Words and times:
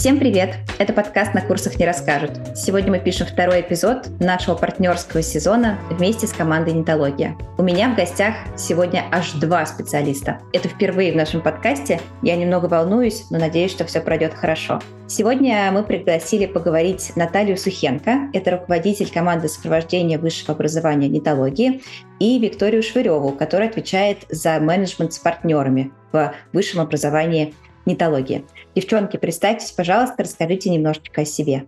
Всем 0.00 0.18
привет! 0.18 0.54
Это 0.78 0.94
подкаст 0.94 1.34
«На 1.34 1.42
курсах 1.42 1.78
не 1.78 1.84
расскажут». 1.84 2.56
Сегодня 2.56 2.90
мы 2.90 3.00
пишем 3.00 3.26
второй 3.26 3.60
эпизод 3.60 4.08
нашего 4.18 4.54
партнерского 4.54 5.20
сезона 5.20 5.78
вместе 5.90 6.26
с 6.26 6.32
командой 6.32 6.72
«Нитология». 6.72 7.36
У 7.58 7.62
меня 7.62 7.90
в 7.90 7.96
гостях 7.96 8.34
сегодня 8.56 9.04
аж 9.12 9.32
два 9.32 9.66
специалиста. 9.66 10.40
Это 10.54 10.70
впервые 10.70 11.12
в 11.12 11.16
нашем 11.16 11.42
подкасте. 11.42 12.00
Я 12.22 12.36
немного 12.36 12.64
волнуюсь, 12.64 13.26
но 13.28 13.38
надеюсь, 13.38 13.72
что 13.72 13.84
все 13.84 14.00
пройдет 14.00 14.32
хорошо. 14.32 14.80
Сегодня 15.06 15.70
мы 15.70 15.82
пригласили 15.82 16.46
поговорить 16.46 17.12
Наталью 17.14 17.58
Сухенко. 17.58 18.30
Это 18.32 18.52
руководитель 18.52 19.10
команды 19.12 19.48
сопровождения 19.48 20.18
высшего 20.18 20.54
образования 20.54 21.08
«Нитологии» 21.08 21.82
и 22.18 22.38
Викторию 22.38 22.82
Швыреву, 22.82 23.32
которая 23.32 23.68
отвечает 23.68 24.20
за 24.30 24.60
менеджмент 24.60 25.12
с 25.12 25.18
партнерами 25.18 25.92
в 26.10 26.32
высшем 26.54 26.80
образовании 26.80 27.52
нитологии. 27.90 28.44
Девчонки, 28.74 29.16
представьтесь, 29.16 29.72
пожалуйста, 29.72 30.22
расскажите 30.22 30.70
немножечко 30.70 31.22
о 31.22 31.24
себе. 31.24 31.66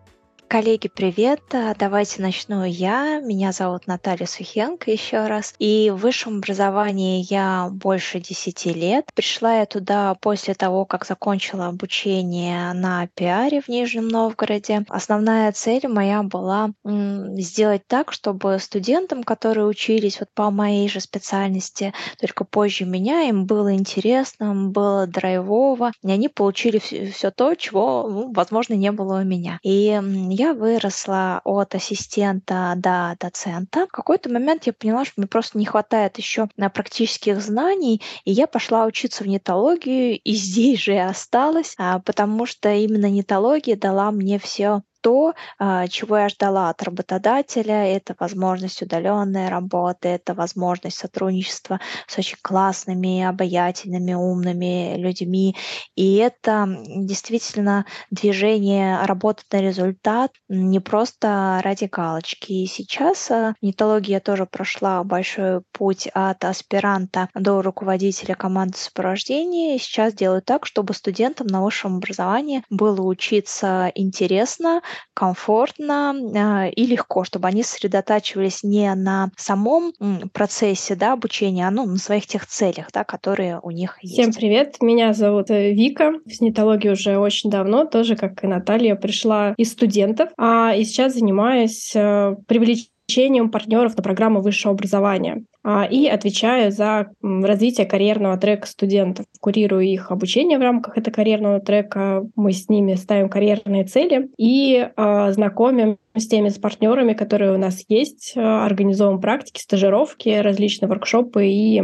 Коллеги, 0.52 0.88
привет! 0.94 1.40
А, 1.54 1.74
давайте 1.74 2.20
начну 2.20 2.62
я. 2.62 3.20
Меня 3.20 3.52
зовут 3.52 3.86
Наталья 3.86 4.26
Сухенко 4.26 4.90
еще 4.90 5.26
раз. 5.26 5.54
И 5.58 5.90
в 5.90 5.96
высшем 5.96 6.40
образовании 6.40 7.24
я 7.30 7.70
больше 7.72 8.20
10 8.20 8.66
лет. 8.66 9.06
Пришла 9.14 9.60
я 9.60 9.64
туда 9.64 10.14
после 10.20 10.52
того, 10.52 10.84
как 10.84 11.06
закончила 11.06 11.68
обучение 11.68 12.74
на 12.74 13.06
пиаре 13.14 13.62
в 13.62 13.68
Нижнем 13.68 14.08
Новгороде. 14.08 14.84
Основная 14.90 15.50
цель 15.52 15.88
моя 15.88 16.22
была 16.22 16.72
сделать 16.84 17.86
так, 17.86 18.12
чтобы 18.12 18.58
студентам, 18.58 19.24
которые 19.24 19.64
учились 19.64 20.20
вот 20.20 20.28
по 20.34 20.50
моей 20.50 20.86
же 20.90 21.00
специальности, 21.00 21.94
только 22.20 22.44
позже 22.44 22.84
меня, 22.84 23.22
им 23.22 23.46
было 23.46 23.72
интересно, 23.74 24.50
им 24.50 24.72
было 24.72 25.06
драйвово, 25.06 25.92
и 26.02 26.10
они 26.10 26.28
получили 26.28 26.76
все 26.78 27.30
то, 27.30 27.54
чего, 27.54 28.06
ну, 28.06 28.32
возможно, 28.34 28.74
не 28.74 28.92
было 28.92 29.20
у 29.20 29.24
меня. 29.24 29.58
И 29.62 29.98
я 30.28 30.41
я 30.42 30.54
выросла 30.54 31.40
от 31.44 31.76
ассистента 31.76 32.74
до 32.76 33.16
доцента. 33.20 33.86
В 33.86 33.92
какой-то 33.92 34.28
момент 34.28 34.66
я 34.66 34.72
поняла, 34.72 35.04
что 35.04 35.14
мне 35.18 35.28
просто 35.28 35.56
не 35.56 35.64
хватает 35.64 36.18
еще 36.18 36.48
на 36.56 36.68
практических 36.68 37.40
знаний, 37.40 38.02
и 38.24 38.32
я 38.32 38.48
пошла 38.48 38.84
учиться 38.86 39.22
в 39.22 39.28
нетологию, 39.28 40.18
и 40.18 40.32
здесь 40.44 40.80
же 40.80 40.94
и 40.94 40.98
осталась, 40.98 41.74
а, 41.78 42.00
потому 42.00 42.46
что 42.46 42.72
именно 42.72 43.08
нетология 43.08 43.76
дала 43.76 44.10
мне 44.10 44.40
все 44.40 44.82
то, 45.02 45.34
а, 45.58 45.88
чего 45.88 46.18
я 46.18 46.28
ждала 46.28 46.70
от 46.70 46.82
работодателя. 46.82 47.86
Это 47.86 48.14
возможность 48.18 48.80
удаленной 48.82 49.48
работы, 49.48 50.08
это 50.08 50.34
возможность 50.34 50.96
сотрудничества 50.98 51.80
с 52.06 52.18
очень 52.18 52.38
классными, 52.40 53.22
обаятельными, 53.22 54.14
умными 54.14 54.96
людьми. 54.96 55.56
И 55.96 56.16
это 56.16 56.66
действительно 56.86 57.84
движение 58.10 59.04
работать 59.04 59.46
на 59.52 59.60
результат 59.60 60.32
не 60.48 60.80
просто 60.80 61.60
ради 61.62 61.84
галочки. 61.84 62.52
И 62.52 62.66
сейчас 62.66 63.28
в 63.28 63.54
нетологии 63.60 64.12
я 64.12 64.20
тоже 64.20 64.46
прошла 64.46 65.02
большой 65.04 65.62
путь 65.72 66.08
от 66.14 66.44
аспиранта 66.44 67.28
до 67.34 67.62
руководителя 67.62 68.34
команды 68.34 68.78
сопровождения. 68.78 69.76
И 69.76 69.78
сейчас 69.78 70.14
делаю 70.14 70.42
так, 70.42 70.66
чтобы 70.66 70.94
студентам 70.94 71.46
на 71.48 71.62
высшем 71.62 71.96
образовании 71.96 72.62
было 72.70 73.00
учиться 73.02 73.90
интересно, 73.94 74.82
комфортно 75.14 76.14
э, 76.14 76.70
и 76.70 76.86
легко, 76.86 77.24
чтобы 77.24 77.48
они 77.48 77.62
сосредотачивались 77.62 78.62
не 78.62 78.94
на 78.94 79.30
самом 79.36 79.92
процессе 80.32 80.94
да, 80.94 81.12
обучения, 81.12 81.66
а 81.66 81.70
ну, 81.70 81.86
на 81.86 81.98
своих 81.98 82.26
тех 82.26 82.46
целях, 82.46 82.88
да, 82.92 83.04
которые 83.04 83.60
у 83.62 83.70
них 83.70 83.98
есть. 84.02 84.14
Всем 84.14 84.32
привет, 84.32 84.76
меня 84.80 85.12
зовут 85.12 85.50
э, 85.50 85.72
Вика, 85.72 86.12
в 86.24 86.32
снитологии 86.32 86.88
уже 86.88 87.18
очень 87.18 87.50
давно, 87.50 87.84
тоже 87.84 88.16
как 88.16 88.42
и 88.44 88.46
Наталья, 88.46 88.94
пришла 88.94 89.54
из 89.56 89.72
студентов, 89.72 90.30
а 90.38 90.74
и 90.74 90.84
сейчас 90.84 91.14
занимаюсь 91.14 91.92
э, 91.94 92.36
привлечением 92.46 93.50
партнеров 93.50 93.96
на 93.96 94.02
программу 94.02 94.40
высшего 94.40 94.74
образования. 94.74 95.44
А, 95.64 95.84
и 95.84 96.06
отвечаю 96.06 96.72
за 96.72 97.10
развитие 97.22 97.86
карьерного 97.86 98.36
трека 98.36 98.66
студентов. 98.66 99.26
Курирую 99.40 99.84
их 99.84 100.10
обучение 100.10 100.58
в 100.58 100.62
рамках 100.62 100.98
этого 100.98 101.14
карьерного 101.14 101.60
трека. 101.60 102.24
Мы 102.34 102.52
с 102.52 102.68
ними 102.68 102.94
ставим 102.94 103.28
карьерные 103.28 103.84
цели 103.84 104.30
и 104.36 104.88
э, 104.96 105.32
знакомим 105.32 105.98
с 106.14 106.26
теми 106.26 106.48
с 106.48 106.58
партнерами, 106.58 107.12
которые 107.12 107.52
у 107.52 107.58
нас 107.58 107.84
есть, 107.88 108.32
а, 108.36 108.64
организовываем 108.66 109.20
практики, 109.20 109.60
стажировки, 109.60 110.28
различные 110.28 110.88
воркшопы 110.88 111.46
и 111.46 111.82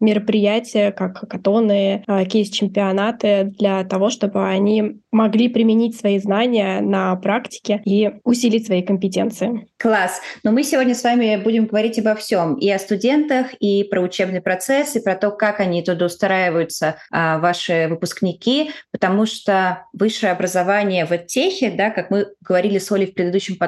мероприятия, 0.00 0.92
как 0.92 1.18
хакатоны, 1.18 2.04
кейс-чемпионаты 2.28 3.52
для 3.58 3.84
того, 3.84 4.10
чтобы 4.10 4.46
они 4.48 5.00
могли 5.10 5.48
применить 5.48 5.98
свои 5.98 6.18
знания 6.18 6.80
на 6.80 7.14
практике 7.16 7.80
и 7.84 8.10
усилить 8.24 8.66
свои 8.66 8.82
компетенции. 8.82 9.66
Класс. 9.78 10.20
Но 10.44 10.52
мы 10.52 10.62
сегодня 10.62 10.94
с 10.94 11.02
вами 11.02 11.40
будем 11.42 11.66
говорить 11.66 11.98
обо 11.98 12.14
всем. 12.14 12.54
И 12.56 12.70
о 12.70 12.78
студентах, 12.78 12.98
студентах, 12.98 13.54
и 13.60 13.84
про 13.84 14.00
учебный 14.00 14.40
процесс, 14.40 14.96
и 14.96 15.00
про 15.00 15.14
то, 15.14 15.30
как 15.30 15.60
они 15.60 15.82
туда 15.82 16.06
устраиваются, 16.06 16.96
а, 17.10 17.38
ваши 17.38 17.86
выпускники, 17.88 18.70
потому 18.90 19.26
что 19.26 19.84
высшее 19.92 20.32
образование 20.32 21.04
в 21.04 21.16
техе, 21.18 21.70
да, 21.70 21.90
как 21.90 22.10
мы 22.10 22.26
говорили 22.40 22.78
с 22.78 22.90
Олей 22.92 23.06
в 23.06 23.14
предыдущем 23.14 23.56
подкасте, 23.56 23.67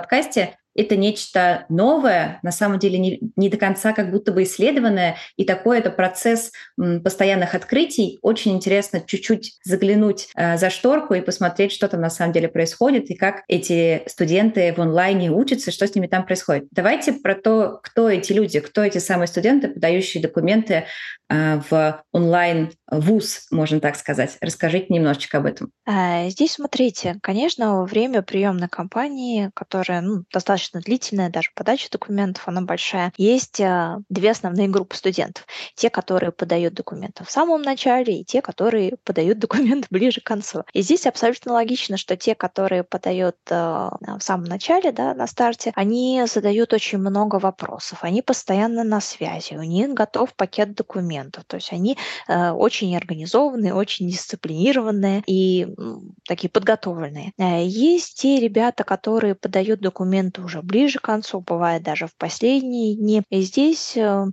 это 0.75 0.97
нечто 0.97 1.67
новое, 1.69 2.39
на 2.43 2.53
самом 2.53 2.79
деле 2.79 2.99
не, 2.99 3.21
не 3.37 3.49
до 3.49 3.57
конца 3.57 3.93
как 3.93 4.11
будто 4.11 4.33
бы 4.33 4.45
исследованное, 4.45 5.17
и 5.37 5.45
такой 5.45 5.79
это 5.79 5.91
процесс 5.91 6.53
постоянных 6.77 7.55
открытий. 7.55 8.19
Очень 8.23 8.53
интересно 8.53 9.03
чуть-чуть 9.05 9.59
заглянуть 9.65 10.29
э, 10.37 10.57
за 10.57 10.71
шторку 10.71 11.15
и 11.15 11.21
посмотреть, 11.21 11.73
что 11.73 11.89
там 11.89 12.01
на 12.01 12.11
самом 12.11 12.33
деле 12.33 12.49
происходит, 12.49 13.11
и 13.11 13.15
как 13.15 13.43
эти 13.49 14.03
студенты 14.07 14.73
в 14.73 14.81
онлайне 14.81 15.31
учатся, 15.31 15.73
что 15.73 15.87
с 15.87 15.95
ними 15.95 16.07
там 16.07 16.25
происходит. 16.25 16.69
Давайте 16.71 17.15
про 17.15 17.35
то, 17.35 17.81
кто 17.83 18.09
эти 18.09 18.33
люди, 18.33 18.61
кто 18.61 18.83
эти 18.83 18.99
самые 18.99 19.27
студенты, 19.27 19.69
подающие 19.69 20.23
документы 20.23 20.87
в 21.31 22.03
онлайн 22.13 22.73
вуз, 22.91 23.47
можно 23.51 23.81
так 23.81 23.97
сказать. 23.97 24.37
Расскажите 24.41 24.87
немножечко 24.89 25.39
об 25.39 25.47
этом. 25.47 25.71
А, 25.87 26.29
здесь 26.29 26.53
смотрите, 26.53 27.19
конечно, 27.23 27.85
время 27.85 28.23
приемной 28.23 28.69
кампании, 28.69 29.51
которая 29.55 30.01
ну, 30.01 30.25
достаточно 30.33 30.81
длительная, 30.81 31.31
даже 31.31 31.51
подача 31.55 31.89
документов, 31.91 32.47
она 32.47 32.63
большая, 32.63 33.13
есть 33.17 33.61
а, 33.61 33.99
две 34.09 34.33
основные 34.33 34.69
группы 34.69 34.97
студентов. 34.97 35.47
Те, 35.77 35.91
которые 35.91 36.33
подают 36.33 36.75
документы 36.75 37.25
в 37.25 37.31
самом 37.31 37.63
начале, 37.63 38.21
и 38.21 38.25
те, 38.25 38.43
которые 38.43 38.97
подают 39.05 39.39
документы 39.39 39.87
ближе 39.91 40.21
к 40.21 40.25
концу. 40.25 40.65
И 40.73 40.83
здесь 40.83 41.07
абсолютно 41.07 41.53
логично, 41.53 41.97
что 41.97 42.17
те, 42.17 42.35
которые 42.35 42.83
подают 42.83 43.37
а, 43.51 43.97
в 44.19 44.21
самом 44.21 44.45
начале, 44.45 44.93
да, 44.93 45.15
на 45.15 45.27
старте, 45.27 45.73
они 45.77 46.25
задают 46.27 46.73
очень 46.73 46.99
много 46.99 47.37
вопросов, 47.37 47.99
они 48.03 48.23
постоянно 48.23 48.85
на 48.85 49.01
связи, 49.01 49.55
у 49.55 49.63
них 49.63 49.91
готов 49.91 50.35
пакет 50.35 50.75
документов, 50.75 51.20
то 51.31 51.57
есть 51.57 51.73
они 51.73 51.97
очень 52.29 52.71
очень 52.81 52.97
организованные, 52.97 53.75
очень 53.75 54.09
дисциплинированные 54.09 55.23
и 55.27 55.69
такие 56.27 56.49
подготовленные. 56.49 57.33
Э, 57.37 57.65
есть 57.65 58.21
те 58.21 58.41
ребята, 58.41 58.85
которые 58.85 59.35
подают 59.35 59.81
документы 59.81 60.41
уже 60.43 60.63
ближе 60.63 60.99
к 60.99 61.03
концу, 61.03 61.41
бывает 61.41 61.83
даже 61.83 62.07
в 62.07 62.15
последние 62.17 62.97
дни. 62.97 63.23
И 63.29 63.43
здесь 63.43 63.97
э, 63.97 64.27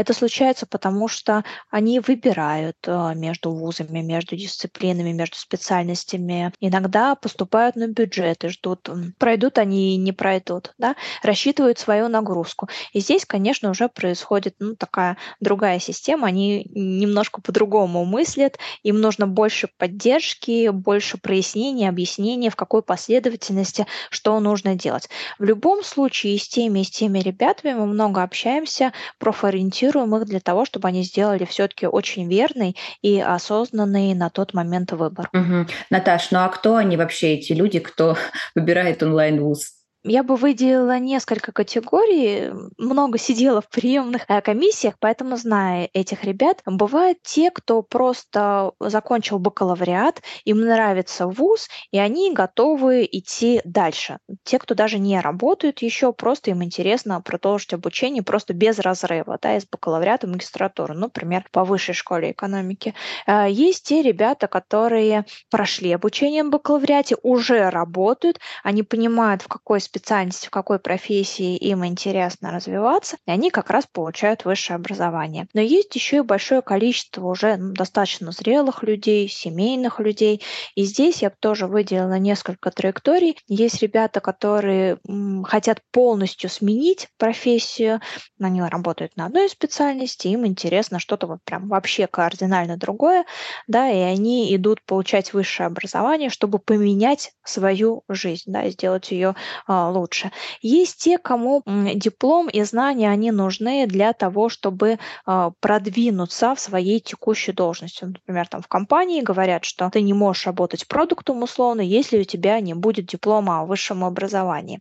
это 0.00 0.14
случается 0.14 0.66
потому, 0.66 1.08
что 1.08 1.44
они 1.70 2.00
выбирают 2.00 2.76
э, 2.86 3.14
между 3.14 3.50
вузами, 3.50 4.00
между 4.00 4.34
дисциплинами, 4.34 5.12
между 5.12 5.36
специальностями. 5.36 6.52
Иногда 6.58 7.14
поступают 7.14 7.76
на 7.76 7.86
бюджет 7.86 8.44
и 8.44 8.48
ждут, 8.48 8.88
пройдут 9.18 9.58
они 9.58 9.94
и 9.94 9.98
не 9.98 10.12
пройдут, 10.12 10.72
да? 10.78 10.96
рассчитывают 11.22 11.78
свою 11.78 12.08
нагрузку. 12.08 12.70
И 12.94 13.00
здесь, 13.00 13.26
конечно, 13.26 13.70
уже 13.70 13.90
происходит 13.90 14.54
ну, 14.58 14.74
такая 14.74 15.18
другая 15.38 15.78
система, 15.78 16.28
они 16.28 16.66
немножко 16.74 17.42
по-другому 17.42 18.06
мыслят, 18.06 18.58
им 18.82 19.00
нужно 19.00 19.26
больше 19.26 19.68
поддержки, 19.76 20.70
больше 20.70 21.18
прояснения, 21.18 21.90
объяснения, 21.90 22.48
в 22.48 22.56
какой 22.56 22.82
последовательности, 22.82 23.86
что 24.10 24.40
нужно 24.40 24.76
делать. 24.76 25.10
В 25.38 25.44
любом 25.44 25.84
случае, 25.84 26.36
и 26.36 26.38
с 26.38 26.48
теми, 26.48 26.80
и 26.80 26.84
с 26.84 26.90
теми 26.90 27.18
ребятами 27.18 27.74
мы 27.74 27.86
много 27.86 28.22
общаемся, 28.22 28.94
профориентируем 29.18 29.89
мотивируем 29.90 30.16
их 30.16 30.28
для 30.28 30.40
того, 30.40 30.64
чтобы 30.64 30.88
они 30.88 31.02
сделали 31.02 31.44
все-таки 31.44 31.86
очень 31.86 32.28
верный 32.28 32.76
и 33.02 33.20
осознанный 33.20 34.14
на 34.14 34.30
тот 34.30 34.54
момент 34.54 34.92
выбор. 34.92 35.28
Угу. 35.32 35.66
Наташ, 35.90 36.30
ну 36.30 36.40
а 36.40 36.48
кто 36.48 36.76
они 36.76 36.96
вообще, 36.96 37.34
эти 37.34 37.52
люди, 37.52 37.78
кто 37.78 38.16
выбирает 38.54 39.02
онлайн-вуз? 39.02 39.79
Я 40.04 40.22
бы 40.22 40.36
выделила 40.36 40.98
несколько 40.98 41.52
категорий. 41.52 42.52
Много 42.78 43.18
сидела 43.18 43.60
в 43.60 43.68
приемных 43.68 44.22
э, 44.28 44.40
комиссиях, 44.40 44.94
поэтому 44.98 45.36
знаю 45.36 45.88
этих 45.92 46.24
ребят. 46.24 46.62
Бывают 46.64 47.18
те, 47.22 47.50
кто 47.50 47.82
просто 47.82 48.72
закончил 48.80 49.38
бакалавриат, 49.38 50.22
им 50.44 50.60
нравится 50.60 51.26
вуз, 51.26 51.68
и 51.90 51.98
они 51.98 52.32
готовы 52.32 53.06
идти 53.10 53.60
дальше. 53.64 54.18
Те, 54.44 54.58
кто 54.58 54.74
даже 54.74 54.98
не 54.98 55.20
работают 55.20 55.82
еще, 55.82 56.12
просто 56.12 56.50
им 56.50 56.64
интересно 56.64 57.20
продолжить 57.20 57.74
обучение 57.74 58.22
просто 58.22 58.54
без 58.54 58.78
разрыва, 58.78 59.38
да, 59.42 59.56
из 59.56 59.66
бакалавриата 59.66 60.26
в 60.26 60.30
магистратуру, 60.30 60.94
например, 60.94 61.44
по 61.52 61.64
высшей 61.64 61.94
школе 61.94 62.30
экономики. 62.32 62.94
Э, 63.26 63.46
есть 63.50 63.84
те 63.84 64.00
ребята, 64.00 64.48
которые 64.48 65.26
прошли 65.50 65.92
обучение 65.92 66.42
в 66.42 66.50
бакалавриате, 66.50 67.16
уже 67.22 67.68
работают, 67.68 68.40
они 68.62 68.82
понимают, 68.82 69.42
в 69.42 69.48
какой 69.48 69.80
специальности, 69.90 70.46
в 70.46 70.50
какой 70.50 70.78
профессии 70.78 71.56
им 71.56 71.84
интересно 71.84 72.52
развиваться, 72.52 73.16
и 73.26 73.30
они 73.30 73.50
как 73.50 73.70
раз 73.70 73.86
получают 73.92 74.44
высшее 74.44 74.76
образование. 74.76 75.48
Но 75.52 75.60
есть 75.60 75.94
еще 75.96 76.18
и 76.18 76.20
большое 76.20 76.62
количество 76.62 77.26
уже 77.26 77.56
ну, 77.56 77.72
достаточно 77.72 78.30
зрелых 78.30 78.84
людей, 78.84 79.28
семейных 79.28 79.98
людей. 79.98 80.42
И 80.76 80.84
здесь 80.84 81.22
я 81.22 81.30
бы 81.30 81.36
тоже 81.40 81.66
выделила 81.66 82.18
несколько 82.18 82.70
траекторий. 82.70 83.36
Есть 83.48 83.82
ребята, 83.82 84.20
которые 84.20 84.98
хотят 85.44 85.82
полностью 85.90 86.48
сменить 86.50 87.08
профессию, 87.18 88.00
они 88.40 88.62
работают 88.62 89.16
на 89.16 89.26
одной 89.26 89.48
специальности, 89.48 90.28
им 90.28 90.46
интересно 90.46 90.98
что-то 91.00 91.26
вот 91.26 91.38
прям 91.44 91.68
вообще 91.68 92.06
кардинально 92.06 92.76
другое, 92.76 93.24
да, 93.66 93.90
и 93.90 93.98
они 93.98 94.54
идут 94.54 94.82
получать 94.84 95.32
высшее 95.32 95.66
образование, 95.66 96.30
чтобы 96.30 96.58
поменять 96.58 97.32
свою 97.44 98.04
жизнь, 98.08 98.44
да, 98.46 98.68
сделать 98.70 99.10
ее 99.10 99.34
лучше. 99.88 100.30
Есть 100.60 100.98
те, 101.02 101.18
кому 101.18 101.62
диплом 101.66 102.48
и 102.48 102.62
знания, 102.62 103.10
они 103.10 103.30
нужны 103.30 103.86
для 103.86 104.12
того, 104.12 104.48
чтобы 104.48 104.98
а, 105.24 105.52
продвинуться 105.60 106.54
в 106.54 106.60
своей 106.60 107.00
текущей 107.00 107.52
должности. 107.52 108.04
Например, 108.04 108.46
там 108.48 108.62
в 108.62 108.68
компании 108.68 109.22
говорят, 109.22 109.64
что 109.64 109.88
ты 109.90 110.02
не 110.02 110.12
можешь 110.12 110.46
работать 110.46 110.86
продуктом 110.86 111.42
условно, 111.42 111.80
если 111.80 112.20
у 112.20 112.24
тебя 112.24 112.60
не 112.60 112.74
будет 112.74 113.06
диплома 113.06 113.60
о 113.60 113.64
высшем 113.64 114.04
образовании. 114.04 114.80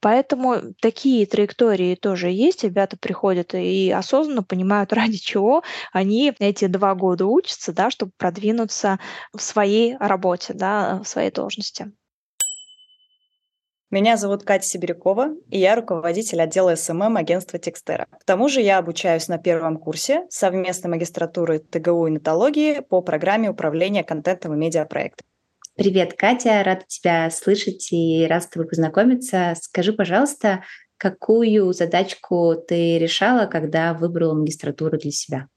Поэтому 0.00 0.56
такие 0.80 1.26
траектории 1.26 1.94
тоже 1.94 2.30
есть. 2.30 2.64
Ребята 2.64 2.96
приходят 2.96 3.54
и 3.54 3.90
осознанно 3.90 4.42
понимают, 4.42 4.92
ради 4.92 5.18
чего 5.18 5.62
они 5.92 6.32
эти 6.38 6.66
два 6.66 6.94
года 6.94 7.26
учатся, 7.26 7.72
да, 7.72 7.90
чтобы 7.90 8.12
продвинуться 8.16 8.98
в 9.32 9.40
своей 9.40 9.96
работе, 9.96 10.54
да, 10.54 11.00
в 11.04 11.08
своей 11.08 11.30
должности. 11.30 11.92
Меня 13.90 14.16
зовут 14.16 14.44
Катя 14.44 14.68
Сибирякова, 14.68 15.34
и 15.50 15.58
я 15.58 15.74
руководитель 15.74 16.40
отдела 16.40 16.76
SMM 16.76 17.16
агентства 17.16 17.58
Текстерра. 17.58 18.06
К 18.20 18.24
тому 18.24 18.48
же 18.48 18.60
я 18.60 18.78
обучаюсь 18.78 19.26
на 19.26 19.36
первом 19.36 19.78
курсе 19.78 20.26
совместной 20.30 20.92
магистратуры 20.92 21.58
ТГУ 21.58 22.06
и 22.06 22.12
Нетологии 22.12 22.82
по 22.88 23.02
программе 23.02 23.50
управления 23.50 24.04
контентом 24.04 24.54
и 24.54 24.56
медиапроектом. 24.56 25.26
Привет, 25.74 26.14
Катя, 26.14 26.62
рада 26.62 26.84
тебя 26.86 27.28
слышать 27.30 27.88
и 27.90 28.28
рад 28.30 28.44
с 28.44 28.46
тобой 28.46 28.68
познакомиться. 28.68 29.56
Скажи, 29.60 29.92
пожалуйста, 29.92 30.62
какую 30.96 31.72
задачку 31.72 32.54
ты 32.54 32.96
решала, 32.96 33.46
когда 33.46 33.92
выбрала 33.92 34.34
магистратуру 34.34 34.98
для 34.98 35.10
себя? 35.10 35.48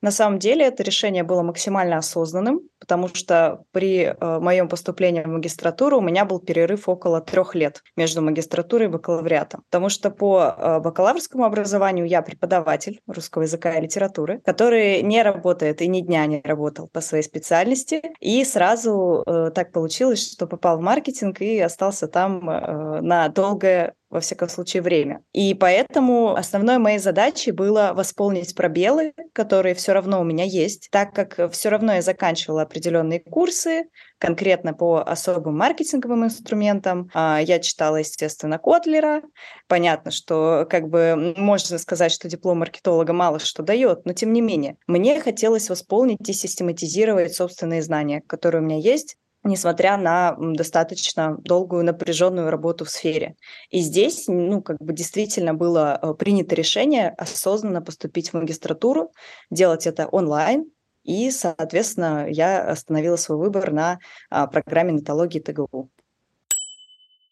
На 0.00 0.10
самом 0.10 0.38
деле 0.38 0.64
это 0.66 0.82
решение 0.82 1.24
было 1.24 1.42
максимально 1.42 1.98
осознанным, 1.98 2.60
потому 2.78 3.08
что 3.08 3.64
при 3.72 4.04
э, 4.04 4.38
моем 4.38 4.68
поступлении 4.68 5.22
в 5.22 5.26
магистратуру 5.26 5.98
у 5.98 6.00
меня 6.00 6.24
был 6.24 6.38
перерыв 6.38 6.88
около 6.88 7.20
трех 7.20 7.54
лет 7.56 7.82
между 7.96 8.22
магистратурой 8.22 8.86
и 8.86 8.90
бакалавриатом. 8.90 9.64
Потому 9.70 9.88
что 9.88 10.10
по 10.10 10.54
э, 10.56 10.80
бакалаврскому 10.80 11.44
образованию 11.44 12.06
я 12.06 12.22
преподаватель 12.22 13.00
русского 13.08 13.42
языка 13.42 13.72
и 13.72 13.82
литературы, 13.82 14.40
который 14.44 15.02
не 15.02 15.22
работает 15.22 15.82
и 15.82 15.88
ни 15.88 16.00
дня 16.00 16.26
не 16.26 16.40
работал 16.44 16.88
по 16.88 17.00
своей 17.00 17.24
специальности. 17.24 18.02
И 18.20 18.44
сразу 18.44 19.24
э, 19.26 19.50
так 19.52 19.72
получилось, 19.72 20.32
что 20.32 20.46
попал 20.46 20.78
в 20.78 20.80
маркетинг 20.80 21.40
и 21.40 21.58
остался 21.58 22.06
там 22.06 22.48
э, 22.48 23.00
на 23.00 23.28
долгое 23.28 23.94
во 24.10 24.20
всяком 24.20 24.48
случае, 24.48 24.82
время. 24.82 25.22
И 25.32 25.54
поэтому 25.54 26.34
основной 26.34 26.78
моей 26.78 26.98
задачей 26.98 27.50
было 27.50 27.92
восполнить 27.94 28.54
пробелы, 28.54 29.12
которые 29.32 29.74
все 29.74 29.92
равно 29.92 30.20
у 30.20 30.24
меня 30.24 30.44
есть, 30.44 30.88
так 30.90 31.12
как 31.12 31.52
все 31.52 31.68
равно 31.68 31.94
я 31.94 32.02
заканчивала 32.02 32.62
определенные 32.62 33.20
курсы, 33.20 33.84
конкретно 34.18 34.74
по 34.74 35.02
особым 35.02 35.56
маркетинговым 35.58 36.24
инструментам. 36.24 37.10
А, 37.14 37.40
я 37.40 37.58
читала, 37.58 37.96
естественно, 37.96 38.58
Котлера. 38.58 39.22
Понятно, 39.68 40.10
что 40.10 40.66
как 40.68 40.88
бы 40.88 41.34
можно 41.36 41.78
сказать, 41.78 42.12
что 42.12 42.28
диплом 42.28 42.58
маркетолога 42.58 43.12
мало 43.12 43.38
что 43.38 43.62
дает, 43.62 44.04
но 44.06 44.12
тем 44.12 44.32
не 44.32 44.40
менее, 44.40 44.76
мне 44.86 45.20
хотелось 45.20 45.70
восполнить 45.70 46.28
и 46.28 46.32
систематизировать 46.32 47.34
собственные 47.34 47.82
знания, 47.82 48.22
которые 48.26 48.62
у 48.62 48.64
меня 48.64 48.78
есть, 48.78 49.16
несмотря 49.48 49.96
на 49.96 50.36
достаточно 50.38 51.36
долгую 51.38 51.84
напряженную 51.84 52.50
работу 52.50 52.84
в 52.84 52.90
сфере. 52.90 53.34
И 53.70 53.80
здесь, 53.80 54.28
ну, 54.28 54.62
как 54.62 54.78
бы 54.78 54.92
действительно 54.92 55.54
было 55.54 55.98
э, 56.00 56.14
принято 56.14 56.54
решение 56.54 57.10
осознанно 57.10 57.82
поступить 57.82 58.30
в 58.30 58.34
магистратуру, 58.34 59.12
делать 59.50 59.86
это 59.86 60.06
онлайн, 60.06 60.70
и, 61.04 61.30
соответственно, 61.30 62.26
я 62.28 62.68
остановила 62.68 63.16
свой 63.16 63.38
выбор 63.38 63.72
на 63.72 63.98
а, 64.28 64.46
программе 64.46 64.92
нетологии 64.92 65.40
ТГУ. 65.40 65.88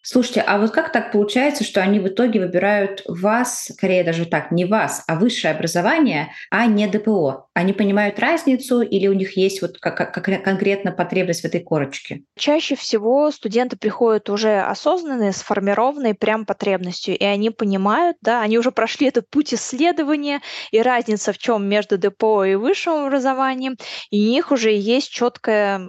Слушайте, 0.08 0.40
а 0.42 0.58
вот 0.58 0.70
как 0.70 0.92
так 0.92 1.10
получается, 1.10 1.64
что 1.64 1.82
они 1.82 1.98
в 1.98 2.06
итоге 2.06 2.38
выбирают 2.38 3.02
вас, 3.06 3.64
скорее 3.72 4.04
даже 4.04 4.24
так, 4.24 4.52
не 4.52 4.64
вас, 4.64 5.02
а 5.08 5.16
высшее 5.16 5.52
образование, 5.52 6.28
а 6.48 6.66
не 6.66 6.86
ДПО? 6.86 7.48
Они 7.54 7.72
понимают 7.72 8.20
разницу 8.20 8.82
или 8.82 9.08
у 9.08 9.14
них 9.14 9.36
есть 9.36 9.62
вот 9.62 9.78
как, 9.78 9.96
как 9.96 10.44
конкретно 10.44 10.92
потребность 10.92 11.40
в 11.40 11.44
этой 11.44 11.58
корочке? 11.58 12.22
Чаще 12.38 12.76
всего 12.76 13.32
студенты 13.32 13.76
приходят 13.76 14.30
уже 14.30 14.60
осознанные, 14.60 15.32
сформированные 15.32 16.14
прям 16.14 16.46
потребностью, 16.46 17.18
и 17.18 17.24
они 17.24 17.50
понимают, 17.50 18.16
да, 18.20 18.42
они 18.42 18.60
уже 18.60 18.70
прошли 18.70 19.08
этот 19.08 19.28
путь 19.28 19.54
исследования, 19.54 20.40
и 20.70 20.80
разница 20.82 21.32
в 21.32 21.38
чем 21.38 21.68
между 21.68 21.98
ДПО 21.98 22.44
и 22.44 22.54
высшим 22.54 23.06
образованием, 23.06 23.76
и 24.12 24.24
у 24.24 24.30
них 24.30 24.52
уже 24.52 24.70
есть 24.70 25.10
четкая 25.10 25.80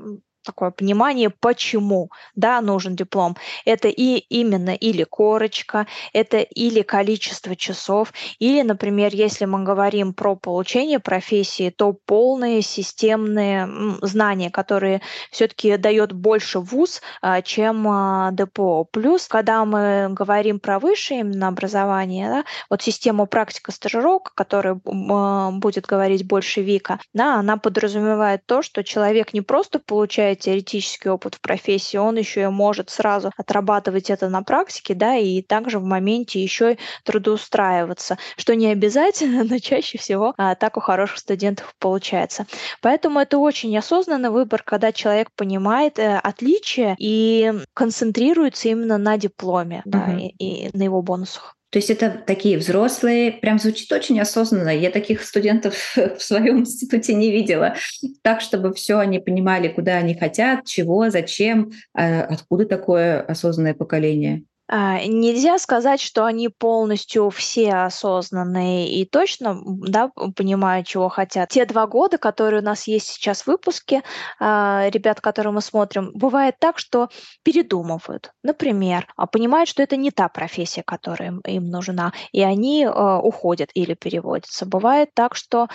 такое 0.47 0.71
понимание, 0.71 1.29
почему 1.29 2.09
да, 2.35 2.61
нужен 2.61 2.95
диплом. 2.95 3.35
Это 3.65 3.87
и 3.89 4.17
именно 4.17 4.71
или 4.71 5.03
корочка, 5.03 5.87
это 6.13 6.37
или 6.37 6.81
количество 6.81 7.55
часов, 7.55 8.13
или, 8.39 8.61
например, 8.61 9.13
если 9.13 9.45
мы 9.45 9.63
говорим 9.63 10.13
про 10.13 10.35
получение 10.35 10.99
профессии, 10.99 11.69
то 11.69 11.93
полные 11.93 12.61
системные 12.61 13.69
знания, 14.01 14.49
которые 14.49 15.01
все-таки 15.31 15.77
дает 15.77 16.13
больше 16.13 16.59
вуз, 16.59 17.01
а, 17.21 17.41
чем 17.41 17.87
а, 17.87 18.31
ДПО. 18.31 18.85
Плюс, 18.85 19.27
когда 19.27 19.65
мы 19.65 20.07
говорим 20.09 20.59
про 20.59 20.79
высшее 20.79 21.21
именно 21.21 21.49
образование, 21.49 22.29
да, 22.29 22.45
вот 22.69 22.81
система 22.81 23.25
практика 23.25 23.71
стажировок, 23.71 24.33
которая 24.33 24.79
а, 24.85 25.51
будет 25.51 25.85
говорить 25.85 26.25
больше 26.25 26.61
Вика, 26.61 26.99
да, 27.13 27.35
она 27.35 27.57
подразумевает 27.57 28.45
то, 28.45 28.61
что 28.61 28.83
человек 28.83 29.33
не 29.33 29.41
просто 29.41 29.79
получает 29.79 30.36
теоретический 30.37 31.09
опыт 31.09 31.35
в 31.35 31.41
профессии, 31.41 31.97
он 31.97 32.17
еще 32.17 32.43
и 32.43 32.47
может 32.47 32.89
сразу 32.89 33.31
отрабатывать 33.37 34.09
это 34.09 34.29
на 34.29 34.43
практике, 34.43 34.93
да, 34.93 35.15
и 35.15 35.41
также 35.41 35.79
в 35.79 35.83
моменте 35.83 36.41
еще 36.41 36.73
и 36.73 36.77
трудоустраиваться, 37.03 38.17
что 38.37 38.55
не 38.55 38.67
обязательно, 38.67 39.43
но 39.49 39.59
чаще 39.59 39.97
всего 39.97 40.33
а, 40.37 40.55
так 40.55 40.77
у 40.77 40.79
хороших 40.79 41.17
студентов 41.17 41.73
получается. 41.79 42.45
Поэтому 42.81 43.19
это 43.19 43.37
очень 43.37 43.77
осознанный 43.77 44.29
выбор, 44.29 44.63
когда 44.63 44.91
человек 44.91 45.29
понимает 45.35 45.99
э, 45.99 46.17
отличия 46.17 46.95
и 46.99 47.53
концентрируется 47.73 48.69
именно 48.69 48.97
на 48.97 49.17
дипломе, 49.17 49.81
угу. 49.85 49.91
да, 49.91 50.17
и, 50.17 50.27
и 50.37 50.69
на 50.77 50.83
его 50.83 51.01
бонусах. 51.01 51.57
То 51.77 51.79
есть 51.79 51.91
это 51.91 52.23
такие 52.25 52.57
взрослые, 52.57 53.31
прям 53.31 53.59
звучит 53.59 53.91
очень 53.91 54.19
осознанно. 54.19 54.75
Я 54.75 54.89
таких 54.89 55.21
студентов 55.21 55.75
в 55.95 56.19
своем 56.23 56.61
институте 56.61 57.13
не 57.13 57.31
видела. 57.31 57.75
Так, 58.23 58.41
чтобы 58.41 58.73
все 58.73 58.97
они 58.97 59.19
понимали, 59.19 59.67
куда 59.67 59.97
они 59.97 60.15
хотят, 60.15 60.65
чего, 60.65 61.11
зачем, 61.11 61.69
а 61.93 62.21
откуда 62.21 62.65
такое 62.65 63.21
осознанное 63.21 63.75
поколение. 63.75 64.41
А, 64.69 64.99
нельзя 65.05 65.57
сказать, 65.59 66.01
что 66.01 66.25
они 66.25 66.49
полностью 66.49 67.29
все 67.29 67.73
осознанные 67.73 68.91
и 68.91 69.05
точно 69.05 69.61
да, 69.65 70.09
понимают, 70.35 70.87
чего 70.87 71.09
хотят. 71.09 71.49
Те 71.49 71.65
два 71.65 71.87
года, 71.87 72.17
которые 72.17 72.61
у 72.61 72.65
нас 72.65 72.87
есть 72.87 73.07
сейчас 73.07 73.43
в 73.43 73.47
выпуске, 73.47 74.03
а, 74.39 74.89
ребят, 74.89 75.21
которые 75.21 75.53
мы 75.53 75.61
смотрим, 75.61 76.11
бывает 76.13 76.55
так, 76.59 76.79
что 76.79 77.09
передумывают. 77.43 78.31
Например, 78.43 79.07
а, 79.15 79.25
понимают, 79.27 79.69
что 79.69 79.83
это 79.83 79.95
не 79.95 80.11
та 80.11 80.27
профессия, 80.27 80.83
которая 80.83 81.29
им, 81.29 81.39
им 81.39 81.69
нужна, 81.69 82.11
и 82.31 82.41
они 82.41 82.87
уходят 82.87 83.69
или 83.73 83.93
переводятся. 83.93 84.65
Бывает 84.65 85.09
так, 85.13 85.35
что 85.35 85.67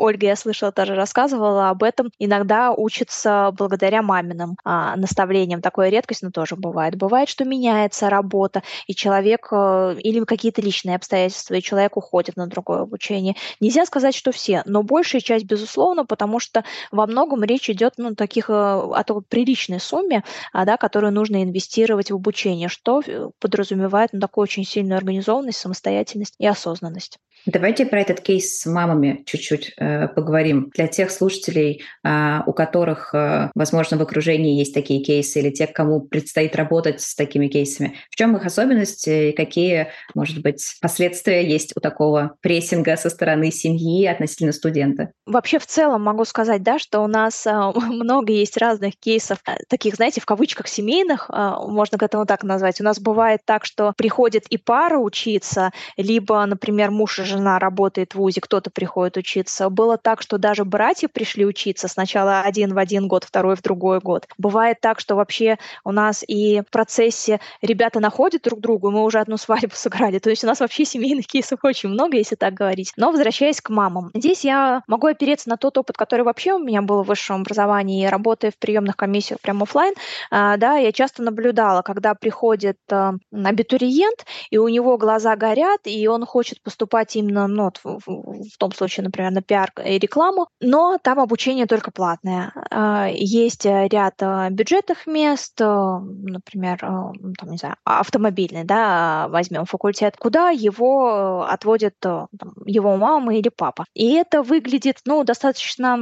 Ольга, 0.00 0.28
я 0.28 0.36
слышала, 0.36 0.72
тоже 0.72 0.94
рассказывала 0.94 1.68
об 1.68 1.82
этом, 1.82 2.10
иногда 2.18 2.72
учатся 2.72 3.52
благодаря 3.52 4.00
маминым 4.00 4.56
а, 4.64 4.96
наставлениям. 4.96 5.60
Такое 5.60 5.90
редкость, 5.90 6.22
но 6.22 6.30
тоже 6.30 6.56
бывает. 6.56 6.96
Бывает, 6.96 7.28
что 7.28 7.44
меняется 7.44 8.08
работа, 8.08 8.62
и 8.86 8.94
человек, 8.94 9.48
э, 9.52 9.96
или 9.98 10.24
какие-то 10.24 10.62
личные 10.62 10.96
обстоятельства, 10.96 11.54
и 11.54 11.62
человек 11.62 11.98
уходит 11.98 12.36
на 12.36 12.46
другое 12.46 12.80
обучение. 12.80 13.34
Нельзя 13.60 13.84
сказать, 13.84 14.14
что 14.14 14.32
все, 14.32 14.62
но 14.64 14.82
большая 14.82 15.20
часть, 15.20 15.44
безусловно, 15.44 16.06
потому 16.06 16.40
что 16.40 16.64
во 16.90 17.06
многом 17.06 17.44
речь 17.44 17.68
идет 17.68 17.94
ну, 17.98 18.14
таких, 18.14 18.48
э, 18.48 18.54
о 18.54 19.04
такой 19.04 19.22
приличной 19.22 19.80
сумме, 19.80 20.24
а, 20.54 20.64
да, 20.64 20.78
которую 20.78 21.12
нужно 21.12 21.42
инвестировать 21.42 22.10
в 22.10 22.14
обучение, 22.14 22.68
что 22.68 23.02
э, 23.06 23.28
подразумевает 23.38 24.14
ну, 24.14 24.20
такую 24.20 24.44
очень 24.44 24.64
сильную 24.64 24.96
организованность, 24.96 25.58
самостоятельность 25.58 26.36
и 26.38 26.46
осознанность. 26.46 27.18
Давайте 27.46 27.86
про 27.86 28.00
этот 28.00 28.20
кейс 28.20 28.60
с 28.60 28.66
мамами 28.66 29.22
чуть-чуть 29.26 29.74
э, 29.76 30.08
поговорим. 30.08 30.70
Для 30.74 30.86
тех 30.86 31.10
слушателей, 31.10 31.82
э, 32.04 32.40
у 32.46 32.52
которых, 32.52 33.14
э, 33.14 33.50
возможно, 33.54 33.96
в 33.96 34.02
окружении 34.02 34.58
есть 34.58 34.74
такие 34.74 35.02
кейсы, 35.02 35.40
или 35.40 35.50
тех, 35.50 35.72
кому 35.72 36.02
предстоит 36.02 36.54
работать 36.54 37.00
с 37.00 37.14
такими 37.14 37.48
кейсами, 37.48 37.96
в 38.10 38.16
чем 38.16 38.36
их 38.36 38.44
особенности 38.44 39.30
и 39.30 39.32
какие, 39.32 39.88
может 40.14 40.42
быть, 40.42 40.76
последствия 40.82 41.46
есть 41.46 41.72
у 41.76 41.80
такого 41.80 42.36
прессинга 42.42 42.96
со 42.96 43.08
стороны 43.08 43.50
семьи 43.50 44.06
относительно 44.06 44.52
студента? 44.52 45.12
Вообще, 45.26 45.58
в 45.58 45.66
целом 45.66 46.02
могу 46.02 46.24
сказать, 46.24 46.62
да, 46.62 46.78
что 46.78 47.00
у 47.00 47.06
нас 47.06 47.46
э, 47.46 47.52
много 47.74 48.32
есть 48.32 48.56
разных 48.58 48.96
кейсов, 48.98 49.38
э, 49.46 49.56
таких, 49.68 49.94
знаете, 49.94 50.20
в 50.20 50.26
кавычках 50.26 50.68
семейных, 50.68 51.30
э, 51.30 51.54
можно 51.66 51.96
к 51.96 52.02
этому 52.02 52.26
так 52.26 52.42
назвать. 52.42 52.80
У 52.80 52.84
нас 52.84 53.00
бывает 53.00 53.40
так, 53.46 53.64
что 53.64 53.94
приходит 53.96 54.46
и 54.48 54.58
пара 54.58 54.98
учиться, 54.98 55.70
либо, 55.96 56.44
например, 56.44 56.90
муж 56.90 57.18
и 57.18 57.29
жена 57.30 57.58
работает 57.58 58.12
в 58.12 58.18
ВУЗе, 58.18 58.40
кто-то 58.40 58.70
приходит 58.70 59.16
учиться. 59.16 59.70
Было 59.70 59.96
так, 59.96 60.20
что 60.22 60.38
даже 60.38 60.64
братья 60.64 61.08
пришли 61.08 61.46
учиться. 61.46 61.88
Сначала 61.88 62.42
один 62.42 62.74
в 62.74 62.78
один 62.78 63.08
год, 63.08 63.24
второй 63.24 63.56
в 63.56 63.62
другой 63.62 64.00
год. 64.00 64.26
Бывает 64.36 64.78
так, 64.80 65.00
что 65.00 65.14
вообще 65.14 65.58
у 65.84 65.92
нас 65.92 66.22
и 66.26 66.60
в 66.60 66.70
процессе 66.70 67.40
ребята 67.62 68.00
находят 68.00 68.42
друг 68.42 68.60
друга, 68.60 68.88
и 68.88 68.92
мы 68.92 69.04
уже 69.04 69.20
одну 69.20 69.36
свадьбу 69.36 69.72
сыграли. 69.74 70.18
То 70.18 70.30
есть 70.30 70.44
у 70.44 70.46
нас 70.46 70.60
вообще 70.60 70.84
семейных 70.84 71.26
кейсов 71.26 71.60
очень 71.62 71.88
много, 71.88 72.16
если 72.18 72.34
так 72.34 72.54
говорить. 72.54 72.92
Но 72.96 73.10
возвращаясь 73.10 73.60
к 73.60 73.70
мамам. 73.70 74.10
Здесь 74.14 74.44
я 74.44 74.82
могу 74.86 75.06
опереться 75.06 75.48
на 75.48 75.56
тот 75.56 75.78
опыт, 75.78 75.96
который 75.96 76.22
вообще 76.22 76.52
у 76.52 76.58
меня 76.58 76.82
был 76.82 77.02
в 77.02 77.06
высшем 77.06 77.36
образовании, 77.36 78.06
работая 78.06 78.50
в 78.50 78.58
приемных 78.58 78.96
комиссиях 78.96 79.40
прямо 79.40 79.64
офлайн, 79.70 79.94
а, 80.30 80.56
да, 80.56 80.76
я 80.76 80.92
часто 80.92 81.22
наблюдала, 81.22 81.82
когда 81.82 82.14
приходит 82.14 82.76
а, 82.90 83.14
абитуриент, 83.32 84.26
и 84.50 84.58
у 84.58 84.68
него 84.68 84.98
глаза 84.98 85.36
горят, 85.36 85.80
и 85.84 86.06
он 86.08 86.26
хочет 86.26 86.62
поступать 86.62 87.16
именно 87.20 87.46
ну, 87.46 87.70
в, 87.82 88.00
в 88.06 88.58
том 88.58 88.72
случае, 88.72 89.04
например, 89.04 89.30
на 89.30 89.42
пиар 89.42 89.70
и 89.84 89.98
рекламу, 89.98 90.48
но 90.60 90.98
там 91.02 91.20
обучение 91.20 91.66
только 91.66 91.90
платное. 91.90 92.52
А, 92.70 93.08
есть 93.08 93.64
ряд 93.64 94.14
а, 94.22 94.50
бюджетных 94.50 95.06
мест, 95.06 95.60
а, 95.60 96.00
например, 96.00 96.78
там, 96.78 97.50
не 97.50 97.56
знаю, 97.56 97.76
автомобильный, 97.84 98.64
да, 98.64 99.28
возьмем 99.28 99.64
факультет, 99.64 100.16
куда 100.18 100.50
его 100.50 101.46
отводят 101.48 101.94
там, 102.00 102.28
его 102.66 102.96
мама 102.96 103.34
или 103.34 103.48
папа. 103.48 103.84
И 103.94 104.14
это 104.14 104.42
выглядит, 104.42 104.98
ну, 105.04 105.24
достаточно 105.24 105.98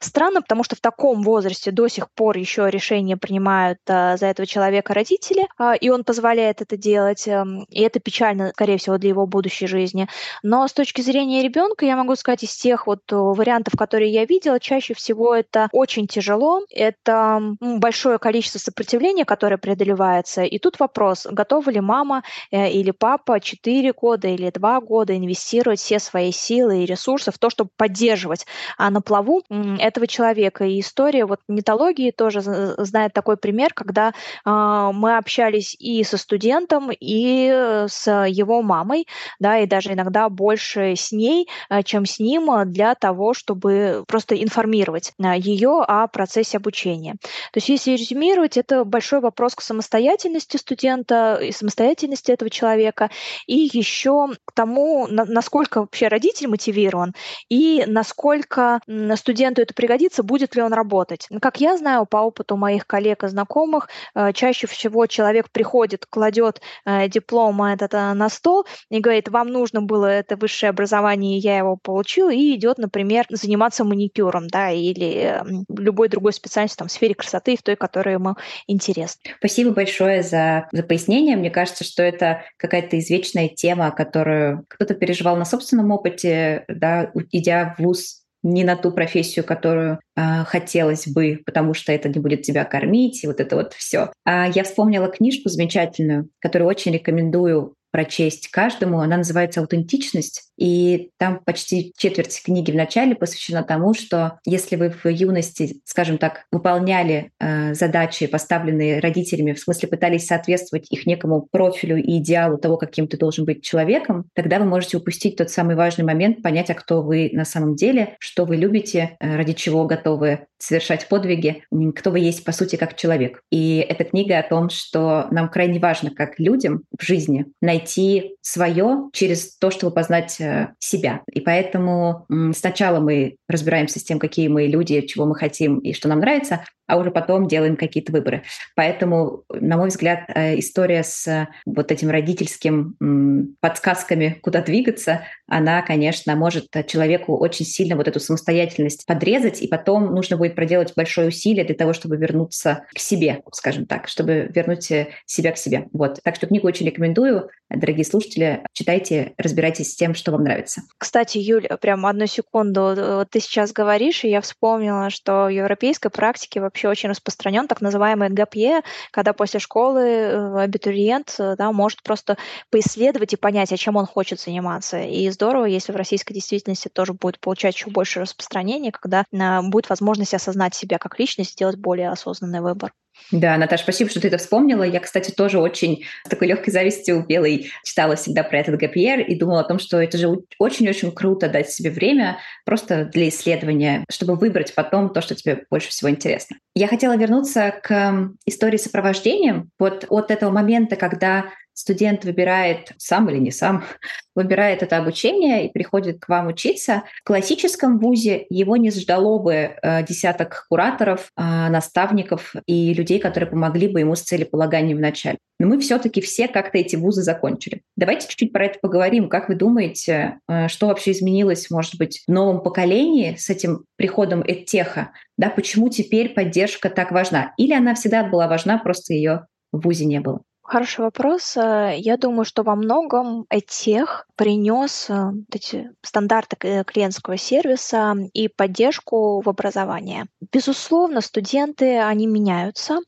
Странно, 0.00 0.42
потому 0.42 0.64
что 0.64 0.76
в 0.76 0.80
таком 0.80 1.22
возрасте 1.22 1.70
до 1.70 1.88
сих 1.88 2.10
пор 2.10 2.36
еще 2.36 2.68
решения 2.70 3.16
принимают 3.16 3.78
а, 3.88 4.16
за 4.16 4.26
этого 4.26 4.46
человека 4.46 4.94
родители, 4.94 5.46
а, 5.58 5.74
и 5.74 5.88
он 5.88 6.04
позволяет 6.04 6.62
это 6.62 6.76
делать, 6.76 7.26
а, 7.28 7.44
и 7.68 7.82
это 7.82 8.00
печально, 8.00 8.50
скорее 8.50 8.78
всего, 8.78 8.98
для 8.98 9.10
его 9.10 9.26
будущей 9.26 9.66
жизни. 9.66 10.08
Но 10.42 10.66
с 10.66 10.72
точки 10.72 11.00
зрения 11.00 11.42
ребенка, 11.42 11.84
я 11.86 11.96
могу 11.96 12.16
сказать, 12.16 12.42
из 12.42 12.54
тех 12.56 12.86
вот 12.86 13.00
вариантов, 13.10 13.74
которые 13.76 14.10
я 14.10 14.24
видела, 14.24 14.60
чаще 14.60 14.94
всего 14.94 15.34
это 15.34 15.68
очень 15.72 16.06
тяжело, 16.06 16.62
это 16.70 17.40
большое 17.60 18.18
количество 18.18 18.58
сопротивления, 18.58 19.24
которое 19.24 19.58
преодолевается, 19.58 20.42
и 20.42 20.58
тут 20.58 20.78
вопрос, 20.78 21.26
готова 21.30 21.70
ли 21.70 21.80
мама 21.80 22.22
э, 22.50 22.70
или 22.70 22.90
папа 22.90 23.40
4 23.40 23.92
года 23.92 24.28
или 24.28 24.50
2 24.50 24.80
года 24.80 25.16
инвестировать 25.16 25.80
все 25.80 25.98
свои 25.98 26.32
силы 26.32 26.82
и 26.82 26.86
ресурсы 26.86 27.30
в 27.30 27.38
то, 27.38 27.50
чтобы 27.50 27.70
поддерживать 27.76 28.46
а 28.78 28.90
на 28.90 29.00
плаву 29.00 29.42
этого 29.78 30.06
человека. 30.06 30.64
И 30.64 30.80
история 30.80 31.26
вот 31.26 31.40
нетологии 31.48 32.10
тоже 32.10 32.40
знает 32.42 33.12
такой 33.12 33.36
пример, 33.36 33.72
когда 33.74 34.12
э, 34.44 34.50
мы 34.92 35.16
общались 35.16 35.74
и 35.78 36.04
со 36.04 36.16
студентом, 36.16 36.90
и 36.90 37.84
с 37.88 38.26
его 38.26 38.62
мамой, 38.62 39.06
да, 39.38 39.58
и 39.58 39.66
даже 39.66 39.92
иногда 39.92 40.28
больше 40.28 40.94
с 40.96 41.12
ней, 41.12 41.48
э, 41.70 41.82
чем 41.82 42.06
с 42.06 42.18
ним, 42.18 42.50
для 42.66 42.94
того, 42.94 43.34
чтобы 43.34 44.04
просто 44.06 44.40
информировать 44.42 45.12
э, 45.18 45.38
ее 45.38 45.82
о 45.86 46.06
процессе 46.06 46.58
обучения. 46.58 47.14
То 47.52 47.58
есть, 47.58 47.68
если 47.68 47.92
резюмировать, 47.92 48.56
это 48.56 48.84
большой 48.84 49.20
вопрос 49.20 49.54
к 49.54 49.62
самостоятельности 49.62 50.56
студента 50.56 51.38
и 51.42 51.52
самостоятельности 51.52 52.30
этого 52.30 52.50
человека, 52.50 53.10
и 53.46 53.68
еще 53.72 54.28
к 54.44 54.52
тому, 54.52 55.06
на, 55.08 55.24
насколько 55.24 55.80
вообще 55.80 56.08
родитель 56.08 56.48
мотивирован, 56.48 57.14
и 57.48 57.84
насколько 57.86 58.80
студент 59.16 59.55
студенту 59.56 59.62
это 59.62 59.74
пригодится, 59.74 60.22
будет 60.22 60.54
ли 60.54 60.62
он 60.62 60.72
работать. 60.72 61.28
Как 61.40 61.60
я 61.60 61.76
знаю 61.76 62.06
по 62.06 62.18
опыту 62.18 62.56
моих 62.56 62.86
коллег 62.86 63.24
и 63.24 63.28
знакомых, 63.28 63.88
э, 64.14 64.32
чаще 64.32 64.66
всего 64.66 65.06
человек 65.06 65.50
приходит, 65.50 66.06
кладет 66.06 66.60
э, 66.84 67.08
диплом 67.08 67.62
этот 67.62 67.94
э, 67.94 68.12
на 68.12 68.28
стол 68.28 68.66
и 68.90 69.00
говорит, 69.00 69.28
вам 69.28 69.48
нужно 69.48 69.82
было 69.82 70.06
это 70.06 70.36
высшее 70.36 70.70
образование, 70.70 71.38
я 71.38 71.58
его 71.58 71.76
получил, 71.76 72.28
и 72.28 72.54
идет, 72.54 72.78
например, 72.78 73.26
заниматься 73.30 73.84
маникюром, 73.84 74.48
да, 74.48 74.70
или 74.70 75.40
любой 75.68 76.08
другой 76.08 76.32
специальностью 76.32 76.78
там, 76.78 76.88
в 76.88 76.92
сфере 76.92 77.14
красоты, 77.14 77.56
в 77.56 77.62
той, 77.62 77.76
которая 77.76 78.16
ему 78.16 78.36
интересна. 78.66 79.20
Спасибо 79.38 79.70
большое 79.70 80.22
за, 80.22 80.68
за 80.72 80.82
пояснение. 80.82 81.36
Мне 81.36 81.50
кажется, 81.50 81.84
что 81.84 82.02
это 82.02 82.42
какая-то 82.56 82.98
извечная 82.98 83.48
тема, 83.48 83.90
которую 83.90 84.64
кто-то 84.68 84.94
переживал 84.94 85.36
на 85.36 85.44
собственном 85.44 85.90
опыте, 85.90 86.64
да, 86.68 87.10
идя 87.32 87.74
в 87.78 87.82
ВУЗ 87.82 88.25
не 88.46 88.62
на 88.62 88.76
ту 88.76 88.92
профессию, 88.92 89.44
которую 89.44 89.98
э, 90.16 90.44
хотелось 90.44 91.08
бы, 91.08 91.42
потому 91.44 91.74
что 91.74 91.92
это 91.92 92.08
не 92.08 92.20
будет 92.20 92.42
тебя 92.42 92.64
кормить, 92.64 93.24
и 93.24 93.26
вот 93.26 93.40
это 93.40 93.56
вот 93.56 93.72
все. 93.74 94.12
А 94.24 94.48
я 94.48 94.62
вспомнила 94.62 95.08
книжку 95.08 95.48
замечательную, 95.48 96.28
которую 96.38 96.68
очень 96.68 96.92
рекомендую 96.92 97.74
прочесть 97.90 98.48
каждому. 98.48 99.00
Она 99.00 99.16
называется 99.16 99.60
«Аутентичность». 99.60 100.45
И 100.56 101.10
там 101.18 101.40
почти 101.44 101.92
четверть 101.96 102.42
книги 102.42 102.70
в 102.70 102.74
начале 102.74 103.14
посвящена 103.14 103.62
тому, 103.62 103.94
что 103.94 104.38
если 104.44 104.76
вы 104.76 104.90
в 104.90 105.06
юности, 105.06 105.80
скажем 105.84 106.18
так, 106.18 106.46
выполняли 106.50 107.30
э, 107.38 107.74
задачи, 107.74 108.26
поставленные 108.26 109.00
родителями, 109.00 109.52
в 109.52 109.60
смысле 109.60 109.88
пытались 109.88 110.26
соответствовать 110.26 110.90
их 110.90 111.06
некому 111.06 111.46
профилю 111.50 111.96
и 111.96 112.18
идеалу 112.18 112.58
того, 112.58 112.76
каким 112.76 113.08
ты 113.08 113.16
должен 113.16 113.44
быть 113.44 113.62
человеком, 113.62 114.28
тогда 114.34 114.58
вы 114.58 114.64
можете 114.64 114.96
упустить 114.96 115.36
тот 115.36 115.50
самый 115.50 115.76
важный 115.76 116.04
момент, 116.04 116.42
понять, 116.42 116.70
а 116.70 116.74
кто 116.74 117.02
вы 117.02 117.30
на 117.32 117.44
самом 117.44 117.76
деле, 117.76 118.16
что 118.18 118.44
вы 118.44 118.56
любите, 118.56 119.16
э, 119.20 119.36
ради 119.36 119.52
чего 119.52 119.84
готовы 119.84 120.46
совершать 120.58 121.08
подвиги, 121.08 121.62
кто 121.94 122.10
вы 122.10 122.20
есть 122.20 122.44
по 122.44 122.52
сути 122.52 122.76
как 122.76 122.96
человек. 122.96 123.42
И 123.50 123.78
эта 123.78 124.04
книга 124.04 124.38
о 124.38 124.48
том, 124.48 124.70
что 124.70 125.26
нам 125.30 125.48
крайне 125.50 125.78
важно 125.78 126.10
как 126.10 126.38
людям 126.38 126.82
в 126.98 127.04
жизни 127.04 127.46
найти 127.60 128.36
свое 128.40 129.10
через 129.12 129.56
то, 129.56 129.70
чтобы 129.70 129.92
познать 129.92 130.40
себя. 130.78 131.22
И 131.32 131.40
поэтому 131.40 132.26
сначала 132.54 133.00
мы 133.00 133.36
разбираемся 133.48 133.98
с 133.98 134.04
тем, 134.04 134.18
какие 134.18 134.48
мы 134.48 134.66
люди, 134.66 135.00
чего 135.02 135.26
мы 135.26 135.34
хотим 135.34 135.78
и 135.78 135.92
что 135.92 136.08
нам 136.08 136.20
нравится, 136.20 136.64
а 136.86 136.96
уже 136.96 137.10
потом 137.10 137.48
делаем 137.48 137.76
какие-то 137.76 138.12
выборы. 138.12 138.42
Поэтому, 138.74 139.44
на 139.50 139.76
мой 139.76 139.88
взгляд, 139.88 140.24
э, 140.28 140.58
история 140.58 141.02
с 141.02 141.26
э, 141.26 141.48
вот 141.64 141.90
этим 141.90 142.10
родительским 142.10 143.56
подсказками, 143.60 144.38
куда 144.42 144.62
двигаться, 144.62 145.22
она, 145.48 145.82
конечно, 145.82 146.34
может 146.36 146.68
человеку 146.86 147.36
очень 147.36 147.66
сильно 147.66 147.96
вот 147.96 148.08
эту 148.08 148.20
самостоятельность 148.20 149.06
подрезать, 149.06 149.62
и 149.62 149.68
потом 149.68 150.14
нужно 150.14 150.36
будет 150.36 150.54
проделать 150.54 150.92
большое 150.94 151.28
усилие 151.28 151.64
для 151.64 151.74
того, 151.74 151.92
чтобы 151.92 152.16
вернуться 152.16 152.84
к 152.94 152.98
себе, 152.98 153.42
скажем 153.52 153.86
так, 153.86 154.08
чтобы 154.08 154.50
вернуть 154.54 154.90
э, 154.90 155.08
себя 155.26 155.52
к 155.52 155.58
себе. 155.58 155.88
Вот. 155.92 156.20
Так 156.22 156.36
что 156.36 156.46
книгу 156.46 156.66
очень 156.66 156.86
рекомендую. 156.86 157.50
Дорогие 157.68 158.04
слушатели, 158.04 158.62
читайте, 158.72 159.32
разбирайтесь 159.38 159.92
с 159.92 159.96
тем, 159.96 160.14
что 160.14 160.30
вам 160.30 160.44
нравится. 160.44 160.82
Кстати, 160.98 161.38
Юль, 161.38 161.66
прям 161.80 162.06
одну 162.06 162.26
секунду. 162.26 163.26
Ты 163.28 163.40
сейчас 163.40 163.72
говоришь, 163.72 164.24
и 164.24 164.28
я 164.28 164.40
вспомнила, 164.40 165.10
что 165.10 165.46
в 165.46 165.48
европейской 165.48 166.10
практике 166.10 166.60
вообще 166.60 166.75
вообще 166.76 166.88
очень 166.88 167.08
распространен, 167.08 167.66
так 167.68 167.80
называемый 167.80 168.28
ГАПЕ, 168.28 168.82
когда 169.10 169.32
после 169.32 169.60
школы 169.60 170.00
э, 170.02 170.58
абитуриент 170.60 171.34
э, 171.38 171.56
да, 171.56 171.72
может 171.72 172.02
просто 172.02 172.36
поисследовать 172.70 173.32
и 173.32 173.36
понять, 173.36 173.72
о 173.72 173.78
чем 173.78 173.96
он 173.96 174.04
хочет 174.04 174.38
заниматься. 174.40 174.98
И 175.00 175.30
здорово, 175.30 175.64
если 175.64 175.92
в 175.92 175.96
российской 175.96 176.34
действительности 176.34 176.88
тоже 176.88 177.14
будет 177.14 177.40
получать 177.40 177.74
еще 177.74 177.90
больше 177.90 178.20
распространения, 178.20 178.92
когда 178.92 179.24
э, 179.32 179.62
будет 179.62 179.88
возможность 179.88 180.34
осознать 180.34 180.74
себя 180.74 180.98
как 180.98 181.18
личность, 181.18 181.52
сделать 181.52 181.76
более 181.76 182.10
осознанный 182.10 182.60
выбор. 182.60 182.92
Да, 183.32 183.56
Наташа, 183.56 183.82
спасибо, 183.82 184.08
что 184.08 184.20
ты 184.20 184.28
это 184.28 184.38
вспомнила. 184.38 184.84
Я, 184.84 185.00
кстати, 185.00 185.32
тоже 185.32 185.58
очень 185.58 186.04
с 186.24 186.28
такой 186.28 186.46
легкой 186.46 186.70
завистью 186.70 187.24
белой 187.26 187.70
читала 187.84 188.14
всегда 188.14 188.44
про 188.44 188.58
этот 188.60 188.76
ГПР 188.76 189.20
и 189.26 189.34
думала 189.34 189.60
о 189.60 189.64
том, 189.64 189.78
что 189.80 190.00
это 190.00 190.16
же 190.16 190.28
очень-очень 190.58 191.10
круто 191.10 191.48
дать 191.48 191.70
себе 191.70 191.90
время 191.90 192.38
просто 192.64 193.06
для 193.06 193.28
исследования, 193.28 194.04
чтобы 194.08 194.36
выбрать 194.36 194.74
потом 194.74 195.12
то, 195.12 195.20
что 195.22 195.34
тебе 195.34 195.64
больше 195.70 195.88
всего 195.88 196.08
интересно. 196.08 196.56
Я 196.74 196.86
хотела 196.86 197.16
вернуться 197.16 197.74
к 197.82 198.30
истории 198.44 198.76
сопровождения. 198.76 199.66
Вот 199.78 200.06
от 200.08 200.30
этого 200.30 200.52
момента, 200.52 200.94
когда 200.94 201.46
студент 201.76 202.24
выбирает 202.24 202.92
сам 202.96 203.28
или 203.28 203.38
не 203.38 203.50
сам, 203.50 203.84
выбирает 204.34 204.82
это 204.82 204.96
обучение 204.96 205.66
и 205.66 205.72
приходит 205.72 206.20
к 206.20 206.28
вам 206.28 206.48
учиться. 206.48 207.04
В 207.22 207.26
классическом 207.26 207.98
вузе 207.98 208.46
его 208.48 208.76
не 208.76 208.90
ждало 208.90 209.38
бы 209.38 209.52
э, 209.52 210.02
десяток 210.04 210.66
кураторов, 210.68 211.30
э, 211.36 211.42
наставников 211.68 212.54
и 212.66 212.94
людей, 212.94 213.18
которые 213.18 213.48
помогли 213.48 213.88
бы 213.88 214.00
ему 214.00 214.16
с 214.16 214.22
целеполаганием 214.22 214.96
в 214.96 215.00
начале. 215.00 215.38
Но 215.58 215.68
мы 215.68 215.78
все-таки 215.80 216.20
все 216.20 216.48
как-то 216.48 216.78
эти 216.78 216.96
вузы 216.96 217.22
закончили. 217.22 217.82
Давайте 217.96 218.28
чуть-чуть 218.28 218.52
про 218.52 218.66
это 218.66 218.78
поговорим. 218.80 219.28
Как 219.28 219.48
вы 219.48 219.54
думаете, 219.54 220.38
э, 220.48 220.68
что 220.68 220.86
вообще 220.86 221.12
изменилось, 221.12 221.70
может 221.70 221.96
быть, 221.98 222.24
в 222.26 222.32
новом 222.32 222.62
поколении 222.62 223.36
с 223.36 223.50
этим 223.50 223.84
приходом 223.96 224.42
эдтеха? 224.42 225.12
Да, 225.36 225.50
почему 225.50 225.90
теперь 225.90 226.30
поддержка 226.30 226.88
так 226.88 227.10
важна? 227.10 227.52
Или 227.58 227.74
она 227.74 227.94
всегда 227.94 228.24
была 228.24 228.48
важна, 228.48 228.78
просто 228.78 229.12
ее 229.12 229.46
в 229.72 229.80
ВУЗе 229.80 230.06
не 230.06 230.20
было? 230.20 230.40
Хороший 230.68 231.02
вопрос. 231.02 231.56
Э, 231.56 231.94
я 231.96 232.16
думаю, 232.16 232.44
что 232.44 232.64
во 232.64 232.74
многом 232.74 233.46
этих 233.50 234.26
принес 234.34 235.06
э, 235.08 235.30
эти 235.52 235.90
стандарты 236.02 236.56
клиентского 236.84 237.36
сервиса 237.36 238.16
и 238.32 238.48
поддержку 238.48 239.40
в 239.40 239.48
образовании. 239.48 240.24
Безусловно, 240.52 241.20
студенты, 241.20 241.98
они 242.00 242.26
меняются, 242.26 242.98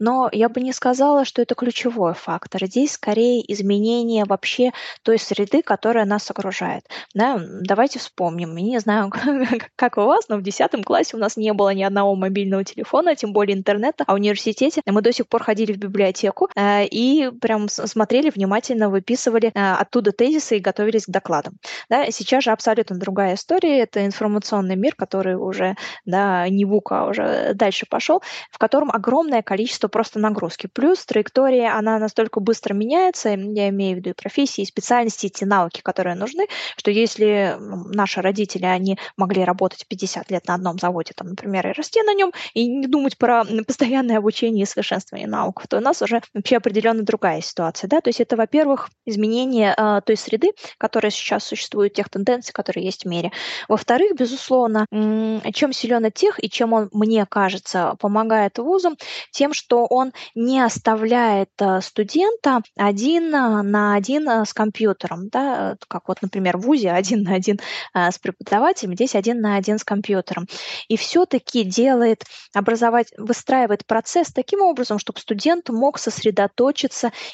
но 0.00 0.28
я 0.32 0.48
бы 0.48 0.60
не 0.60 0.72
сказала, 0.72 1.24
что 1.24 1.40
это 1.40 1.54
ключевой 1.54 2.14
фактор. 2.14 2.66
Здесь 2.66 2.92
скорее 2.94 3.40
изменение 3.52 4.24
вообще 4.24 4.72
той 5.02 5.20
среды, 5.20 5.62
которая 5.62 6.06
нас 6.06 6.28
окружает. 6.32 6.84
Да, 7.14 7.40
давайте 7.60 8.00
вспомним. 8.00 8.56
Я 8.56 8.64
не 8.64 8.78
знаю, 8.80 9.12
как 9.76 9.98
у 9.98 10.02
вас, 10.02 10.28
но 10.28 10.36
в 10.36 10.42
10 10.42 10.84
классе 10.84 11.16
у 11.16 11.20
нас 11.20 11.36
не 11.36 11.52
было 11.52 11.72
ни 11.74 11.84
одного 11.84 12.16
мобильного 12.16 12.64
телефона, 12.64 13.14
тем 13.14 13.32
более 13.32 13.56
интернета, 13.56 14.02
а 14.08 14.12
в 14.12 14.16
университете 14.16 14.82
мы 14.84 15.00
до 15.00 15.12
сих 15.12 15.28
пор 15.28 15.44
ходили 15.44 15.72
в 15.72 15.78
библиотеку 15.78 16.48
э, 16.56 16.86
и 17.04 17.30
прям 17.30 17.68
смотрели 17.68 18.30
внимательно, 18.30 18.88
выписывали 18.88 19.52
оттуда 19.54 20.12
тезисы 20.12 20.56
и 20.56 20.60
готовились 20.60 21.04
к 21.04 21.10
докладам. 21.10 21.58
Да, 21.90 22.10
сейчас 22.10 22.44
же 22.44 22.50
абсолютно 22.50 22.96
другая 22.96 23.34
история. 23.34 23.80
Это 23.80 24.06
информационный 24.06 24.76
мир, 24.76 24.94
который 24.94 25.36
уже 25.36 25.76
да, 26.06 26.48
не 26.48 26.64
ВУК, 26.64 26.92
а 26.92 27.06
уже 27.06 27.52
дальше 27.54 27.84
пошел, 27.88 28.22
в 28.50 28.58
котором 28.58 28.90
огромное 28.90 29.42
количество 29.42 29.88
просто 29.88 30.18
нагрузки. 30.18 30.68
Плюс 30.72 31.04
траектория, 31.04 31.76
она 31.76 31.98
настолько 31.98 32.40
быстро 32.40 32.72
меняется, 32.72 33.28
я 33.28 33.68
имею 33.68 33.96
в 33.96 33.98
виду 33.98 34.10
и 34.10 34.14
профессии, 34.14 34.62
и 34.62 34.66
специальности, 34.66 35.26
и 35.26 35.30
те 35.30 35.44
навыки, 35.44 35.82
которые 35.82 36.16
нужны, 36.16 36.46
что 36.76 36.90
если 36.90 37.56
наши 37.58 38.22
родители, 38.22 38.64
они 38.64 38.98
могли 39.16 39.44
работать 39.44 39.86
50 39.88 40.30
лет 40.30 40.46
на 40.46 40.54
одном 40.54 40.78
заводе, 40.78 41.12
там, 41.14 41.28
например, 41.28 41.66
и 41.68 41.72
расти 41.72 42.00
на 42.02 42.14
нем, 42.14 42.32
и 42.54 42.66
не 42.66 42.86
думать 42.86 43.18
про 43.18 43.44
постоянное 43.66 44.18
обучение 44.18 44.62
и 44.62 44.66
совершенствование 44.66 45.28
наук, 45.28 45.64
то 45.68 45.76
у 45.76 45.80
нас 45.80 46.00
уже 46.00 46.22
вообще 46.32 46.56
определенно 46.56 46.93
другая 47.02 47.40
ситуация. 47.40 47.88
Да? 47.88 48.00
То 48.00 48.08
есть 48.08 48.20
это, 48.20 48.36
во-первых, 48.36 48.90
изменение 49.06 49.74
э, 49.76 50.00
той 50.04 50.16
среды, 50.16 50.52
которая 50.78 51.10
сейчас 51.10 51.44
существует, 51.44 51.94
тех 51.94 52.08
тенденций, 52.08 52.52
которые 52.52 52.84
есть 52.84 53.04
в 53.04 53.08
мире. 53.08 53.32
Во-вторых, 53.68 54.12
безусловно, 54.16 54.86
чем 54.90 55.72
силен 55.72 56.10
тех 56.12 56.42
и 56.42 56.50
чем 56.50 56.72
он, 56.72 56.88
мне 56.92 57.26
кажется, 57.26 57.94
помогает 57.98 58.58
вузам, 58.58 58.96
тем, 59.30 59.54
что 59.54 59.86
он 59.86 60.12
не 60.34 60.60
оставляет 60.60 61.50
э, 61.60 61.80
студента 61.80 62.62
один 62.76 63.34
э, 63.34 63.62
на 63.62 63.94
один 63.94 64.28
с 64.28 64.52
компьютером, 64.52 65.28
да, 65.28 65.76
как 65.88 66.08
вот, 66.08 66.22
например, 66.22 66.58
в 66.58 66.62
ВУЗе 66.62 66.92
один 66.92 67.22
на 67.22 67.34
один 67.34 67.58
с 67.94 68.18
преподавателем, 68.18 68.94
здесь 68.94 69.14
один 69.14 69.40
на 69.40 69.56
один 69.56 69.78
с 69.78 69.84
компьютером. 69.84 70.46
И 70.88 70.96
все-таки 70.96 71.64
делает, 71.64 72.24
образовать, 72.54 73.08
выстраивает 73.16 73.86
процесс 73.86 74.28
таким 74.32 74.60
образом, 74.60 74.98
чтобы 74.98 75.20
студент 75.20 75.68
мог 75.68 75.98
сосредоточиться 75.98 76.83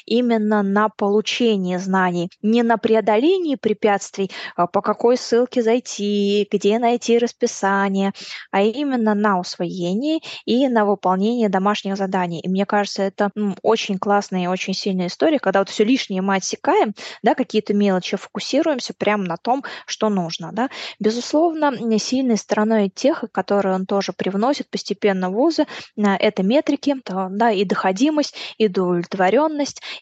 именно 0.05 0.61
на 0.61 0.89
получении 0.89 1.77
знаний, 1.77 2.29
не 2.41 2.63
на 2.63 2.77
преодолении 2.77 3.55
препятствий, 3.55 4.29
а 4.55 4.67
по 4.67 4.81
какой 4.81 5.17
ссылке 5.17 5.61
зайти, 5.61 6.47
где 6.51 6.79
найти 6.79 7.17
расписание, 7.17 8.11
а 8.51 8.61
именно 8.61 9.13
на 9.15 9.39
усвоении 9.39 10.21
и 10.45 10.67
на 10.67 10.85
выполнение 10.85 11.49
домашних 11.49 11.97
заданий. 11.97 12.41
И 12.41 12.49
мне 12.49 12.65
кажется, 12.65 13.03
это 13.03 13.31
очень 13.61 13.97
классная 13.97 14.43
и 14.43 14.47
очень 14.47 14.73
сильная 14.73 15.07
история, 15.07 15.39
когда 15.39 15.59
вот 15.59 15.69
все 15.69 15.83
лишнее 15.83 16.21
мы 16.21 16.35
отсекаем, 16.35 16.93
да, 17.23 17.35
какие-то 17.35 17.73
мелочи, 17.73 18.17
фокусируемся 18.17 18.93
прямо 18.93 19.23
на 19.23 19.37
том, 19.37 19.63
что 19.85 20.09
нужно. 20.09 20.51
Да. 20.51 20.69
Безусловно, 20.99 21.71
сильной 22.01 22.37
стороной 22.37 22.89
тех, 22.89 23.23
которые 23.31 23.75
он 23.75 23.85
тоже 23.85 24.11
привносит 24.11 24.69
постепенно 24.69 25.29
в 25.29 25.33
вузы, 25.33 25.65
а, 25.97 26.15
это 26.17 26.43
метрики, 26.43 26.95
да, 27.05 27.51
и 27.51 27.63
доходимость, 27.63 28.35
и 28.57 28.67
удовлетворенность, 28.67 29.11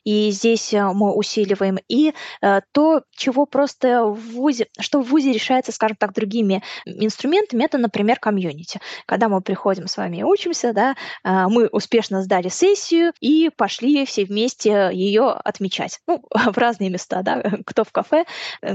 и 0.04 0.32
здесь 0.32 0.74
э, 0.74 0.84
мы 0.94 1.14
усиливаем 1.14 1.78
и 1.88 2.14
э, 2.42 2.62
то, 2.72 3.04
чего 3.12 3.46
просто 3.46 4.06
в 4.06 4.20
ВУЗе, 4.34 4.68
что 4.80 5.02
в 5.02 5.10
ВУЗе 5.10 5.32
решается, 5.32 5.72
скажем 5.72 5.98
так, 5.98 6.14
другими 6.14 6.64
инструментами, 6.86 7.64
это, 7.64 7.78
например, 7.78 8.20
комьюнити. 8.20 8.80
Когда 9.06 9.30
мы 9.30 9.42
приходим 9.42 9.88
с 9.88 9.98
вами 9.98 10.18
и 10.18 10.24
учимся, 10.24 10.74
да, 10.74 10.96
э, 11.24 11.48
мы 11.48 11.68
успешно 11.68 12.22
сдали 12.24 12.50
сессию 12.50 13.14
и 13.20 13.50
пошли 13.56 14.06
все 14.06 14.26
вместе 14.26 14.90
ее 14.94 15.30
отмечать. 15.30 16.00
Ну, 16.08 16.24
в 16.52 16.58
разные 16.58 16.90
места, 16.90 17.22
да, 17.22 17.42
кто 17.66 17.84
в 17.84 17.92
кафе, 17.92 18.26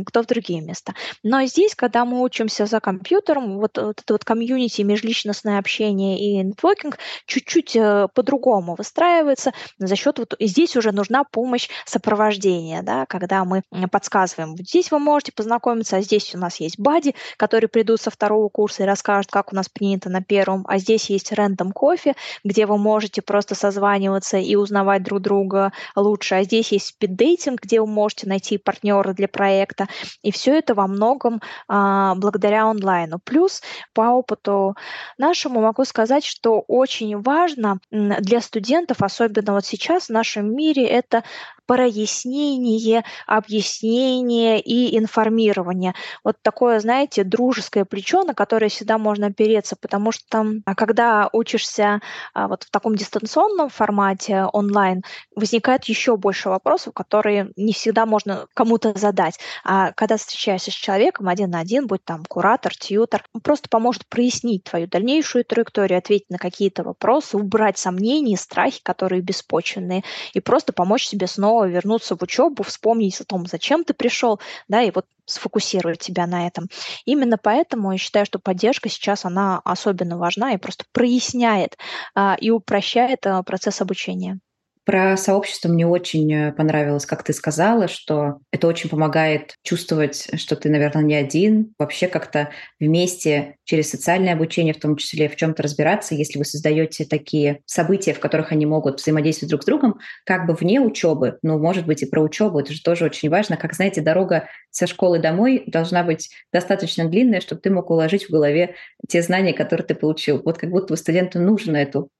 кто 0.06 0.22
в 0.22 0.26
другие 0.26 0.60
места. 0.60 0.94
Но 1.22 1.44
здесь, 1.46 1.74
когда 1.74 2.04
мы 2.04 2.22
учимся 2.22 2.66
за 2.66 2.80
компьютером, 2.80 3.58
вот, 3.58 3.78
вот 3.78 4.00
это 4.00 4.14
вот 4.14 4.24
комьюнити, 4.24 4.82
межличностное 4.82 5.58
общение 5.58 6.18
и 6.18 6.42
нетворкинг 6.42 6.98
чуть-чуть 7.26 7.76
по-другому 8.14 8.74
выстраивается 8.76 9.52
за 9.78 9.96
счет 9.96 10.18
вот 10.18 10.34
здесь 10.54 10.76
уже 10.76 10.92
нужна 10.92 11.24
помощь 11.24 11.68
сопровождения, 11.84 12.82
да, 12.82 13.06
когда 13.06 13.44
мы 13.44 13.62
подсказываем, 13.90 14.52
вот 14.52 14.60
здесь 14.60 14.92
вы 14.92 15.00
можете 15.00 15.32
познакомиться, 15.32 15.96
а 15.96 16.00
здесь 16.00 16.32
у 16.34 16.38
нас 16.38 16.60
есть 16.60 16.78
бади, 16.78 17.14
которые 17.36 17.68
придут 17.68 18.00
со 18.00 18.10
второго 18.10 18.48
курса 18.48 18.84
и 18.84 18.86
расскажут, 18.86 19.30
как 19.32 19.52
у 19.52 19.56
нас 19.56 19.68
принято 19.68 20.08
на 20.10 20.22
первом, 20.22 20.64
а 20.68 20.78
здесь 20.78 21.10
есть 21.10 21.32
рандом 21.32 21.72
кофе, 21.72 22.14
где 22.44 22.66
вы 22.66 22.78
можете 22.78 23.20
просто 23.20 23.54
созваниваться 23.56 24.36
и 24.38 24.54
узнавать 24.54 25.02
друг 25.02 25.20
друга 25.20 25.72
лучше, 25.96 26.36
а 26.36 26.44
здесь 26.44 26.70
есть 26.70 26.86
спиддейтинг, 26.86 27.60
где 27.62 27.80
вы 27.80 27.88
можете 27.88 28.28
найти 28.28 28.58
партнера 28.58 29.12
для 29.12 29.26
проекта, 29.26 29.88
и 30.22 30.30
все 30.30 30.56
это 30.56 30.74
во 30.74 30.86
многом 30.86 31.40
а, 31.66 32.14
благодаря 32.14 32.66
онлайну. 32.66 33.18
Плюс 33.24 33.60
по 33.92 34.02
опыту 34.02 34.76
нашему 35.18 35.60
могу 35.60 35.84
сказать, 35.84 36.24
что 36.24 36.60
очень 36.68 37.20
важно 37.20 37.78
для 37.90 38.40
студентов, 38.40 38.98
особенно 39.02 39.54
вот 39.54 39.64
сейчас 39.64 40.06
в 40.06 40.10
нашем 40.10 40.43
мире, 40.44 40.86
это 40.86 41.24
прояснение, 41.66 43.04
объяснение 43.26 44.60
и 44.60 44.96
информирование. 44.98 45.94
Вот 46.22 46.36
такое, 46.42 46.80
знаете, 46.80 47.24
дружеское 47.24 47.84
плечо, 47.84 48.22
на 48.22 48.34
которое 48.34 48.68
всегда 48.68 48.98
можно 48.98 49.28
опереться, 49.28 49.76
потому 49.80 50.12
что 50.12 50.44
а, 50.64 50.74
когда 50.74 51.28
учишься 51.32 52.00
а, 52.34 52.48
вот 52.48 52.64
в 52.64 52.70
таком 52.70 52.96
дистанционном 52.96 53.68
формате 53.68 54.44
онлайн, 54.52 55.02
возникает 55.34 55.84
еще 55.84 56.16
больше 56.16 56.48
вопросов, 56.48 56.94
которые 56.94 57.50
не 57.56 57.72
всегда 57.72 58.06
можно 58.06 58.46
кому-то 58.54 58.96
задать. 58.96 59.38
А 59.64 59.92
когда 59.92 60.16
встречаешься 60.16 60.70
с 60.70 60.74
человеком 60.74 61.28
один 61.28 61.50
на 61.50 61.60
один, 61.60 61.86
будь 61.86 62.04
там 62.04 62.24
куратор, 62.24 62.74
тьютер, 62.76 63.24
он 63.32 63.40
просто 63.40 63.68
поможет 63.68 64.06
прояснить 64.08 64.64
твою 64.64 64.86
дальнейшую 64.86 65.44
траекторию, 65.44 65.98
ответить 65.98 66.30
на 66.30 66.38
какие-то 66.38 66.82
вопросы, 66.82 67.36
убрать 67.36 67.78
сомнения, 67.78 68.36
страхи, 68.36 68.80
которые 68.82 69.22
беспочвенные, 69.22 70.04
и 70.32 70.40
просто 70.40 70.72
помочь 70.72 71.06
себе 71.06 71.26
снова 71.26 71.53
снова 71.54 71.68
вернуться 71.68 72.16
в 72.16 72.22
учебу, 72.22 72.62
вспомнить 72.64 73.20
о 73.20 73.24
том, 73.24 73.46
зачем 73.46 73.84
ты 73.84 73.94
пришел, 73.94 74.40
да, 74.68 74.82
и 74.82 74.90
вот 74.90 75.06
сфокусировать 75.26 76.00
тебя 76.00 76.26
на 76.26 76.46
этом. 76.46 76.68
Именно 77.04 77.38
поэтому 77.38 77.92
я 77.92 77.98
считаю, 77.98 78.26
что 78.26 78.38
поддержка 78.38 78.88
сейчас, 78.88 79.24
она 79.24 79.60
особенно 79.64 80.18
важна 80.18 80.52
и 80.52 80.58
просто 80.58 80.84
проясняет 80.92 81.78
а, 82.14 82.36
и 82.40 82.50
упрощает 82.50 83.26
а, 83.26 83.42
процесс 83.42 83.80
обучения. 83.80 84.40
Про 84.84 85.16
сообщество 85.16 85.70
мне 85.70 85.86
очень 85.86 86.30
э, 86.30 86.52
понравилось, 86.52 87.06
как 87.06 87.22
ты 87.22 87.32
сказала, 87.32 87.88
что 87.88 88.40
это 88.52 88.66
очень 88.66 88.90
помогает 88.90 89.54
чувствовать, 89.62 90.28
что 90.38 90.56
ты, 90.56 90.68
наверное, 90.68 91.02
не 91.02 91.14
один, 91.14 91.72
вообще 91.78 92.06
как-то 92.06 92.50
вместе 92.78 93.56
через 93.64 93.88
социальное 93.88 94.34
обучение, 94.34 94.74
в 94.74 94.80
том 94.80 94.96
числе 94.96 95.30
в 95.30 95.36
чем-то 95.36 95.62
разбираться, 95.62 96.14
если 96.14 96.38
вы 96.38 96.44
создаете 96.44 97.06
такие 97.06 97.60
события, 97.64 98.12
в 98.12 98.20
которых 98.20 98.52
они 98.52 98.66
могут 98.66 99.00
взаимодействовать 99.00 99.48
друг 99.48 99.62
с 99.62 99.66
другом, 99.66 100.00
как 100.26 100.46
бы 100.46 100.52
вне 100.52 100.82
учебы, 100.82 101.38
ну, 101.40 101.58
может 101.58 101.86
быть, 101.86 102.02
и 102.02 102.06
про 102.06 102.20
учебу, 102.20 102.58
это 102.58 102.74
же 102.74 102.82
тоже 102.82 103.06
очень 103.06 103.30
важно. 103.30 103.56
Как 103.56 103.72
знаете, 103.72 104.02
дорога 104.02 104.48
со 104.70 104.86
школы 104.86 105.18
домой 105.18 105.64
должна 105.66 106.02
быть 106.04 106.28
достаточно 106.52 107.08
длинная, 107.08 107.40
чтобы 107.40 107.62
ты 107.62 107.70
мог 107.70 107.88
уложить 107.88 108.26
в 108.26 108.30
голове 108.30 108.74
те 109.08 109.22
знания, 109.22 109.54
которые 109.54 109.86
ты 109.86 109.94
получил. 109.94 110.42
Вот 110.44 110.58
как 110.58 110.68
будто 110.68 110.88
бы 110.92 110.96
студенту 110.98 111.38
нужно 111.40 111.78
эту 111.78 112.10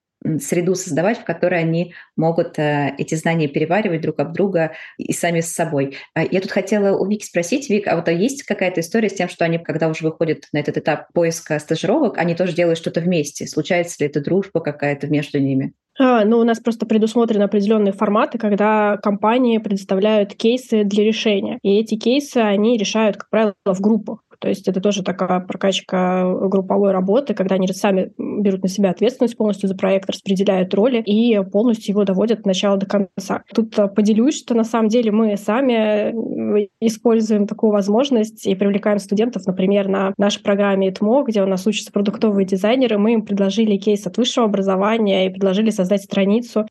среду 0.41 0.75
создавать, 0.75 1.19
в 1.19 1.25
которой 1.25 1.61
они 1.61 1.95
могут 2.17 2.59
э, 2.59 2.95
эти 2.99 3.15
знания 3.15 3.49
переваривать 3.49 4.01
друг 4.01 4.21
об 4.21 4.33
друга 4.33 4.73
и 4.99 5.13
сами 5.13 5.41
с 5.41 5.53
собой. 5.53 5.97
А 6.15 6.23
я 6.25 6.41
тут 6.41 6.51
хотела 6.51 6.97
у 6.97 7.07
Вики 7.07 7.25
спросить, 7.25 7.69
Вик, 7.69 7.87
а 7.87 7.97
вот 7.97 8.09
есть 8.09 8.43
какая-то 8.43 8.81
история 8.81 9.09
с 9.09 9.15
тем, 9.15 9.29
что 9.29 9.45
они, 9.45 9.59
когда 9.59 9.89
уже 9.89 10.05
выходят 10.05 10.45
на 10.53 10.59
этот 10.59 10.79
этап 10.79 11.13
поиска 11.13 11.59
стажировок, 11.59 12.19
они 12.19 12.35
тоже 12.35 12.55
делают 12.55 12.79
что-то 12.79 13.01
вместе? 13.01 13.47
Случается 13.47 13.97
ли 14.01 14.09
это 14.09 14.21
дружба 14.21 14.61
какая-то 14.61 15.07
между 15.09 15.39
ними? 15.39 15.75
А, 15.99 16.25
ну, 16.25 16.39
у 16.39 16.45
нас 16.45 16.59
просто 16.59 16.87
предусмотрены 16.87 17.45
определенные 17.45 17.93
форматы, 17.93 18.37
когда 18.39 18.97
компании 18.97 19.59
предоставляют 19.59 20.35
кейсы 20.35 20.83
для 20.83 21.05
решения. 21.05 21.59
И 21.63 21.79
эти 21.79 21.97
кейсы 21.97 22.39
они 22.39 22.77
решают, 22.77 23.17
как 23.17 23.31
правило, 23.31 23.55
в 23.65 23.81
группах. 23.81 24.24
То 24.39 24.49
есть 24.49 24.69
это 24.69 24.81
тоже 24.81 25.03
такая 25.03 25.41
прокачка 25.41 26.25
групповой 26.49 26.93
работы, 26.93 27.35
когда 27.35 27.57
они 27.57 27.67
сами 27.69 28.13
берут 28.17 28.63
на 28.63 28.69
себя 28.69 28.91
ответственность 28.91 29.37
полностью 29.37 29.69
за 29.69 29.77
проект, 29.77 30.11
распределяют 30.11 30.73
роли 30.75 31.03
и 31.03 31.41
полностью 31.51 31.93
его 31.93 32.05
доводят 32.05 32.41
от 32.41 32.47
начала 32.47 32.77
до 32.77 32.87
конца. 32.87 33.43
Тут 33.55 33.79
э, 33.79 33.89
поделюсь, 33.89 34.39
что 34.39 34.55
на 34.55 34.65
самом 34.65 34.89
деле 34.89 35.11
мы 35.11 35.37
сами 35.37 36.63
э, 36.63 36.69
используем 36.81 37.47
такую 37.47 37.73
возможность 37.73 38.47
и 38.47 38.55
привлекаем 38.55 38.99
студентов, 38.99 39.47
например, 39.47 39.89
на 39.89 40.15
нашей 40.19 40.43
программе 40.43 40.91
ИТМО, 40.91 41.25
где 41.25 41.43
у 41.43 41.47
нас 41.47 41.67
учатся 41.67 41.93
продуктовые 41.93 42.47
дизайнеры, 42.47 42.99
мы 42.99 43.15
им 43.15 43.23
предложили 43.23 43.77
кейс 43.77 44.07
от 44.07 44.17
высшего 44.17 44.47
образования 44.47 45.27
и 45.27 45.31
предложили 45.31 45.71
создать 45.71 46.03
страницу 46.03 46.67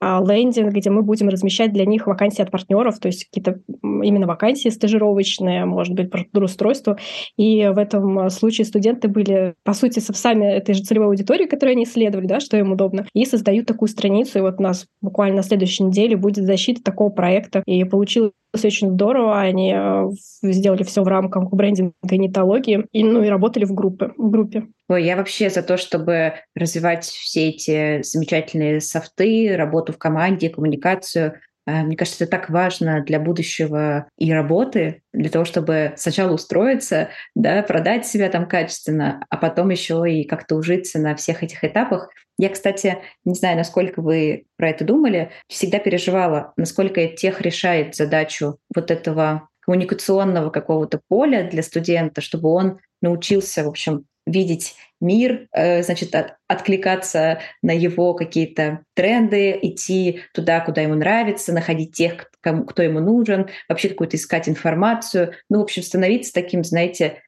лендинг, 0.00 0.72
где 0.72 0.90
мы 0.90 1.02
будем 1.02 1.28
размещать 1.28 1.72
для 1.72 1.84
них 1.84 2.06
вакансии 2.06 2.42
от 2.42 2.50
партнеров, 2.50 2.98
то 2.98 3.08
есть 3.08 3.24
какие-то 3.24 3.60
именно 3.82 4.26
вакансии 4.26 4.68
стажировочные, 4.68 5.64
может 5.64 5.94
быть, 5.94 6.10
трудоустройство. 6.10 6.98
И 7.36 7.66
в 7.66 7.78
этом 7.78 8.30
случае 8.30 8.64
студенты 8.64 9.08
были, 9.08 9.54
по 9.64 9.72
сути, 9.72 9.98
сами 9.98 10.44
этой 10.46 10.74
же 10.74 10.82
целевой 10.82 11.08
аудитории, 11.08 11.46
которую 11.46 11.74
они 11.74 11.84
исследовали, 11.84 12.26
да, 12.26 12.40
что 12.40 12.56
им 12.56 12.72
удобно, 12.72 13.06
и 13.14 13.24
создают 13.24 13.66
такую 13.66 13.88
страницу. 13.88 14.38
И 14.38 14.42
вот 14.42 14.56
у 14.58 14.62
нас 14.62 14.86
буквально 15.00 15.36
на 15.36 15.42
следующей 15.42 15.84
неделе 15.84 16.16
будет 16.16 16.44
защита 16.44 16.82
такого 16.82 17.10
проекта. 17.10 17.62
И 17.66 17.82
получилось 17.84 18.32
очень 18.54 18.90
здорово. 18.90 19.40
Они 19.40 19.74
э, 19.74 20.08
сделали 20.42 20.82
все 20.82 21.02
в 21.02 21.08
рамках 21.08 21.50
брендинга 21.50 21.92
и 22.10 22.18
нетологии, 22.18 22.86
и, 22.92 23.04
ну, 23.04 23.22
и 23.22 23.28
работали 23.28 23.64
в, 23.64 23.74
группе, 23.74 24.10
в 24.16 24.30
группе. 24.30 24.66
Ой, 24.88 25.04
я 25.04 25.16
вообще 25.16 25.50
за 25.50 25.62
то, 25.62 25.76
чтобы 25.76 26.34
развивать 26.54 27.04
все 27.04 27.48
эти 27.48 28.02
замечательные 28.02 28.80
софты, 28.80 29.54
работу 29.56 29.92
в 29.92 29.98
команде, 29.98 30.48
коммуникацию. 30.48 31.40
Э, 31.68 31.82
мне 31.82 31.96
кажется, 31.96 32.24
это 32.24 32.30
так 32.30 32.48
важно 32.48 33.02
для 33.02 33.20
будущего 33.20 34.08
и 34.16 34.32
работы, 34.32 35.02
для 35.12 35.28
того, 35.28 35.44
чтобы 35.44 35.92
сначала 35.96 36.32
устроиться, 36.32 37.10
да, 37.34 37.62
продать 37.62 38.06
себя 38.06 38.30
там 38.30 38.48
качественно, 38.48 39.24
а 39.28 39.36
потом 39.36 39.68
еще 39.68 40.02
и 40.10 40.24
как-то 40.24 40.56
ужиться 40.56 40.98
на 40.98 41.14
всех 41.14 41.42
этих 41.42 41.62
этапах. 41.64 42.08
Я, 42.38 42.48
кстати, 42.48 42.98
не 43.24 43.34
знаю, 43.34 43.58
насколько 43.58 44.00
вы 44.00 44.44
про 44.56 44.70
это 44.70 44.84
думали, 44.84 45.30
всегда 45.48 45.78
переживала, 45.78 46.54
насколько 46.56 47.06
тех 47.08 47.40
решает 47.42 47.94
задачу 47.94 48.58
вот 48.74 48.90
этого 48.90 49.48
коммуникационного 49.60 50.48
какого-то 50.48 51.00
поля 51.08 51.46
для 51.50 51.62
студента, 51.62 52.22
чтобы 52.22 52.48
он 52.48 52.78
научился, 53.02 53.64
в 53.64 53.68
общем, 53.68 54.06
видеть 54.28 54.74
мир, 55.00 55.48
э, 55.52 55.82
значит, 55.82 56.14
от, 56.14 56.34
откликаться 56.48 57.40
на 57.62 57.70
его 57.70 58.14
какие-то 58.14 58.80
тренды, 58.94 59.58
идти 59.62 60.22
туда, 60.34 60.60
куда 60.60 60.82
ему 60.82 60.94
нравится, 60.94 61.52
находить 61.52 61.92
тех, 61.92 62.30
кому, 62.40 62.64
кто 62.64 62.82
ему 62.82 63.00
нужен, 63.00 63.48
вообще 63.68 63.88
какую-то 63.88 64.16
искать 64.16 64.48
информацию. 64.48 65.34
Ну, 65.48 65.58
в 65.58 65.62
общем, 65.62 65.82
становиться 65.82 66.32
таким, 66.32 66.64
знаете, 66.64 67.22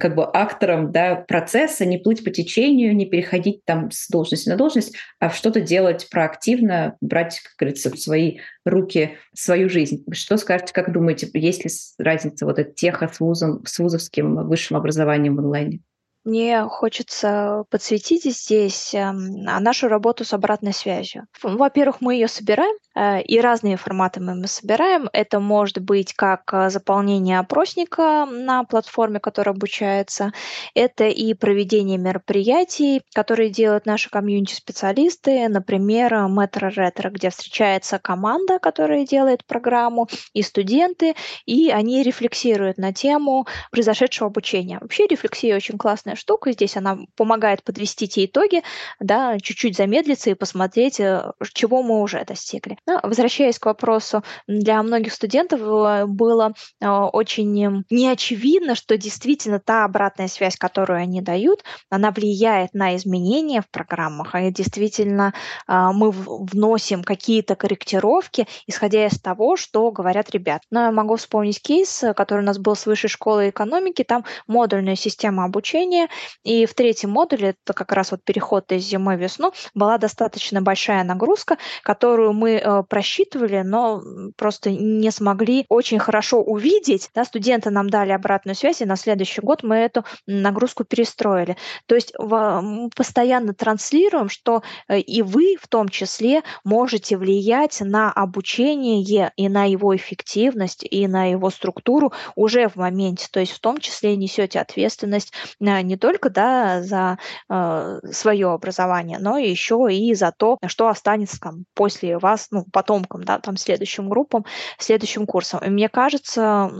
как 0.00 0.16
бы 0.16 0.24
актором 0.24 0.90
да, 0.90 1.14
процесса, 1.14 1.86
не 1.86 1.96
плыть 1.96 2.24
по 2.24 2.30
течению, 2.30 2.94
не 2.96 3.06
переходить 3.06 3.64
там 3.64 3.90
с 3.90 4.08
должности 4.08 4.48
на 4.48 4.56
должность, 4.56 4.94
а 5.20 5.30
что-то 5.30 5.60
делать 5.60 6.08
проактивно, 6.10 6.96
брать, 7.00 7.40
как 7.40 7.52
говорится, 7.58 7.90
в 7.90 7.98
свои 7.98 8.38
руки 8.64 9.16
свою 9.34 9.68
жизнь. 9.68 10.04
Что 10.12 10.36
скажете, 10.36 10.72
как 10.74 10.92
думаете, 10.92 11.30
есть 11.34 11.64
ли 11.64 11.70
разница 11.98 12.44
вот 12.44 12.58
эта 12.58 12.72
теха 12.72 13.08
с, 13.08 13.20
вузом, 13.20 13.64
с 13.64 13.78
вузовским 13.78 14.46
высшим 14.48 14.76
образованием 14.76 15.36
в 15.36 15.38
онлайне? 15.38 15.80
Мне 16.24 16.62
хочется 16.68 17.64
подсветить 17.68 18.22
здесь 18.22 18.94
эм, 18.94 19.44
а, 19.48 19.58
нашу 19.58 19.88
работу 19.88 20.24
с 20.24 20.32
обратной 20.32 20.72
связью. 20.72 21.26
Во-первых, 21.42 22.00
мы 22.00 22.14
ее 22.14 22.28
собираем, 22.28 22.76
э, 22.94 23.22
и 23.22 23.40
разные 23.40 23.76
форматы 23.76 24.20
мы 24.20 24.46
собираем. 24.46 25.08
Это 25.12 25.40
может 25.40 25.78
быть 25.80 26.14
как 26.14 26.42
э, 26.54 26.70
заполнение 26.70 27.40
опросника 27.40 28.24
на 28.24 28.62
платформе, 28.62 29.18
которая 29.18 29.52
обучается. 29.52 30.30
Это 30.76 31.08
и 31.08 31.34
проведение 31.34 31.98
мероприятий, 31.98 33.02
которые 33.14 33.50
делают 33.50 33.84
наши 33.84 34.08
комьюнити-специалисты. 34.08 35.48
Например, 35.48 36.28
Метро 36.28 36.68
Ретро, 36.68 37.10
где 37.10 37.30
встречается 37.30 37.98
команда, 37.98 38.60
которая 38.60 39.04
делает 39.04 39.44
программу, 39.44 40.06
и 40.34 40.42
студенты, 40.42 41.16
и 41.46 41.70
они 41.70 42.04
рефлексируют 42.04 42.78
на 42.78 42.92
тему 42.92 43.46
произошедшего 43.72 44.28
обучения. 44.28 44.78
Вообще 44.80 45.08
рефлексия 45.08 45.56
очень 45.56 45.78
классная 45.78 46.11
классная 46.12 46.16
штука. 46.16 46.52
Здесь 46.52 46.76
она 46.76 46.98
помогает 47.16 47.62
подвести 47.64 48.08
те 48.08 48.24
итоги, 48.24 48.62
да, 49.00 49.38
чуть-чуть 49.38 49.76
замедлиться 49.76 50.30
и 50.30 50.34
посмотреть, 50.34 51.00
э, 51.00 51.32
чего 51.54 51.82
мы 51.82 52.00
уже 52.02 52.24
достигли. 52.24 52.76
Но, 52.86 53.00
возвращаясь 53.02 53.58
к 53.58 53.66
вопросу, 53.66 54.22
для 54.46 54.82
многих 54.82 55.12
студентов 55.12 55.60
э, 55.60 56.06
было 56.06 56.52
э, 56.80 56.88
очень 56.88 57.84
неочевидно, 57.90 58.74
что 58.74 58.96
действительно 58.96 59.58
та 59.58 59.84
обратная 59.84 60.28
связь, 60.28 60.56
которую 60.56 61.00
они 61.00 61.20
дают, 61.20 61.64
она 61.90 62.10
влияет 62.10 62.74
на 62.74 62.96
изменения 62.96 63.60
в 63.60 63.68
программах, 63.70 64.34
и 64.34 64.50
действительно 64.50 65.32
мы 65.68 66.10
вносим 66.10 67.02
какие-то 67.02 67.54
корректировки, 67.54 68.46
исходя 68.66 69.06
из 69.06 69.20
того, 69.20 69.56
что 69.56 69.90
говорят 69.90 70.30
ребят. 70.30 70.62
Но 70.70 70.84
я 70.84 70.92
могу 70.92 71.16
вспомнить 71.16 71.60
кейс, 71.60 72.04
который 72.16 72.40
у 72.40 72.46
нас 72.46 72.58
был 72.58 72.74
с 72.74 72.86
высшей 72.86 73.10
школы 73.10 73.48
экономики, 73.50 74.04
там 74.04 74.24
модульная 74.46 74.96
система 74.96 75.44
обучения, 75.44 76.01
обучения. 76.02 76.08
И 76.44 76.66
в 76.66 76.74
третьем 76.74 77.10
модуле, 77.10 77.50
это 77.50 77.72
как 77.72 77.92
раз 77.92 78.10
вот 78.10 78.24
переход 78.24 78.70
из 78.72 78.84
зимы 78.84 79.16
в 79.16 79.20
весну, 79.20 79.52
была 79.74 79.98
достаточно 79.98 80.62
большая 80.62 81.04
нагрузка, 81.04 81.58
которую 81.82 82.32
мы 82.32 82.52
э, 82.52 82.82
просчитывали, 82.88 83.62
но 83.62 84.02
просто 84.36 84.70
не 84.70 85.10
смогли 85.10 85.64
очень 85.68 85.98
хорошо 85.98 86.42
увидеть. 86.42 87.10
Да, 87.14 87.24
студенты 87.24 87.70
нам 87.70 87.88
дали 87.90 88.12
обратную 88.12 88.56
связь, 88.56 88.80
и 88.80 88.84
на 88.84 88.96
следующий 88.96 89.40
год 89.40 89.62
мы 89.62 89.76
эту 89.76 90.04
нагрузку 90.26 90.84
перестроили. 90.84 91.56
То 91.86 91.94
есть 91.94 92.12
мы 92.18 92.90
постоянно 92.94 93.54
транслируем, 93.54 94.28
что 94.28 94.62
э, 94.88 94.98
и 95.00 95.22
вы 95.22 95.56
в 95.60 95.68
том 95.68 95.88
числе 95.88 96.42
можете 96.64 97.16
влиять 97.16 97.80
на 97.80 98.12
обучение 98.12 99.32
и 99.36 99.48
на 99.48 99.64
его 99.64 99.94
эффективность, 99.94 100.84
и 100.88 101.06
на 101.06 101.30
его 101.30 101.50
структуру 101.50 102.12
уже 102.34 102.68
в 102.68 102.76
моменте. 102.76 103.28
То 103.30 103.40
есть 103.40 103.52
в 103.52 103.60
том 103.60 103.78
числе 103.78 104.16
несете 104.16 104.60
ответственность 104.60 105.32
э, 105.60 105.82
не 105.92 105.98
только 105.98 106.30
да, 106.30 106.82
за 106.82 107.18
э, 107.50 108.00
свое 108.10 108.50
образование, 108.50 109.18
но 109.20 109.36
еще 109.36 109.88
и 109.90 110.14
за 110.14 110.32
то, 110.32 110.58
что 110.66 110.88
останется 110.88 111.38
там, 111.38 111.64
после 111.74 112.16
вас, 112.16 112.48
ну, 112.50 112.64
потомкам, 112.72 113.24
да, 113.24 113.38
там, 113.38 113.58
следующим 113.58 114.08
группам, 114.08 114.46
следующим 114.78 115.26
курсом. 115.26 115.60
И 115.62 115.68
мне 115.68 115.90
кажется, 115.90 116.70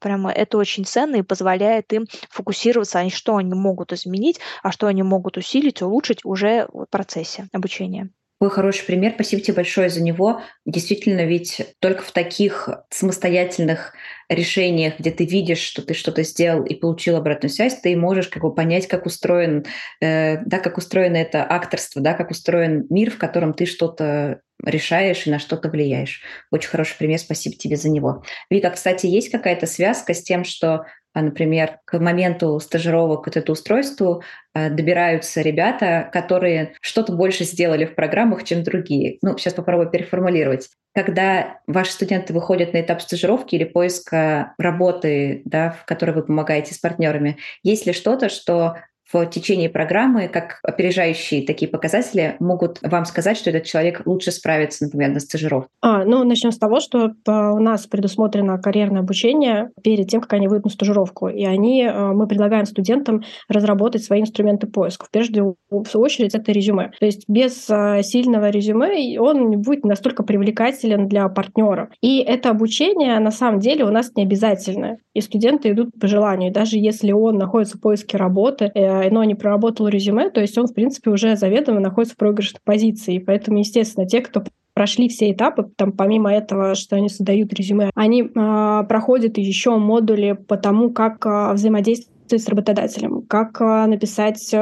прямо 0.00 0.30
это 0.30 0.56
очень 0.56 0.84
ценно 0.84 1.16
и 1.16 1.22
позволяет 1.22 1.92
им 1.92 2.06
фокусироваться, 2.30 3.02
на 3.02 3.10
что 3.10 3.36
они 3.36 3.54
могут 3.54 3.92
изменить, 3.92 4.38
а 4.62 4.70
что 4.70 4.86
они 4.86 5.02
могут 5.02 5.36
усилить, 5.36 5.82
улучшить 5.82 6.24
уже 6.24 6.68
в 6.72 6.86
процессе 6.86 7.48
обучения. 7.52 8.10
Какой 8.40 8.54
хороший 8.54 8.86
пример. 8.86 9.12
Спасибо 9.16 9.42
тебе 9.42 9.56
большое 9.56 9.90
за 9.90 10.02
него. 10.02 10.40
Действительно, 10.64 11.26
ведь 11.26 11.60
только 11.78 12.02
в 12.02 12.10
таких 12.10 12.70
самостоятельных 12.88 13.92
решениях, 14.30 14.94
где 14.98 15.10
ты 15.10 15.26
видишь, 15.26 15.58
что 15.58 15.82
ты 15.82 15.92
что-то 15.92 16.22
сделал 16.22 16.64
и 16.64 16.74
получил 16.74 17.16
обратную 17.16 17.50
связь, 17.50 17.78
ты 17.78 17.94
можешь 17.94 18.28
как 18.28 18.42
бы 18.42 18.54
понять, 18.54 18.88
как 18.88 19.04
устроен, 19.04 19.66
э, 20.00 20.38
да, 20.46 20.58
как 20.58 20.78
устроено 20.78 21.18
это 21.18 21.44
акторство, 21.44 22.00
да, 22.00 22.14
как 22.14 22.30
устроен 22.30 22.86
мир, 22.88 23.10
в 23.10 23.18
котором 23.18 23.52
ты 23.52 23.66
что-то 23.66 24.40
решаешь 24.64 25.26
и 25.26 25.30
на 25.30 25.38
что-то 25.38 25.68
влияешь. 25.68 26.22
Очень 26.50 26.70
хороший 26.70 26.96
пример, 26.96 27.18
спасибо 27.18 27.56
тебе 27.56 27.76
за 27.76 27.90
него. 27.90 28.22
Вика, 28.48 28.70
кстати, 28.70 29.04
есть 29.04 29.30
какая-то 29.30 29.66
связка 29.66 30.14
с 30.14 30.22
тем, 30.22 30.44
что 30.44 30.86
например, 31.14 31.78
к 31.84 31.98
моменту 31.98 32.58
стажировок 32.60 33.24
к 33.24 33.28
этому 33.28 33.52
устройству 33.52 34.22
а, 34.54 34.70
добираются 34.70 35.40
ребята, 35.42 36.08
которые 36.12 36.74
что-то 36.80 37.12
больше 37.12 37.44
сделали 37.44 37.84
в 37.84 37.94
программах, 37.94 38.44
чем 38.44 38.62
другие. 38.62 39.18
Ну, 39.22 39.36
сейчас 39.36 39.54
попробую 39.54 39.90
переформулировать. 39.90 40.68
Когда 40.94 41.60
ваши 41.66 41.92
студенты 41.92 42.32
выходят 42.32 42.72
на 42.72 42.80
этап 42.80 43.00
стажировки 43.00 43.54
или 43.54 43.64
поиска 43.64 44.54
работы, 44.58 45.42
да, 45.44 45.70
в 45.70 45.84
которой 45.84 46.12
вы 46.12 46.22
помогаете 46.24 46.74
с 46.74 46.78
партнерами, 46.78 47.38
есть 47.62 47.86
ли 47.86 47.92
что-то, 47.92 48.28
что 48.28 48.76
в 49.12 49.26
течение 49.26 49.68
программы, 49.68 50.28
как 50.28 50.58
опережающие 50.62 51.44
такие 51.46 51.70
показатели, 51.70 52.36
могут 52.38 52.80
вам 52.82 53.04
сказать, 53.04 53.36
что 53.36 53.50
этот 53.50 53.64
человек 53.64 54.02
лучше 54.04 54.30
справится, 54.30 54.84
например, 54.84 55.10
на 55.10 55.20
стажировке? 55.20 55.68
А, 55.80 56.04
ну, 56.04 56.24
начнем 56.24 56.52
с 56.52 56.58
того, 56.58 56.80
что 56.80 57.12
у 57.26 57.58
нас 57.58 57.86
предусмотрено 57.86 58.58
карьерное 58.58 59.00
обучение 59.00 59.70
перед 59.82 60.08
тем, 60.08 60.20
как 60.20 60.34
они 60.34 60.48
выйдут 60.48 60.66
на 60.66 60.70
стажировку. 60.70 61.28
И 61.28 61.44
они, 61.44 61.82
э, 61.82 62.12
мы 62.12 62.26
предлагаем 62.26 62.66
студентам 62.66 63.22
разработать 63.48 64.04
свои 64.04 64.20
инструменты 64.20 64.66
поиска. 64.66 65.06
В 65.06 65.10
первую 65.10 65.56
очередь 65.70 66.34
это 66.34 66.52
резюме. 66.52 66.92
То 66.98 67.06
есть 67.06 67.24
без 67.28 67.68
э, 67.68 68.02
сильного 68.02 68.50
резюме 68.50 69.18
он 69.18 69.50
не 69.50 69.56
будет 69.56 69.84
настолько 69.84 70.22
привлекателен 70.22 71.08
для 71.08 71.28
партнера. 71.28 71.90
И 72.00 72.18
это 72.18 72.50
обучение 72.50 73.18
на 73.18 73.30
самом 73.30 73.60
деле 73.60 73.84
у 73.84 73.90
нас 73.90 74.12
не 74.16 74.22
обязательное. 74.22 74.98
И 75.14 75.20
студенты 75.20 75.70
идут 75.70 75.90
по 76.00 76.06
желанию. 76.06 76.52
Даже 76.52 76.78
если 76.78 77.12
он 77.12 77.36
находится 77.36 77.78
в 77.78 77.80
поиске 77.80 78.16
работы, 78.16 78.70
э, 78.74 78.99
но 79.10 79.24
не 79.24 79.34
проработал 79.34 79.88
резюме, 79.88 80.30
то 80.30 80.40
есть 80.40 80.58
он, 80.58 80.66
в 80.66 80.74
принципе, 80.74 81.10
уже 81.10 81.36
заведомо 81.36 81.80
находится 81.80 82.14
в 82.14 82.18
проигрышной 82.18 82.60
позиции. 82.64 83.18
Поэтому, 83.18 83.58
естественно, 83.58 84.06
те, 84.06 84.20
кто 84.20 84.44
прошли 84.74 85.08
все 85.08 85.32
этапы, 85.32 85.70
там 85.76 85.92
помимо 85.92 86.32
этого, 86.32 86.74
что 86.74 86.96
они 86.96 87.08
создают 87.08 87.52
резюме, 87.52 87.90
они 87.94 88.22
э, 88.22 88.84
проходят 88.88 89.38
еще 89.38 89.76
модули 89.76 90.32
по 90.32 90.56
тому, 90.56 90.90
как 90.90 91.24
э, 91.26 91.52
взаимодействовать 91.52 92.10
с 92.32 92.48
работодателем, 92.48 93.22
как 93.22 93.58
написать 93.58 94.54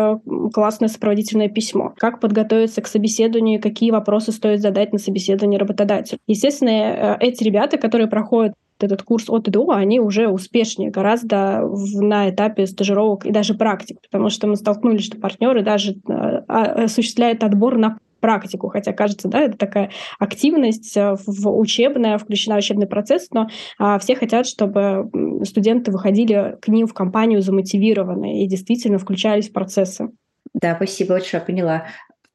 классное 0.55 0.89
сопроводительное 0.89 1.51
письмо, 1.51 1.93
как 1.99 2.19
подготовиться 2.19 2.81
к 2.81 2.87
собеседованию, 2.87 3.61
какие 3.61 3.91
вопросы 3.91 4.33
стоит 4.33 4.63
задать 4.63 4.95
на 4.95 4.99
собеседовании 4.99 5.59
работодателю. 5.59 6.19
Естественно, 6.27 7.19
эти 7.21 7.45
ребята, 7.45 7.77
которые 7.77 8.09
проходят 8.09 8.55
этот 8.83 9.03
курс 9.03 9.29
от 9.29 9.49
и 9.49 9.51
до, 9.51 9.71
они 9.71 10.01
уже 10.01 10.29
успешнее 10.29 10.91
гораздо 10.91 11.63
в, 11.63 12.01
на 12.01 12.31
этапе 12.31 12.67
стажировок 12.67 13.27
и 13.27 13.31
даже 13.31 13.55
практик, 13.55 13.99
потому 14.01 14.31
что 14.31 14.47
мы 14.47 14.57
столкнулись, 14.57 15.05
что 15.05 15.19
партнеры 15.19 15.63
даже 15.63 15.97
а, 16.09 16.85
осуществляют 16.85 17.43
отбор 17.43 17.79
на 17.79 17.99
практику, 18.21 18.69
хотя 18.69 18.93
кажется, 18.93 19.29
да, 19.29 19.41
это 19.43 19.57
такая 19.57 19.91
активность 20.19 20.97
э, 20.97 21.15
в 21.25 21.57
учебная, 21.57 22.19
включена 22.19 22.57
в 22.57 22.59
учебный 22.59 22.87
процесс, 22.87 23.29
но 23.31 23.49
а, 23.79 23.99
все 23.99 24.17
хотят, 24.17 24.47
чтобы 24.47 25.09
студенты 25.45 25.93
выходили 25.93 26.57
к 26.61 26.69
ним 26.69 26.87
в 26.87 26.95
компанию 26.95 27.41
замотивированные 27.43 28.45
и 28.45 28.49
действительно 28.49 28.99
включались 28.99 29.49
в 29.49 29.53
процессы. 29.53 30.09
Да, 30.55 30.75
спасибо 30.75 31.15
большое, 31.15 31.43
поняла. 31.43 31.85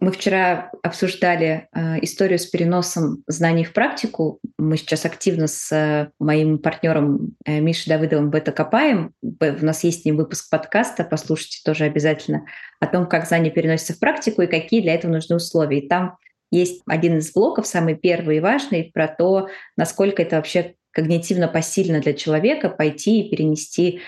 Мы 0.03 0.11
вчера 0.11 0.69
обсуждали 0.81 1.69
э, 1.71 1.99
историю 2.01 2.37
с 2.37 2.45
переносом 2.45 3.23
знаний 3.25 3.63
в 3.63 3.71
практику. 3.71 4.41
Мы 4.57 4.75
сейчас 4.75 5.05
активно 5.05 5.47
с 5.47 5.71
э, 5.71 6.11
моим 6.19 6.57
партнером 6.57 7.37
э, 7.45 7.61
Мишей 7.61 7.89
Давыдовым 7.89 8.29
в 8.29 8.35
это 8.35 8.51
копаем. 8.51 9.13
У 9.21 9.65
нас 9.65 9.85
есть 9.85 10.01
с 10.01 10.05
ним 10.05 10.17
выпуск 10.17 10.49
подкаста, 10.49 11.05
послушайте 11.05 11.61
тоже 11.63 11.85
обязательно, 11.85 12.45
о 12.81 12.87
том, 12.87 13.07
как 13.07 13.25
знания 13.25 13.49
переносятся 13.49 13.93
в 13.93 13.99
практику 13.99 14.41
и 14.41 14.47
какие 14.47 14.81
для 14.81 14.93
этого 14.93 15.09
нужны 15.09 15.37
условия. 15.37 15.79
И 15.79 15.87
там 15.87 16.17
есть 16.51 16.81
один 16.85 17.19
из 17.19 17.31
блоков, 17.31 17.65
самый 17.65 17.95
первый 17.95 18.37
и 18.37 18.41
важный, 18.41 18.91
про 18.93 19.07
то, 19.07 19.47
насколько 19.77 20.21
это 20.21 20.35
вообще 20.35 20.75
когнитивно 20.91 21.47
посильно 21.47 22.01
для 22.01 22.13
человека 22.13 22.69
пойти 22.69 23.21
и 23.21 23.29
перенести 23.29 24.01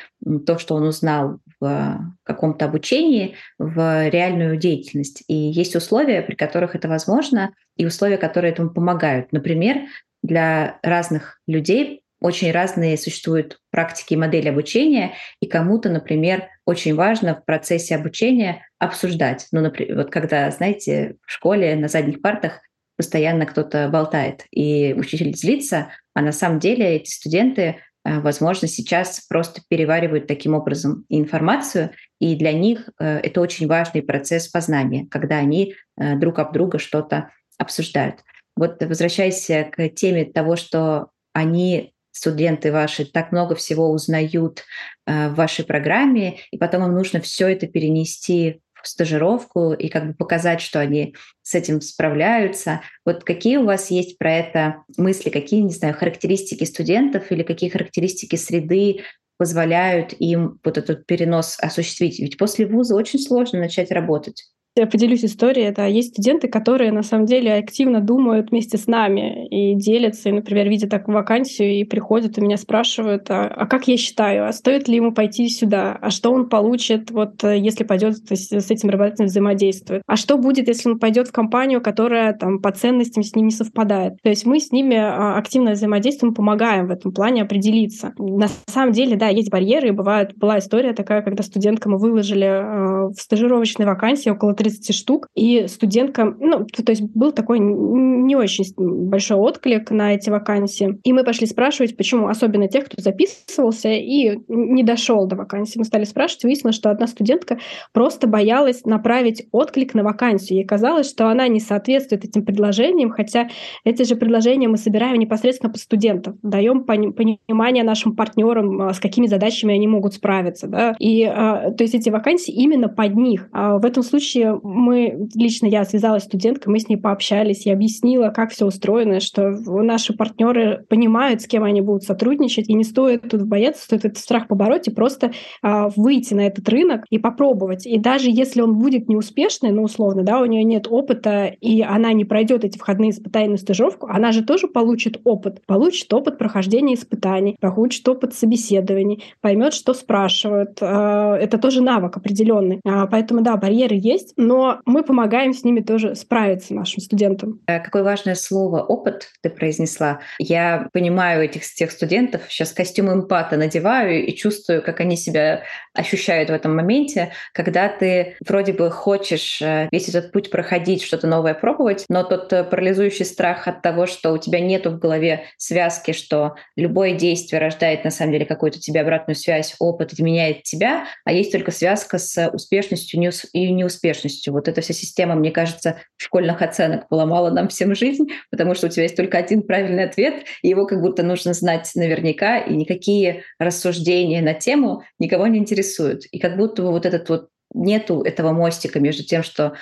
то, 0.46 0.58
что 0.58 0.76
он 0.76 0.84
узнал 0.84 1.40
в 1.70 2.24
каком-то 2.24 2.66
обучении, 2.66 3.36
в 3.58 4.10
реальную 4.10 4.58
деятельность. 4.58 5.24
И 5.28 5.36
есть 5.36 5.76
условия, 5.76 6.22
при 6.22 6.36
которых 6.36 6.76
это 6.76 6.88
возможно, 6.88 7.54
и 7.78 7.86
условия, 7.86 8.18
которые 8.18 8.54
этому 8.54 8.70
помогают. 8.70 9.32
Например, 9.32 9.82
для 10.24 10.80
разных 10.82 11.40
людей 11.48 12.02
очень 12.22 12.52
разные 12.52 12.98
существуют 12.98 13.60
практики 13.72 14.14
и 14.14 14.18
модели 14.18 14.48
обучения, 14.48 15.14
и 15.42 15.48
кому-то, 15.48 15.90
например, 15.90 16.48
очень 16.66 16.96
важно 16.96 17.36
в 17.36 17.46
процессе 17.46 17.96
обучения 17.96 18.66
обсуждать. 18.80 19.48
Ну, 19.52 19.62
например, 19.62 19.98
вот 19.98 20.12
когда, 20.12 20.50
знаете, 20.50 21.18
в 21.26 21.32
школе 21.32 21.76
на 21.76 21.88
задних 21.88 22.22
партах 22.22 22.62
постоянно 22.98 23.46
кто-то 23.46 23.90
болтает, 23.90 24.46
и 24.52 24.96
учитель 24.98 25.36
злится, 25.36 25.90
а 26.14 26.22
на 26.22 26.32
самом 26.32 26.60
деле 26.60 26.96
эти 26.96 27.10
студенты, 27.10 27.78
возможно, 28.06 28.68
сейчас 28.68 29.20
просто 29.28 29.62
переваривают 29.68 30.28
таким 30.28 30.54
образом 30.54 31.06
информацию, 31.10 31.92
и 32.20 32.36
для 32.36 32.54
них 32.54 32.90
э, 33.00 33.20
это 33.20 33.42
очень 33.42 33.68
важный 33.68 34.04
процесс 34.04 34.48
познания, 34.48 35.08
когда 35.10 35.38
они 35.38 35.76
э, 35.98 36.16
друг 36.16 36.40
об 36.40 36.54
друга 36.54 36.80
что-то 36.80 37.32
обсуждают. 37.58 38.24
Вот 38.56 38.82
возвращаясь 38.82 39.46
к 39.72 39.90
теме 39.90 40.26
того, 40.26 40.56
что 40.56 41.10
они 41.34 41.94
студенты 42.12 42.72
ваши 42.72 43.06
так 43.06 43.32
много 43.34 43.56
всего 43.56 43.92
узнают 43.92 44.64
в 45.06 45.34
вашей 45.34 45.66
программе, 45.66 46.40
и 46.52 46.58
потом 46.58 46.86
им 46.86 46.94
нужно 46.94 47.20
все 47.20 47.50
это 47.50 47.68
перенести 47.68 48.62
стажировку 48.88 49.74
и 49.74 49.90
как 49.90 50.08
бы 50.08 50.14
показать, 50.14 50.62
что 50.62 50.80
они 50.80 51.16
с 51.42 51.56
этим 51.56 51.82
справляются. 51.82 52.82
Вот 53.06 53.24
какие 53.24 53.58
у 53.58 53.66
вас 53.66 53.92
есть 53.92 54.18
про 54.18 54.34
это 54.34 54.84
мысли, 54.98 55.30
какие, 55.30 55.62
не 55.62 55.74
знаю, 55.74 55.94
характеристики 55.94 56.64
студентов 56.64 57.32
или 57.32 57.44
какие 57.44 57.70
характеристики 57.70 58.36
среды 58.36 59.02
позволяют 59.38 60.14
им 60.20 60.60
вот 60.64 60.78
этот 60.78 61.06
перенос 61.06 61.58
осуществить? 61.60 62.20
Ведь 62.20 62.38
после 62.38 62.66
вуза 62.66 62.96
очень 62.96 63.20
сложно 63.20 63.60
начать 63.60 63.92
работать. 63.92 64.46
Я 64.78 64.88
поделюсь 64.88 65.24
историей. 65.24 65.68
Это 65.68 65.88
есть 65.88 66.10
студенты, 66.10 66.50
которые 66.50 66.92
на 66.92 67.02
самом 67.02 67.26
деле 67.26 67.54
активно 67.54 68.02
думают 68.02 68.52
вместе 68.52 68.78
с 68.78 68.88
нами 68.88 69.48
и 69.48 69.74
делятся, 69.76 70.28
и, 70.28 70.34
например, 70.34 70.68
видят 70.68 70.90
так 70.90 71.08
вакансию 71.08 71.72
и 71.72 71.86
приходят 71.86 72.38
и 72.38 72.42
меня 72.42 72.58
спрашивают, 72.58 73.32
а, 73.32 73.48
а 73.48 73.68
как 73.68 73.88
я 73.88 73.96
считаю, 73.96 74.48
а 74.48 74.52
стоит 74.52 74.90
ли 74.90 74.98
ему 74.98 75.14
пойти 75.14 75.48
сюда, 75.48 75.98
а 76.02 76.10
что 76.10 76.32
он 76.32 76.50
получит, 76.50 77.10
вот 77.12 77.42
если 77.44 77.86
пойдет 77.86 78.18
с 78.30 78.72
этим 78.72 78.90
работодателем 78.90 79.28
взаимодействует, 79.28 80.02
а 80.08 80.18
что 80.18 80.38
будет, 80.38 80.68
если 80.68 80.90
он 80.90 81.00
пойдет 81.00 81.30
в 81.30 81.32
компанию, 81.32 81.82
которая 81.82 82.34
там 82.34 82.60
по 82.60 82.72
ценностям 82.72 83.24
с 83.24 83.34
ним 83.34 83.46
не 83.46 83.52
совпадает. 83.52 84.14
То 84.24 84.30
есть 84.30 84.46
мы 84.46 84.60
с 84.60 84.74
ними 84.74 84.98
а, 84.98 85.38
активно 85.38 85.72
взаимодействуем, 85.72 86.34
помогаем 86.34 86.88
в 86.88 86.92
этом 86.92 87.14
плане 87.14 87.44
определиться. 87.44 88.14
На 88.18 88.50
самом 88.68 88.92
деле, 88.92 89.16
да, 89.16 89.30
есть 89.30 89.50
барьеры, 89.50 89.88
и 89.88 89.92
бывает, 89.92 90.36
была 90.36 90.60
история 90.60 90.92
такая, 90.92 91.22
когда 91.22 91.44
студентка 91.44 91.88
мы 91.88 91.98
выложили 91.98 92.46
э, 92.46 93.08
в 93.08 93.16
стажировочной 93.16 93.86
вакансии 93.86 94.30
около 94.30 94.54
30 94.66 94.96
штук, 94.96 95.28
и 95.36 95.68
студентка, 95.68 96.26
ну, 96.40 96.66
то 96.66 96.92
есть 96.92 97.04
был 97.04 97.32
такой 97.32 97.60
не 97.60 98.36
очень 98.36 98.66
большой 98.78 99.38
отклик 99.38 99.92
на 99.92 100.14
эти 100.14 100.30
вакансии. 100.30 101.00
И 101.04 101.14
мы 101.14 101.24
пошли 101.24 101.46
спрашивать, 101.46 101.96
почему, 101.96 102.28
особенно 102.28 102.68
тех, 102.68 102.86
кто 102.86 103.02
записывался 103.02 103.90
и 103.90 104.40
не 104.48 104.84
дошел 104.84 105.28
до 105.28 105.36
вакансии. 105.36 105.78
Мы 105.78 105.86
стали 105.86 106.04
спрашивать, 106.04 106.46
выяснилось, 106.46 106.76
что 106.76 106.90
одна 106.90 107.06
студентка 107.06 107.60
просто 107.94 108.28
боялась 108.28 108.86
направить 108.86 109.48
отклик 109.52 109.94
на 109.94 110.04
вакансию. 110.04 110.60
Ей 110.60 110.66
казалось, 110.66 111.10
что 111.10 111.30
она 111.30 111.48
не 111.48 111.60
соответствует 111.60 112.26
этим 112.26 112.44
предложениям, 112.44 113.12
хотя 113.12 113.50
эти 113.84 114.04
же 114.04 114.16
предложения 114.16 114.68
мы 114.68 114.78
собираем 114.78 115.18
непосредственно 115.18 115.72
по 115.72 115.78
студентам, 115.78 116.40
даем 116.42 116.84
понимание 116.84 117.84
нашим 117.84 118.16
партнерам, 118.16 118.82
а, 118.82 118.94
с 118.94 119.00
какими 119.00 119.28
задачами 119.28 119.76
они 119.76 119.88
могут 119.88 120.16
справиться. 120.16 120.68
Да? 120.68 120.96
И 120.98 121.24
а, 121.24 121.72
то 121.72 121.84
есть 121.84 121.94
эти 121.94 122.10
вакансии 122.10 122.52
именно 122.52 122.90
под 122.90 123.16
них. 123.16 123.48
А 123.52 123.78
в 123.78 123.86
этом 123.86 124.02
случае 124.02 124.55
мы, 124.64 125.28
лично 125.36 125.68
я 125.68 125.86
связалась 125.86 126.24
с 126.24 126.26
студенткой, 126.26 126.72
мы 126.72 126.80
с 126.80 126.90
ней 126.90 126.98
пообщались, 126.98 127.66
и 127.66 127.72
объяснила, 127.72 128.30
как 128.30 128.52
все 128.52 128.66
устроено, 128.66 129.20
что 129.20 129.52
наши 129.52 130.14
партнеры 130.14 130.86
понимают, 130.90 131.42
с 131.42 131.48
кем 131.48 131.64
они 131.64 131.82
будут 131.82 132.04
сотрудничать, 132.04 132.70
и 132.70 132.74
не 132.74 132.84
стоит 132.84 133.30
тут 133.30 133.44
бояться, 133.44 133.84
стоит 133.84 134.06
этот 134.06 134.18
страх 134.18 134.48
побороть 134.48 134.88
и 134.88 134.92
просто 134.92 135.32
а, 135.62 135.90
выйти 135.96 136.34
на 136.34 136.48
этот 136.48 136.68
рынок 136.70 137.06
и 137.10 137.18
попробовать. 137.18 137.86
И 137.86 137.98
даже 138.00 138.30
если 138.30 138.62
он 138.62 138.78
будет 138.78 139.08
неуспешный, 139.08 139.72
ну, 139.72 139.84
условно, 139.84 140.24
да, 140.24 140.42
у 140.42 140.46
нее 140.46 140.64
нет 140.64 140.88
опыта, 140.90 141.46
и 141.60 141.82
она 141.82 142.14
не 142.14 142.26
пройдет 142.26 142.64
эти 142.64 142.78
входные 142.78 143.12
испытания 143.12 143.50
на 143.50 143.58
стажировку, 143.58 144.08
она 144.08 144.32
же 144.32 144.44
тоже 144.44 144.68
получит 144.68 145.20
опыт. 145.24 145.62
Получит 145.66 146.14
опыт 146.14 146.38
прохождения 146.38 146.96
испытаний, 146.96 147.58
получит 147.60 148.08
опыт 148.08 148.34
собеседований, 148.34 149.24
поймет, 149.42 149.74
что 149.74 149.94
спрашивают. 149.94 150.78
А, 150.82 151.36
это 151.36 151.58
тоже 151.58 151.82
навык 151.82 152.18
определенный. 152.18 152.80
А, 152.86 153.08
поэтому, 153.08 153.42
да, 153.42 153.58
барьеры 153.58 153.98
есть, 154.00 154.34
но 154.46 154.80
мы 154.86 155.04
помогаем 155.04 155.54
с 155.54 155.64
ними 155.64 155.82
тоже 155.82 156.16
справиться 156.16 156.74
нашим 156.74 157.02
студентам. 157.02 157.60
Э, 157.68 157.80
какое 157.80 158.04
важное 158.04 158.36
слово 158.36 158.82
«опыт» 158.82 159.30
ты 159.42 159.50
произнесла. 159.50 160.20
Я 160.40 160.88
понимаю 160.94 161.44
этих 161.44 161.66
тех 161.74 161.92
студентов, 161.92 162.44
сейчас 162.50 162.72
костюм 162.72 163.12
эмпата 163.12 163.58
надеваю 163.58 164.26
и 164.26 164.36
чувствую, 164.36 164.84
как 164.84 165.00
они 165.00 165.18
себя 165.18 165.64
ощущают 165.94 166.50
в 166.50 166.54
этом 166.54 166.76
моменте, 166.76 167.32
когда 167.54 167.88
ты 167.90 168.36
вроде 168.46 168.74
бы 168.74 168.92
хочешь 168.92 169.62
э, 169.62 169.88
весь 169.92 170.10
этот 170.10 170.32
путь 170.32 170.52
проходить, 170.52 171.02
что-то 171.02 171.28
новое 171.28 171.54
пробовать, 171.54 172.06
но 172.10 172.24
тот 172.24 172.52
э, 172.54 172.64
парализующий 172.64 173.26
страх 173.26 173.68
от 173.68 173.82
того, 173.82 174.06
что 174.06 174.32
у 174.32 174.38
тебя 174.38 174.60
нету 174.60 174.92
в 174.92 175.00
голове 175.00 175.46
связки, 175.58 176.12
что 176.12 176.56
любое 176.76 177.14
действие 177.14 177.60
рождает 177.60 178.04
на 178.04 178.12
самом 178.12 178.34
деле 178.34 178.46
какую-то 178.46 178.80
тебе 178.80 179.02
обратную 179.02 179.36
связь, 179.36 179.76
опыт 179.80 180.14
изменяет 180.14 180.64
тебя, 180.64 181.06
а 181.24 181.32
есть 181.32 181.52
только 181.52 181.72
связка 181.72 182.18
с 182.18 182.50
успешностью 182.50 183.16
и 183.54 183.72
неуспешностью 183.72 184.35
полностью. 184.36 184.54
Вот 184.54 184.68
эта 184.68 184.82
вся 184.82 184.94
система, 184.94 185.36
мне 185.36 185.52
кажется, 185.52 185.98
школьных 186.18 186.62
оценок 186.62 187.08
поломала 187.10 187.50
нам 187.50 187.68
всем 187.68 187.96
жизнь, 187.96 188.28
потому 188.52 188.76
что 188.76 188.88
у 188.88 188.90
тебя 188.90 189.04
есть 189.04 189.16
только 189.16 189.38
один 189.38 189.62
правильный 189.62 190.04
ответ, 190.04 190.46
и 190.62 190.70
его 190.70 190.86
как 190.86 191.02
будто 191.02 191.24
нужно 191.24 191.54
знать 191.54 191.92
наверняка, 191.96 192.58
и 192.58 192.76
никакие 192.76 193.44
рассуждения 193.60 194.42
на 194.42 194.54
тему 194.54 195.04
никого 195.20 195.48
не 195.48 195.60
интересуют. 195.60 196.26
И 196.32 196.40
как 196.40 196.58
будто 196.58 196.82
бы 196.82 196.92
вот 196.92 197.06
этот 197.06 197.30
вот 197.30 197.50
нету 197.74 198.22
этого 198.22 198.52
мостика 198.52 199.00
между 199.00 199.24
тем, 199.24 199.44
что 199.44 199.74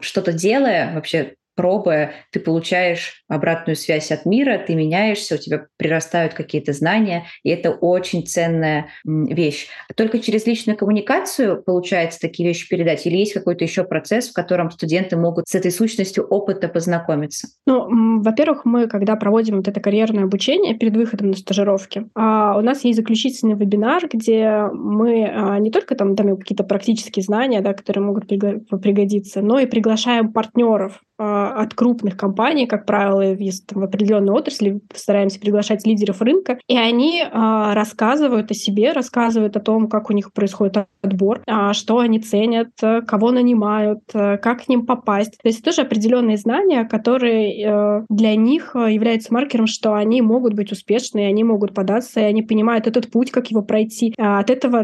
что-то 0.00 0.32
делая, 0.32 0.94
вообще 0.94 1.34
пробуя, 1.58 2.12
ты 2.30 2.38
получаешь 2.38 3.24
обратную 3.26 3.74
связь 3.74 4.12
от 4.12 4.24
мира, 4.26 4.62
ты 4.64 4.76
меняешься, 4.76 5.34
у 5.34 5.38
тебя 5.38 5.66
прирастают 5.76 6.32
какие-то 6.32 6.72
знания, 6.72 7.24
и 7.42 7.50
это 7.50 7.72
очень 7.72 8.24
ценная 8.24 8.86
вещь. 9.04 9.66
Только 9.96 10.20
через 10.20 10.46
личную 10.46 10.76
коммуникацию 10.76 11.60
получается 11.60 12.20
такие 12.20 12.48
вещи 12.48 12.68
передать, 12.68 13.04
или 13.08 13.16
есть 13.16 13.32
какой-то 13.32 13.64
еще 13.64 13.82
процесс, 13.82 14.28
в 14.28 14.34
котором 14.34 14.70
студенты 14.70 15.16
могут 15.16 15.48
с 15.48 15.54
этой 15.56 15.72
сущностью 15.72 16.24
опыта 16.24 16.68
познакомиться? 16.68 17.48
Ну, 17.66 18.22
во-первых, 18.22 18.64
мы, 18.64 18.86
когда 18.86 19.16
проводим 19.16 19.56
вот 19.56 19.66
это 19.66 19.80
карьерное 19.80 20.24
обучение 20.24 20.78
перед 20.78 20.96
выходом 20.96 21.30
на 21.30 21.36
стажировки, 21.36 22.06
а, 22.14 22.56
у 22.56 22.60
нас 22.60 22.84
есть 22.84 23.00
заключительный 23.00 23.56
вебинар, 23.56 24.08
где 24.08 24.62
мы 24.72 25.24
а, 25.26 25.58
не 25.58 25.72
только 25.72 25.96
там 25.96 26.14
даем 26.14 26.36
какие-то 26.36 26.62
практические 26.62 27.24
знания, 27.24 27.60
да, 27.62 27.74
которые 27.74 28.04
могут 28.04 28.28
пригодиться, 28.28 29.42
но 29.42 29.58
и 29.58 29.66
приглашаем 29.66 30.32
партнеров 30.32 31.00
от 31.18 31.74
крупных 31.74 32.16
компаний, 32.16 32.66
как 32.66 32.86
правило, 32.86 33.24
там, 33.66 33.82
в 33.82 33.84
определенной 33.84 34.32
отрасли, 34.32 34.80
стараемся 34.94 35.40
приглашать 35.40 35.86
лидеров 35.86 36.20
рынка, 36.22 36.58
и 36.68 36.76
они 36.76 37.24
а, 37.30 37.74
рассказывают 37.74 38.50
о 38.50 38.54
себе, 38.54 38.92
рассказывают 38.92 39.56
о 39.56 39.60
том, 39.60 39.88
как 39.88 40.10
у 40.10 40.12
них 40.12 40.32
происходит 40.32 40.86
отбор, 41.02 41.42
а, 41.46 41.72
что 41.72 41.98
они 41.98 42.20
ценят, 42.20 42.70
кого 43.06 43.30
нанимают, 43.30 44.00
а, 44.14 44.36
как 44.36 44.64
к 44.64 44.68
ним 44.68 44.86
попасть. 44.86 45.38
То 45.42 45.48
есть 45.48 45.60
это 45.60 45.70
тоже 45.70 45.82
определенные 45.82 46.36
знания, 46.36 46.84
которые 46.84 47.66
а, 47.66 48.04
для 48.08 48.36
них 48.36 48.74
являются 48.74 49.32
маркером, 49.32 49.66
что 49.66 49.94
они 49.94 50.22
могут 50.22 50.54
быть 50.54 50.72
успешны, 50.72 51.26
они 51.26 51.44
могут 51.44 51.74
податься, 51.74 52.20
и 52.20 52.24
они 52.24 52.42
понимают 52.42 52.86
этот 52.86 53.10
путь, 53.10 53.30
как 53.30 53.50
его 53.50 53.62
пройти. 53.62 54.14
А 54.18 54.38
от 54.40 54.50
этого 54.50 54.78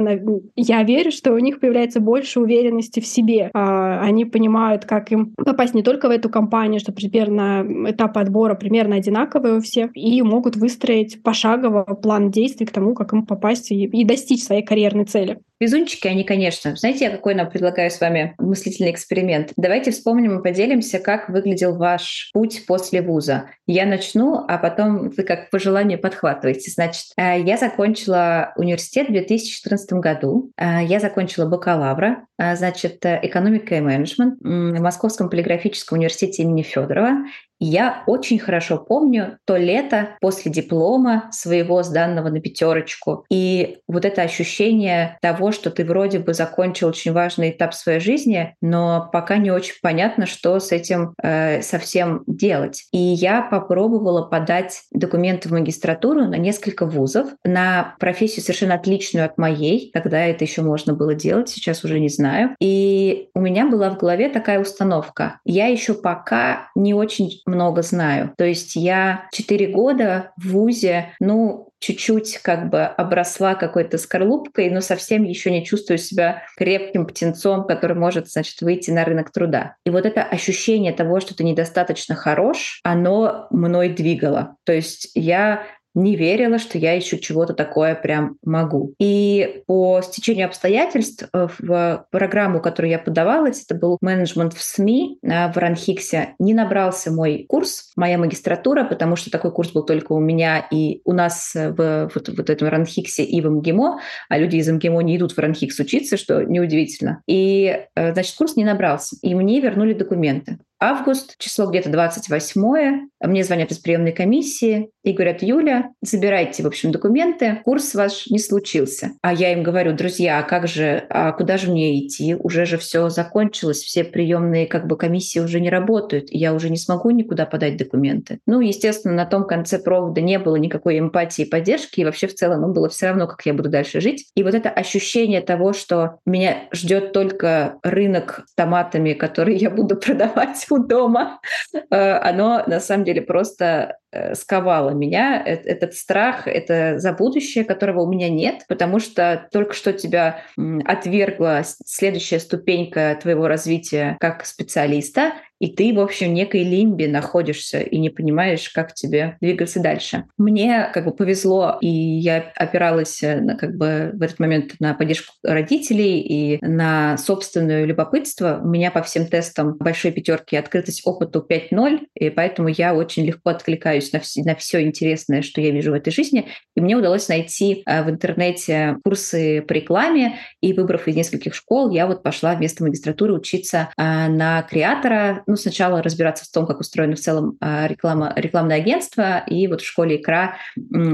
я 0.56 0.82
верю, 0.82 1.10
что 1.10 1.32
у 1.32 1.38
них 1.38 1.60
появляется 1.60 2.00
больше 2.00 2.40
уверенности 2.40 3.00
в 3.00 3.06
себе. 3.06 3.50
А, 3.54 4.00
они 4.00 4.24
понимают, 4.24 4.84
как 4.84 5.12
им 5.12 5.34
попасть 5.36 5.74
не 5.74 5.82
только 5.82 6.08
в 6.08 6.10
эту 6.24 6.32
компанию, 6.32 6.80
что 6.80 6.92
примерно 6.92 7.90
этапы 7.90 8.20
отбора 8.20 8.54
примерно 8.54 8.96
одинаковые 8.96 9.56
у 9.56 9.60
всех, 9.60 9.90
и 9.94 10.22
могут 10.22 10.56
выстроить 10.56 11.22
пошагово 11.22 11.82
план 11.82 12.30
действий 12.30 12.66
к 12.66 12.72
тому, 12.72 12.94
как 12.94 13.12
им 13.12 13.26
попасть 13.26 13.70
и, 13.70 13.84
и 13.84 14.04
достичь 14.04 14.42
своей 14.42 14.64
карьерной 14.64 15.04
цели. 15.04 15.40
Везунчики 15.60 16.08
они, 16.08 16.24
конечно. 16.24 16.74
Знаете, 16.76 17.04
я 17.06 17.10
какой 17.10 17.34
нам 17.34 17.48
предлагаю 17.48 17.90
с 17.90 18.00
вами 18.00 18.34
мыслительный 18.38 18.90
эксперимент? 18.90 19.52
Давайте 19.56 19.92
вспомним 19.92 20.38
и 20.38 20.42
поделимся, 20.42 20.98
как 20.98 21.28
выглядел 21.28 21.76
ваш 21.76 22.30
путь 22.32 22.66
после 22.66 23.02
вуза. 23.02 23.50
Я 23.66 23.86
начну, 23.86 24.44
а 24.48 24.58
потом 24.58 25.10
вы 25.10 25.22
как 25.22 25.50
по 25.50 25.58
желанию 25.58 25.98
подхватываете. 25.98 26.70
Значит, 26.70 27.04
э, 27.16 27.40
я 27.40 27.56
закончила 27.56 28.52
университет 28.56 29.08
в 29.08 29.12
2014 29.12 29.92
году. 29.94 30.50
Э, 30.56 30.84
я 30.84 30.98
закончила 30.98 31.46
бакалавра, 31.46 32.26
э, 32.38 32.56
значит, 32.56 32.98
экономика 33.04 33.76
и 33.76 33.80
менеджмент 33.80 34.40
в 34.40 34.80
Московском 34.80 35.30
полиграфическом 35.30 35.98
университете 35.98 36.42
имени 36.42 36.62
Федорова. 36.62 37.24
Я 37.66 38.02
очень 38.06 38.38
хорошо 38.38 38.76
помню 38.76 39.38
то 39.46 39.56
лето 39.56 40.10
после 40.20 40.52
диплома 40.52 41.30
своего 41.32 41.82
сданного 41.82 42.28
на 42.28 42.38
пятерочку. 42.38 43.24
И 43.30 43.78
вот 43.88 44.04
это 44.04 44.20
ощущение 44.20 45.16
того, 45.22 45.50
что 45.50 45.70
ты 45.70 45.82
вроде 45.86 46.18
бы 46.18 46.34
закончил 46.34 46.88
очень 46.88 47.12
важный 47.12 47.50
этап 47.50 47.72
своей 47.72 48.00
жизни, 48.00 48.54
но 48.60 49.08
пока 49.10 49.38
не 49.38 49.50
очень 49.50 49.76
понятно, 49.80 50.26
что 50.26 50.60
с 50.60 50.72
этим 50.72 51.14
э, 51.22 51.62
совсем 51.62 52.22
делать. 52.26 52.84
И 52.92 52.98
я 52.98 53.40
попробовала 53.40 54.26
подать 54.26 54.82
документы 54.92 55.48
в 55.48 55.52
магистратуру 55.52 56.26
на 56.26 56.36
несколько 56.36 56.84
вузов, 56.84 57.28
на 57.44 57.94
профессию 57.98 58.42
совершенно 58.42 58.74
отличную 58.74 59.24
от 59.24 59.38
моей. 59.38 59.90
Тогда 59.94 60.20
это 60.20 60.44
еще 60.44 60.60
можно 60.60 60.92
было 60.92 61.14
делать, 61.14 61.48
сейчас 61.48 61.82
уже 61.82 61.98
не 61.98 62.10
знаю. 62.10 62.54
И 62.60 63.28
у 63.34 63.40
меня 63.40 63.66
была 63.66 63.88
в 63.88 63.96
голове 63.96 64.28
такая 64.28 64.60
установка. 64.60 65.40
Я 65.46 65.68
еще 65.68 65.94
пока 65.94 66.68
не 66.74 66.92
очень 66.92 67.40
много 67.54 67.82
знаю. 67.82 68.32
То 68.36 68.44
есть 68.44 68.76
я 68.76 69.28
четыре 69.32 69.68
года 69.68 70.32
в 70.36 70.50
ВУЗе, 70.50 71.14
ну, 71.20 71.68
чуть-чуть 71.84 72.38
как 72.38 72.70
бы 72.70 72.82
обросла 72.82 73.54
какой-то 73.54 73.98
скорлупкой, 73.98 74.70
но 74.70 74.80
совсем 74.80 75.22
еще 75.24 75.50
не 75.50 75.64
чувствую 75.64 75.98
себя 75.98 76.42
крепким 76.56 77.06
птенцом, 77.06 77.66
который 77.66 77.96
может, 77.96 78.28
значит, 78.28 78.62
выйти 78.62 78.90
на 78.90 79.04
рынок 79.04 79.30
труда. 79.30 79.76
И 79.84 79.90
вот 79.90 80.06
это 80.06 80.22
ощущение 80.22 80.92
того, 80.92 81.20
что 81.20 81.36
ты 81.36 81.44
недостаточно 81.44 82.14
хорош, 82.14 82.80
оно 82.84 83.48
мной 83.50 83.90
двигало. 83.90 84.56
То 84.64 84.72
есть 84.72 85.10
я 85.14 85.64
не 85.94 86.16
верила, 86.16 86.58
что 86.58 86.78
я 86.78 86.92
еще 86.92 87.18
чего-то 87.18 87.54
такое 87.54 87.94
прям 87.94 88.36
могу. 88.44 88.94
И 88.98 89.62
по 89.66 90.00
стечению 90.02 90.46
обстоятельств 90.46 91.28
э, 91.32 91.48
в 91.58 92.06
программу, 92.10 92.60
которую 92.60 92.90
я 92.90 92.98
подавалась, 92.98 93.64
это 93.64 93.78
был 93.78 93.98
менеджмент 94.00 94.54
в 94.54 94.62
СМИ 94.62 95.18
э, 95.22 95.52
в 95.52 95.56
Ранхиксе, 95.56 96.34
не 96.38 96.54
набрался 96.54 97.12
мой 97.12 97.46
курс, 97.48 97.92
моя 97.96 98.18
магистратура, 98.18 98.84
потому 98.84 99.16
что 99.16 99.30
такой 99.30 99.52
курс 99.52 99.72
был 99.72 99.84
только 99.84 100.12
у 100.12 100.20
меня 100.20 100.66
и 100.70 101.00
у 101.04 101.12
нас 101.12 101.52
в 101.54 102.10
вот, 102.14 102.28
вот 102.28 102.50
этом 102.50 102.68
Ранхиксе 102.68 103.24
и 103.24 103.40
в 103.40 103.50
МГИМО, 103.50 104.00
а 104.28 104.38
люди 104.38 104.56
из 104.56 104.68
МГИМО 104.68 105.00
не 105.02 105.16
идут 105.16 105.32
в 105.32 105.38
Ранхикс 105.38 105.78
учиться, 105.78 106.16
что 106.16 106.42
неудивительно. 106.42 107.22
И, 107.26 107.86
э, 107.94 108.12
значит, 108.12 108.36
курс 108.36 108.56
не 108.56 108.64
набрался, 108.64 109.16
и 109.22 109.34
мне 109.34 109.60
вернули 109.60 109.94
документы 109.94 110.58
август, 110.80 111.36
число 111.38 111.66
где-то 111.66 111.90
28 111.90 113.08
мне 113.26 113.44
звонят 113.44 113.70
из 113.70 113.78
приемной 113.78 114.12
комиссии 114.12 114.90
и 115.02 115.12
говорят, 115.12 115.42
Юля, 115.42 115.90
забирайте, 116.02 116.62
в 116.62 116.66
общем, 116.66 116.92
документы, 116.92 117.60
курс 117.64 117.94
ваш 117.94 118.26
не 118.28 118.38
случился. 118.38 119.12
А 119.22 119.32
я 119.32 119.52
им 119.52 119.62
говорю, 119.62 119.92
друзья, 119.92 120.38
а 120.38 120.42
как 120.42 120.68
же, 120.68 121.06
а 121.10 121.32
куда 121.32 121.56
же 121.56 121.70
мне 121.70 121.98
идти? 121.98 122.34
Уже 122.34 122.66
же 122.66 122.78
все 122.78 123.08
закончилось, 123.08 123.78
все 123.78 124.04
приемные 124.04 124.66
как 124.66 124.86
бы 124.86 124.96
комиссии 124.96 125.38
уже 125.38 125.60
не 125.60 125.70
работают, 125.70 126.30
и 126.30 126.38
я 126.38 126.54
уже 126.54 126.70
не 126.70 126.76
смогу 126.76 127.10
никуда 127.10 127.46
подать 127.46 127.76
документы. 127.76 128.40
Ну, 128.46 128.60
естественно, 128.60 129.14
на 129.14 129.26
том 129.26 129.46
конце 129.46 129.78
провода 129.78 130.20
не 130.20 130.38
было 130.38 130.56
никакой 130.56 130.98
эмпатии 130.98 131.42
и 131.42 131.48
поддержки, 131.48 132.00
и 132.00 132.04
вообще 132.04 132.26
в 132.26 132.34
целом 132.34 132.64
им 132.64 132.72
было 132.72 132.88
все 132.88 133.06
равно, 133.06 133.26
как 133.26 133.44
я 133.46 133.54
буду 133.54 133.68
дальше 133.68 134.00
жить. 134.00 134.26
И 134.34 134.42
вот 134.42 134.54
это 134.54 134.70
ощущение 134.70 135.40
того, 135.40 135.72
что 135.72 136.18
меня 136.26 136.68
ждет 136.72 137.12
только 137.12 137.78
рынок 137.82 138.44
с 138.46 138.54
томатами, 138.54 139.12
который 139.24 139.56
я 139.56 139.70
буду 139.70 139.96
продавать 139.96 140.63
у 140.70 140.78
дома, 140.78 141.40
э, 141.72 141.96
оно 142.18 142.64
на 142.66 142.80
самом 142.80 143.04
деле 143.04 143.22
просто 143.22 143.98
сковало 144.34 144.90
меня. 144.90 145.42
Этот 145.44 145.94
страх, 145.94 146.46
это 146.46 146.98
за 146.98 147.12
будущее, 147.12 147.64
которого 147.64 148.02
у 148.02 148.10
меня 148.10 148.28
нет, 148.28 148.64
потому 148.68 148.98
что 148.98 149.48
только 149.52 149.74
что 149.74 149.92
тебя 149.92 150.42
отвергла 150.84 151.62
следующая 151.84 152.40
ступенька 152.40 153.18
твоего 153.20 153.48
развития 153.48 154.16
как 154.20 154.44
специалиста, 154.46 155.32
и 155.60 155.68
ты, 155.68 155.94
в 155.94 156.00
общем, 156.00 156.30
в 156.30 156.32
некой 156.34 156.62
лимбе 156.62 157.08
находишься 157.08 157.80
и 157.80 157.98
не 157.98 158.10
понимаешь, 158.10 158.68
как 158.70 158.92
тебе 158.92 159.38
двигаться 159.40 159.80
дальше. 159.80 160.24
Мне 160.36 160.90
как 160.92 161.06
бы 161.06 161.12
повезло, 161.12 161.78
и 161.80 161.88
я 161.88 162.52
опиралась 162.56 163.22
э, 163.22 163.40
на, 163.40 163.56
как 163.56 163.76
бы 163.76 164.10
в 164.12 164.22
этот 164.22 164.38
момент 164.40 164.74
на 164.80 164.94
поддержку 164.94 165.32
родителей 165.42 166.20
и 166.20 166.58
на 166.64 167.16
собственное 167.16 167.84
любопытство. 167.84 168.60
У 168.62 168.68
меня 168.68 168.90
по 168.90 169.02
всем 169.02 169.26
тестам 169.26 169.76
большой 169.78 170.10
пятерки 170.10 170.56
открытость 170.56 171.06
опыту 171.06 171.44
5.0, 171.48 172.00
и 172.14 172.30
поэтому 172.30 172.68
я 172.68 172.94
очень 172.94 173.24
легко 173.24 173.50
откликаюсь 173.50 174.03
на, 174.12 174.20
все, 174.20 174.42
на 174.42 174.54
все 174.54 174.82
интересное, 174.82 175.42
что 175.42 175.60
я 175.60 175.70
вижу 175.70 175.90
в 175.90 175.94
этой 175.94 176.12
жизни. 176.12 176.48
И 176.74 176.80
мне 176.80 176.96
удалось 176.96 177.28
найти 177.28 177.82
э, 177.86 178.02
в 178.02 178.10
интернете 178.10 178.96
курсы 179.04 179.62
по 179.62 179.72
рекламе, 179.72 180.38
и 180.60 180.72
выбрав 180.72 181.08
из 181.08 181.16
нескольких 181.16 181.54
школ, 181.54 181.90
я 181.90 182.06
вот 182.06 182.22
пошла 182.22 182.54
вместо 182.54 182.84
магистратуры 182.84 183.34
учиться 183.34 183.90
э, 183.96 184.02
на 184.28 184.62
креатора, 184.62 185.42
ну, 185.46 185.56
сначала 185.56 186.02
разбираться 186.02 186.44
в 186.44 186.48
том, 186.48 186.66
как 186.66 186.80
устроено 186.80 187.16
в 187.16 187.20
целом 187.20 187.56
а, 187.60 187.86
реклама, 187.86 188.32
рекламное 188.36 188.76
агентство, 188.76 189.38
и 189.46 189.66
вот 189.66 189.80
в 189.80 189.86
школе 189.86 190.16
«Икра» 190.16 190.56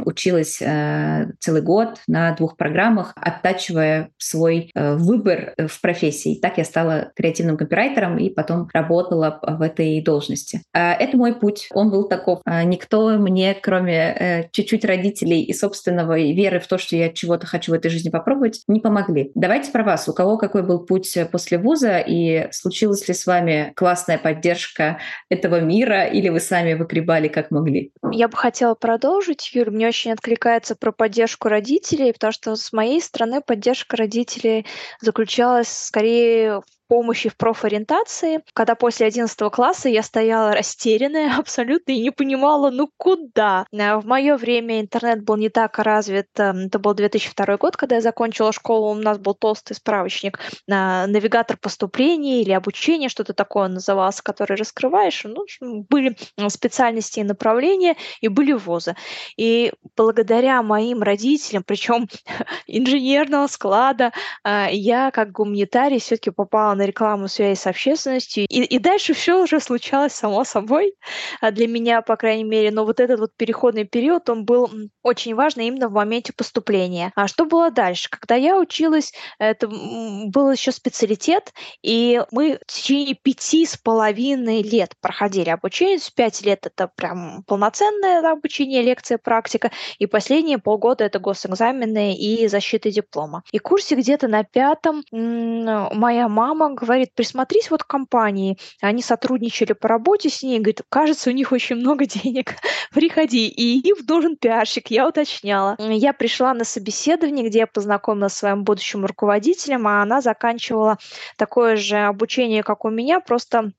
училась 0.05 0.61
э, 0.61 1.33
целый 1.38 1.62
год 1.62 2.00
на 2.07 2.33
двух 2.33 2.57
программах, 2.57 3.12
оттачивая 3.16 4.11
свой 4.18 4.70
э, 4.74 4.96
выбор 4.96 5.55
в 5.57 5.81
профессии. 5.81 6.38
Так 6.40 6.59
я 6.59 6.64
стала 6.64 7.12
креативным 7.14 7.57
копирайтером 7.57 8.18
и 8.18 8.31
потом 8.31 8.68
работала 8.72 9.40
в 9.42 9.62
этой 9.62 10.00
должности. 10.03 10.62
Это 10.72 11.16
мой 11.16 11.35
путь. 11.35 11.68
Он 11.72 11.90
был 11.90 12.09
таков. 12.09 12.40
А, 12.44 12.64
никто 12.81 13.11
мне, 13.11 13.55
кроме 13.55 13.95
э, 13.95 14.49
чуть-чуть 14.53 14.85
родителей 14.85 15.43
и 15.43 15.53
собственного 15.53 16.19
веры 16.19 16.61
в 16.61 16.66
то, 16.66 16.79
что 16.79 16.97
я 16.97 17.11
чего-то 17.11 17.47
хочу 17.47 17.73
в 17.73 17.75
этой 17.75 17.90
жизни 17.90 18.09
попробовать, 18.09 18.62
не 18.69 18.81
помогли. 18.81 19.31
Давайте 19.35 19.71
про 19.71 19.85
вас. 19.85 20.09
У 20.09 20.14
кого 20.14 20.38
какой 20.38 20.62
был 20.62 20.81
путь 20.81 21.16
после 21.31 21.59
вуза 21.59 21.99
и 21.99 22.49
случилось 22.53 23.07
ли 23.07 23.14
с 23.14 23.27
вами 23.27 23.73
классная 23.77 24.19
поддержка 24.19 24.99
этого 25.29 25.61
мира, 25.61 26.05
или 26.05 26.29
вы 26.29 26.40
сами 26.40 26.75
выгребали 26.75 27.29
как 27.29 27.51
могли? 27.51 27.93
Я 28.11 28.29
бы 28.29 28.37
хотела 28.37 28.75
продолжить, 28.75 29.51
Юль. 29.55 29.71
Мне 29.71 29.88
очень 29.88 30.12
откликается 30.12 30.75
про 30.75 30.93
поддержку 30.93 31.49
родителей, 31.49 32.12
потому 32.12 32.33
что 32.33 32.57
с 32.57 32.73
моей 32.73 33.03
стороны 33.03 33.43
поддержка 33.43 33.97
родителей 33.97 34.66
заключалась 35.01 35.69
скорее 35.69 36.62
помощи 36.90 37.29
в 37.29 37.37
профориентации, 37.37 38.40
когда 38.53 38.74
после 38.74 39.07
11 39.07 39.38
класса 39.53 39.88
я 39.88 40.03
стояла 40.03 40.53
растерянная 40.57 41.37
абсолютно 41.38 41.92
и 41.92 42.00
не 42.00 42.11
понимала, 42.11 42.70
ну 42.70 42.90
куда. 42.96 43.64
Э, 43.72 43.96
в 43.96 44.07
мое 44.07 44.37
время 44.37 44.81
интернет 44.81 45.22
был 45.22 45.37
не 45.37 45.50
так 45.50 45.79
развит. 45.79 46.26
Эм, 46.37 46.66
это 46.66 46.81
был 46.81 46.94
2002 46.94 47.57
год, 47.59 47.76
когда 47.76 47.94
я 47.94 48.00
закончила 48.00 48.53
школу, 48.53 48.90
у 48.90 48.94
нас 48.94 49.18
был 49.18 49.35
толстый 49.35 49.74
справочник 49.74 50.40
навигатор 50.66 51.57
поступления 51.57 52.42
или 52.42 52.50
обучения, 52.50 53.09
что-то 53.09 53.35
такое 53.35 53.68
назывался, 53.68 54.22
который 54.24 54.57
раскрываешь. 54.57 55.22
Ну, 55.24 55.46
были 55.88 56.16
специальности 56.48 57.20
и 57.20 57.24
направления, 57.24 57.96
и 58.21 58.27
были 58.27 58.52
вузы. 58.52 58.96
И 59.37 59.73
благодаря 59.96 60.60
моим 60.62 61.02
родителям, 61.02 61.62
причем 61.65 62.08
инженерного 62.67 63.46
склада, 63.46 64.12
э, 64.44 64.67
я 64.73 65.12
как 65.12 65.31
гуманитарий 65.31 66.00
все-таки 66.00 66.31
попала 66.31 66.79
на 66.81 66.87
рекламу 66.87 67.28
связи 67.28 67.58
с 67.58 67.66
общественностью. 67.66 68.46
И, 68.48 68.62
и 68.62 68.78
дальше 68.78 69.12
все 69.14 69.42
уже 69.42 69.60
случалось 69.60 70.12
само 70.12 70.44
собой 70.44 70.94
а 71.40 71.50
для 71.50 71.66
меня, 71.68 72.02
по 72.02 72.16
крайней 72.16 72.44
мере. 72.44 72.70
Но 72.70 72.85
вот 72.85 73.00
этот 73.00 73.20
вот 73.20 73.33
переходный 73.37 73.85
период, 73.85 74.28
он 74.31 74.44
был 74.44 74.70
очень 75.02 75.35
важный 75.35 75.66
именно 75.66 75.88
в 75.88 75.92
моменте 75.92 76.33
поступления. 76.33 77.12
А 77.14 77.28
что 77.28 77.44
было 77.44 77.70
дальше? 77.70 78.08
Когда 78.10 78.35
я 78.35 78.58
училась, 78.58 79.12
это 79.38 79.68
был 79.68 80.50
еще 80.50 80.72
специалитет, 80.72 81.52
и 81.83 82.22
мы 82.31 82.58
в 82.66 82.72
течение 82.72 83.14
пяти 83.14 83.66
с 83.66 83.76
половиной 83.76 84.62
лет 84.62 84.94
проходили 85.00 85.50
обучение. 85.50 85.98
Пять 86.14 86.42
лет 86.42 86.66
это 86.66 86.90
прям 86.94 87.42
полноценное 87.46 88.20
обучение, 88.33 88.83
лекция, 88.83 89.18
практика. 89.18 89.70
И 89.98 90.06
последние 90.06 90.58
полгода 90.58 91.04
это 91.04 91.18
госэкзамены 91.18 92.14
и 92.16 92.48
защита 92.48 92.90
диплома. 92.90 93.42
И 93.52 93.58
курсе 93.58 93.94
где-то 93.94 94.28
на 94.28 94.44
пятом 94.44 95.04
моя 95.12 96.28
мама 96.28 96.69
говорит, 96.75 97.14
присмотрись 97.14 97.71
вот 97.71 97.85
к 97.85 97.87
компании. 97.87 98.58
Они 98.81 99.02
сотрудничали 99.02 99.73
по 99.73 99.88
работе 99.88 100.31
с 100.31 100.42
ней, 100.42 100.58
говорит, 100.58 100.83
кажется, 100.88 101.31
у 101.31 101.33
них 101.33 101.52
очень 101.52 101.77
много 101.77 102.06
денег. 102.06 102.54
Приходи. 102.92 103.48
И 103.48 103.81
им 103.88 103.96
нужен 104.08 104.37
пиарщик, 104.37 104.90
я 104.90 105.08
уточняла. 105.08 105.77
Я 105.79 106.12
пришла 106.12 106.54
на 106.54 106.64
собеседование, 106.64 107.46
где 107.48 107.60
я 107.60 107.66
познакомилась 107.66 108.33
с 108.35 108.38
своим 108.38 108.64
будущим 108.64 109.04
руководителем, 109.04 109.87
а 109.87 110.02
она 110.02 110.21
заканчивала 110.21 110.98
такое 111.37 111.77
же 111.77 111.96
обучение, 111.96 112.62
как 112.62 112.85
у 112.85 112.90
меня, 112.90 113.21
просто 113.21 113.73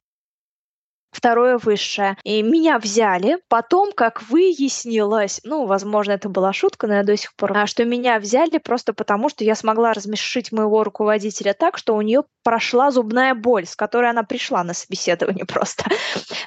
второе 1.11 1.57
высшее. 1.57 2.17
И 2.23 2.41
меня 2.41 2.79
взяли. 2.79 3.37
Потом, 3.47 3.91
как 3.91 4.23
выяснилось, 4.23 5.41
ну, 5.43 5.65
возможно, 5.65 6.13
это 6.13 6.29
была 6.29 6.53
шутка, 6.53 6.87
но 6.87 6.95
я 6.95 7.03
до 7.03 7.15
сих 7.17 7.33
пор, 7.35 7.57
а, 7.57 7.67
что 7.67 7.85
меня 7.85 8.19
взяли 8.19 8.57
просто 8.57 8.93
потому, 8.93 9.29
что 9.29 9.43
я 9.43 9.55
смогла 9.55 9.93
размешить 9.93 10.51
моего 10.51 10.83
руководителя 10.83 11.53
так, 11.53 11.77
что 11.77 11.95
у 11.95 12.01
нее 12.01 12.23
прошла 12.43 12.91
зубная 12.91 13.35
боль, 13.35 13.65
с 13.65 13.75
которой 13.75 14.09
она 14.09 14.23
пришла 14.23 14.63
на 14.63 14.73
собеседование 14.73 15.45
просто. 15.47 15.85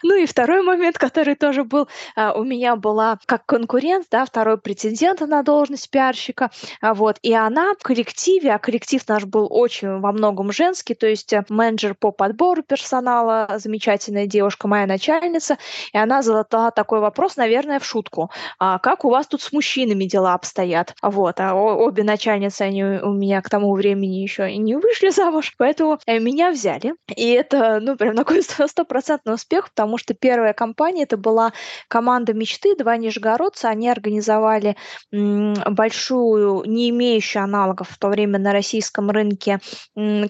Ну 0.02 0.16
и 0.16 0.26
второй 0.26 0.62
момент, 0.62 0.98
который 0.98 1.34
тоже 1.34 1.64
был, 1.64 1.88
а, 2.16 2.32
у 2.32 2.44
меня 2.44 2.76
была 2.76 3.18
как 3.26 3.46
конкурент, 3.46 4.06
да, 4.10 4.24
второй 4.24 4.58
претендент 4.58 5.20
на 5.20 5.42
должность 5.42 5.90
пиарщика, 5.90 6.50
а, 6.80 6.94
вот, 6.94 7.18
и 7.22 7.32
она 7.32 7.74
в 7.78 7.82
коллективе, 7.82 8.52
а 8.52 8.58
коллектив 8.58 9.06
наш 9.08 9.24
был 9.24 9.46
очень 9.50 10.00
во 10.00 10.12
многом 10.12 10.52
женский, 10.52 10.94
то 10.94 11.06
есть 11.06 11.32
э, 11.32 11.44
менеджер 11.48 11.94
по 11.94 12.10
подбору 12.10 12.62
персонала, 12.62 13.48
замечательная 13.56 14.26
девушка, 14.26 14.53
моя 14.62 14.86
начальница, 14.86 15.58
и 15.92 15.98
она 15.98 16.22
задала 16.22 16.70
такой 16.70 17.00
вопрос, 17.00 17.36
наверное, 17.36 17.78
в 17.78 17.84
шутку, 17.84 18.30
а 18.58 18.78
как 18.78 19.04
у 19.04 19.10
вас 19.10 19.26
тут 19.26 19.42
с 19.42 19.52
мужчинами 19.52 20.04
дела 20.04 20.34
обстоят? 20.34 20.94
Вот, 21.02 21.40
а 21.40 21.54
обе 21.54 22.02
начальницы, 22.04 22.62
они 22.62 22.84
у 22.84 23.12
меня 23.12 23.42
к 23.42 23.50
тому 23.50 23.74
времени 23.74 24.16
еще 24.16 24.56
не 24.56 24.76
вышли 24.76 25.10
замуж, 25.10 25.54
поэтому 25.58 25.98
э, 26.06 26.18
меня 26.18 26.50
взяли. 26.50 26.94
И 27.14 27.30
это, 27.30 27.80
ну, 27.80 27.96
прям 27.96 28.16
такой 28.16 28.42
стопроцентный 28.42 29.34
успех, 29.34 29.70
потому 29.70 29.98
что 29.98 30.14
первая 30.14 30.52
компания, 30.52 31.02
это 31.04 31.16
была 31.16 31.52
команда 31.88 32.34
мечты, 32.34 32.76
два 32.76 32.96
нижегородца, 32.96 33.68
они 33.68 33.88
организовали 33.88 34.76
большую, 35.12 36.64
не 36.66 36.90
имеющую 36.90 37.42
аналогов 37.42 37.88
в 37.90 37.98
то 37.98 38.08
время 38.08 38.38
на 38.38 38.52
российском 38.52 39.10
рынке, 39.10 39.60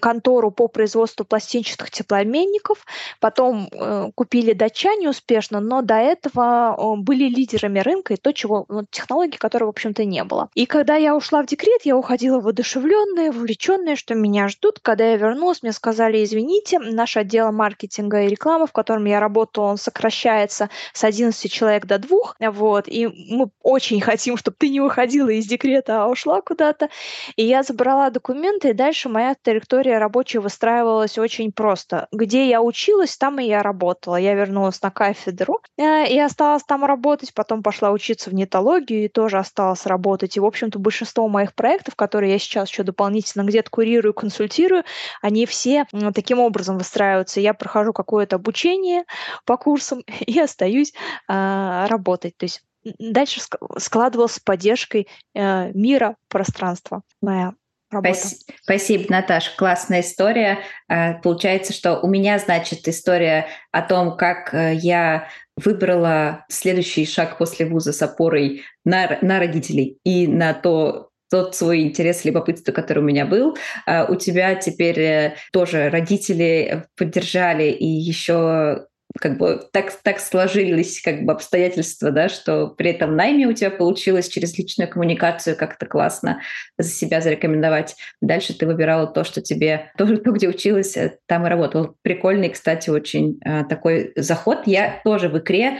контору 0.01 0.51
по 0.51 0.67
производству 0.67 1.25
пластинчатых 1.25 1.91
теплообменников. 1.91 2.85
Потом 3.19 3.69
э, 3.71 4.09
купили 4.15 4.53
датчане 4.53 5.09
успешно, 5.09 5.59
но 5.59 5.81
до 5.81 5.95
этого 5.95 6.95
были 6.97 7.25
лидерами 7.25 7.79
рынка 7.79 8.13
и 8.13 8.17
то, 8.17 8.31
чего, 8.31 8.65
вот, 8.67 8.85
технологий, 8.89 9.37
которой, 9.37 9.65
в 9.65 9.69
общем-то, 9.69 10.05
не 10.05 10.23
было. 10.23 10.49
И 10.55 10.65
когда 10.65 10.95
я 10.95 11.15
ушла 11.15 11.43
в 11.43 11.47
декрет, 11.47 11.81
я 11.83 11.97
уходила 11.97 12.39
воодушевленная, 12.39 13.31
вовлеченная, 13.31 13.95
что 13.95 14.15
меня 14.15 14.47
ждут. 14.47 14.79
Когда 14.81 15.05
я 15.05 15.17
вернулась, 15.17 15.61
мне 15.61 15.73
сказали, 15.73 16.23
извините, 16.23 16.79
наш 16.79 17.17
отдел 17.17 17.51
маркетинга 17.51 18.23
и 18.23 18.29
рекламы, 18.29 18.67
в 18.67 18.71
котором 18.71 19.05
я 19.05 19.19
работала, 19.19 19.65
он 19.65 19.77
сокращается 19.77 20.69
с 20.93 21.03
11 21.03 21.51
человек 21.51 21.85
до 21.85 21.99
двух, 21.99 22.35
вот, 22.39 22.87
и 22.87 23.07
мы 23.07 23.49
очень 23.61 24.01
хотим, 24.01 24.37
чтобы 24.37 24.57
ты 24.57 24.69
не 24.69 24.81
уходила 24.81 25.29
из 25.29 25.45
декрета, 25.45 26.03
а 26.03 26.07
ушла 26.07 26.41
куда-то. 26.41 26.89
И 27.35 27.43
я 27.43 27.63
забрала 27.63 28.09
документы, 28.09 28.69
и 28.69 28.73
дальше 28.73 29.09
моя 29.09 29.35
траектория 29.41 29.97
рабочая 29.97 30.39
выстраивалась 30.39 31.17
очень 31.17 31.51
просто. 31.51 32.07
Где 32.11 32.47
я 32.47 32.61
училась, 32.61 33.17
там 33.17 33.39
и 33.39 33.45
я 33.45 33.61
работала. 33.61 34.04
Я 34.13 34.35
вернулась 34.35 34.81
на 34.81 34.91
кафедру 34.91 35.61
э, 35.77 36.07
и 36.07 36.19
осталась 36.19 36.63
там 36.63 36.85
работать, 36.85 37.33
потом 37.33 37.63
пошла 37.63 37.91
учиться 37.91 38.29
в 38.29 38.33
нетологию 38.33 39.05
и 39.05 39.07
тоже 39.07 39.37
осталась 39.39 39.85
работать. 39.85 40.37
И, 40.37 40.39
в 40.39 40.45
общем-то, 40.45 40.77
большинство 40.77 41.27
моих 41.27 41.55
проектов, 41.55 41.95
которые 41.95 42.33
я 42.33 42.39
сейчас 42.39 42.69
еще 42.69 42.83
дополнительно 42.83 43.43
где-то 43.43 43.69
курирую, 43.69 44.13
консультирую, 44.13 44.83
они 45.21 45.45
все 45.45 45.87
таким 46.13 46.39
образом 46.39 46.77
выстраиваются. 46.77 47.39
Я 47.39 47.53
прохожу 47.53 47.93
какое-то 47.93 48.35
обучение 48.35 49.05
по 49.45 49.57
курсам 49.57 50.03
и 50.19 50.39
остаюсь 50.39 50.93
э, 51.27 51.85
работать. 51.87 52.37
То 52.37 52.45
есть 52.45 52.61
дальше 52.99 53.41
складывалась 53.77 54.33
с 54.33 54.39
поддержкой 54.39 55.07
э, 55.33 55.71
мира, 55.73 56.15
пространства 56.29 57.01
моя 57.21 57.53
работа. 57.91 58.19
Спасибо, 58.61 59.05
Наташа. 59.09 59.51
Классная 59.57 60.01
история. 60.01 60.59
А, 60.87 61.13
получается, 61.13 61.73
что 61.73 61.99
у 61.99 62.07
меня, 62.07 62.39
значит, 62.39 62.87
история 62.87 63.47
о 63.71 63.81
том, 63.81 64.17
как 64.17 64.53
э, 64.53 64.75
я 64.75 65.27
выбрала 65.57 66.45
следующий 66.49 67.05
шаг 67.05 67.37
после 67.37 67.65
вуза 67.65 67.93
с 67.93 68.01
опорой 68.01 68.63
на, 68.83 69.17
на 69.21 69.39
родителей 69.39 69.99
и 70.03 70.27
на 70.27 70.53
то, 70.53 71.09
тот 71.29 71.55
свой 71.55 71.81
интерес, 71.81 72.25
любопытство, 72.25 72.71
который 72.71 72.99
у 72.99 73.05
меня 73.07 73.25
был. 73.25 73.57
А, 73.85 74.05
у 74.05 74.15
тебя 74.15 74.55
теперь 74.55 74.99
э, 74.99 75.35
тоже 75.51 75.89
родители 75.89 76.85
поддержали 76.95 77.69
и 77.69 77.85
еще 77.85 78.87
как 79.19 79.37
бы 79.37 79.61
так, 79.71 79.91
так 80.03 80.19
сложились 80.19 81.01
как 81.01 81.23
бы 81.23 81.31
обстоятельства, 81.31 82.11
да, 82.11 82.29
что 82.29 82.67
при 82.67 82.91
этом 82.91 83.15
найме 83.15 83.47
у 83.47 83.53
тебя 83.53 83.71
получилось 83.71 84.27
через 84.27 84.57
личную 84.57 84.89
коммуникацию 84.89 85.55
как-то 85.55 85.85
классно 85.85 86.41
за 86.77 86.89
себя 86.89 87.21
зарекомендовать. 87.21 87.95
Дальше 88.21 88.57
ты 88.57 88.65
выбирала 88.65 89.07
то, 89.07 89.23
что 89.23 89.41
тебе, 89.41 89.91
то, 89.97 90.05
то 90.17 90.31
где 90.31 90.49
училась, 90.49 90.97
э, 90.97 91.17
там 91.27 91.45
и 91.45 91.49
работала. 91.49 91.95
Прикольный, 92.01 92.49
кстати, 92.49 92.89
очень 92.89 93.39
э, 93.45 93.63
такой 93.65 94.11
заход. 94.15 94.63
Я 94.65 95.01
тоже 95.03 95.29
в 95.29 95.37
икре 95.37 95.77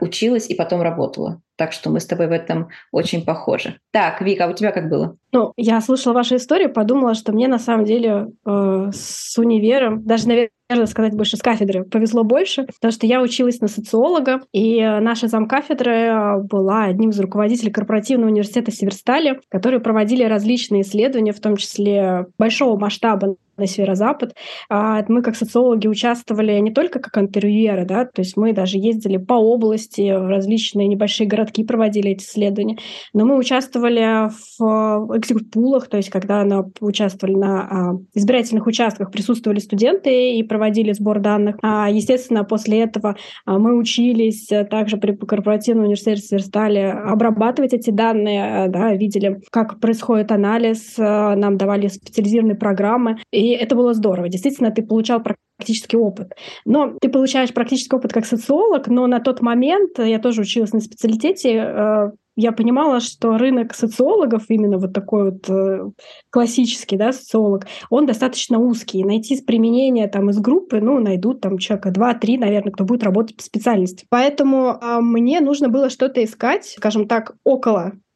училась 0.00 0.48
и 0.48 0.54
потом 0.54 0.80
работала. 0.82 1.42
Так 1.56 1.72
что 1.72 1.90
мы 1.90 1.98
с 1.98 2.06
тобой 2.06 2.28
в 2.28 2.32
этом 2.32 2.68
очень 2.92 3.24
похожи. 3.24 3.80
Так, 3.90 4.22
Вика, 4.22 4.44
а 4.44 4.48
у 4.48 4.52
тебя 4.52 4.70
как 4.70 4.88
было? 4.88 5.16
Ну, 5.32 5.52
я 5.56 5.80
слушала 5.80 6.14
вашу 6.14 6.36
историю, 6.36 6.72
подумала, 6.72 7.14
что 7.14 7.32
мне 7.32 7.48
на 7.48 7.58
самом 7.58 7.84
деле 7.84 8.28
э, 8.46 8.90
с 8.92 9.36
универом, 9.36 10.04
даже, 10.04 10.28
наверное, 10.28 10.50
сказать 10.86 11.14
больше 11.14 11.36
с 11.36 11.40
кафедры 11.40 11.84
повезло 11.84 12.24
больше, 12.24 12.64
потому 12.64 12.92
что 12.92 13.06
я 13.06 13.22
училась 13.22 13.60
на 13.60 13.68
социолога, 13.68 14.42
и 14.52 14.80
наша 14.80 15.28
замкафедры 15.28 15.92
э, 15.92 16.38
была 16.42 16.84
одним 16.84 17.10
из 17.10 17.20
руководителей 17.20 17.70
корпоративного 17.70 18.30
университета 18.30 18.70
Северстали, 18.70 19.40
которые 19.48 19.80
проводили 19.80 20.24
различные 20.24 20.82
исследования, 20.82 21.32
в 21.32 21.40
том 21.40 21.56
числе 21.56 22.26
большого 22.38 22.78
масштаба 22.78 23.36
на 23.58 23.66
северо-запад. 23.66 24.34
А 24.70 25.04
мы, 25.08 25.22
как 25.22 25.36
социологи, 25.36 25.86
участвовали 25.86 26.58
не 26.58 26.72
только 26.72 26.98
как 27.00 27.16
интервьюеры, 27.22 27.84
да, 27.84 28.04
то 28.04 28.22
есть 28.22 28.36
мы 28.36 28.52
даже 28.52 28.78
ездили 28.78 29.16
по 29.16 29.34
области, 29.34 30.12
в 30.12 30.28
различные 30.28 30.88
небольшие 30.88 31.26
городки 31.26 31.64
проводили 31.64 32.12
эти 32.12 32.24
исследования, 32.24 32.78
но 33.12 33.24
мы 33.24 33.36
участвовали 33.36 34.30
в 34.58 35.16
экзит-пулах, 35.16 35.88
то 35.88 35.96
есть 35.96 36.10
когда 36.10 36.44
на, 36.44 36.64
участвовали 36.80 37.36
на 37.36 37.60
а, 37.60 37.92
избирательных 38.14 38.66
участках, 38.66 39.10
присутствовали 39.10 39.58
студенты 39.58 40.36
и 40.36 40.42
проводили 40.42 40.92
сбор 40.92 41.20
данных. 41.20 41.56
А, 41.62 41.88
естественно, 41.90 42.44
после 42.44 42.80
этого 42.80 43.16
мы 43.46 43.76
учились 43.76 44.48
также 44.70 44.96
при 44.96 45.14
корпоративном 45.16 45.84
университете 45.84 46.22
Сверстали 46.22 46.78
обрабатывать 46.78 47.72
эти 47.72 47.90
данные, 47.90 48.68
да, 48.68 48.94
видели, 48.94 49.40
как 49.50 49.80
происходит 49.80 50.32
анализ, 50.32 50.96
нам 50.96 51.56
давали 51.56 51.88
специализированные 51.88 52.56
программы, 52.56 53.18
и 53.32 53.47
это 53.52 53.74
было 53.74 53.94
здорово. 53.94 54.28
Действительно, 54.28 54.70
ты 54.70 54.82
получал 54.82 55.22
практический 55.22 55.96
опыт. 55.96 56.32
Но 56.64 56.94
ты 57.00 57.08
получаешь 57.08 57.52
практический 57.52 57.96
опыт 57.96 58.12
как 58.12 58.26
социолог, 58.26 58.88
но 58.88 59.06
на 59.06 59.20
тот 59.20 59.40
момент, 59.40 59.98
я 59.98 60.18
тоже 60.18 60.42
училась 60.42 60.72
на 60.72 60.80
специалитете, 60.80 61.54
э, 61.54 62.10
я 62.40 62.52
понимала, 62.52 63.00
что 63.00 63.36
рынок 63.36 63.74
социологов, 63.74 64.44
именно 64.48 64.78
вот 64.78 64.92
такой 64.92 65.32
вот 65.32 65.50
э, 65.50 65.90
классический, 66.30 66.96
да, 66.96 67.12
социолог, 67.12 67.66
он 67.90 68.06
достаточно 68.06 68.60
узкий. 68.60 69.02
Найти 69.02 69.42
применение 69.42 70.06
там 70.06 70.30
из 70.30 70.38
группы, 70.38 70.80
ну, 70.80 71.00
найдут 71.00 71.40
там 71.40 71.58
человека 71.58 71.90
два-три, 71.90 72.38
наверное, 72.38 72.70
кто 72.72 72.84
будет 72.84 73.02
работать 73.02 73.36
по 73.36 73.42
специальности. 73.42 74.06
Поэтому 74.08 74.78
э, 74.80 75.00
мне 75.00 75.40
нужно 75.40 75.68
было 75.68 75.90
что-то 75.90 76.22
искать, 76.22 76.64
скажем 76.64 77.08
так, 77.08 77.34
около 77.42 77.94
э, 77.94 78.07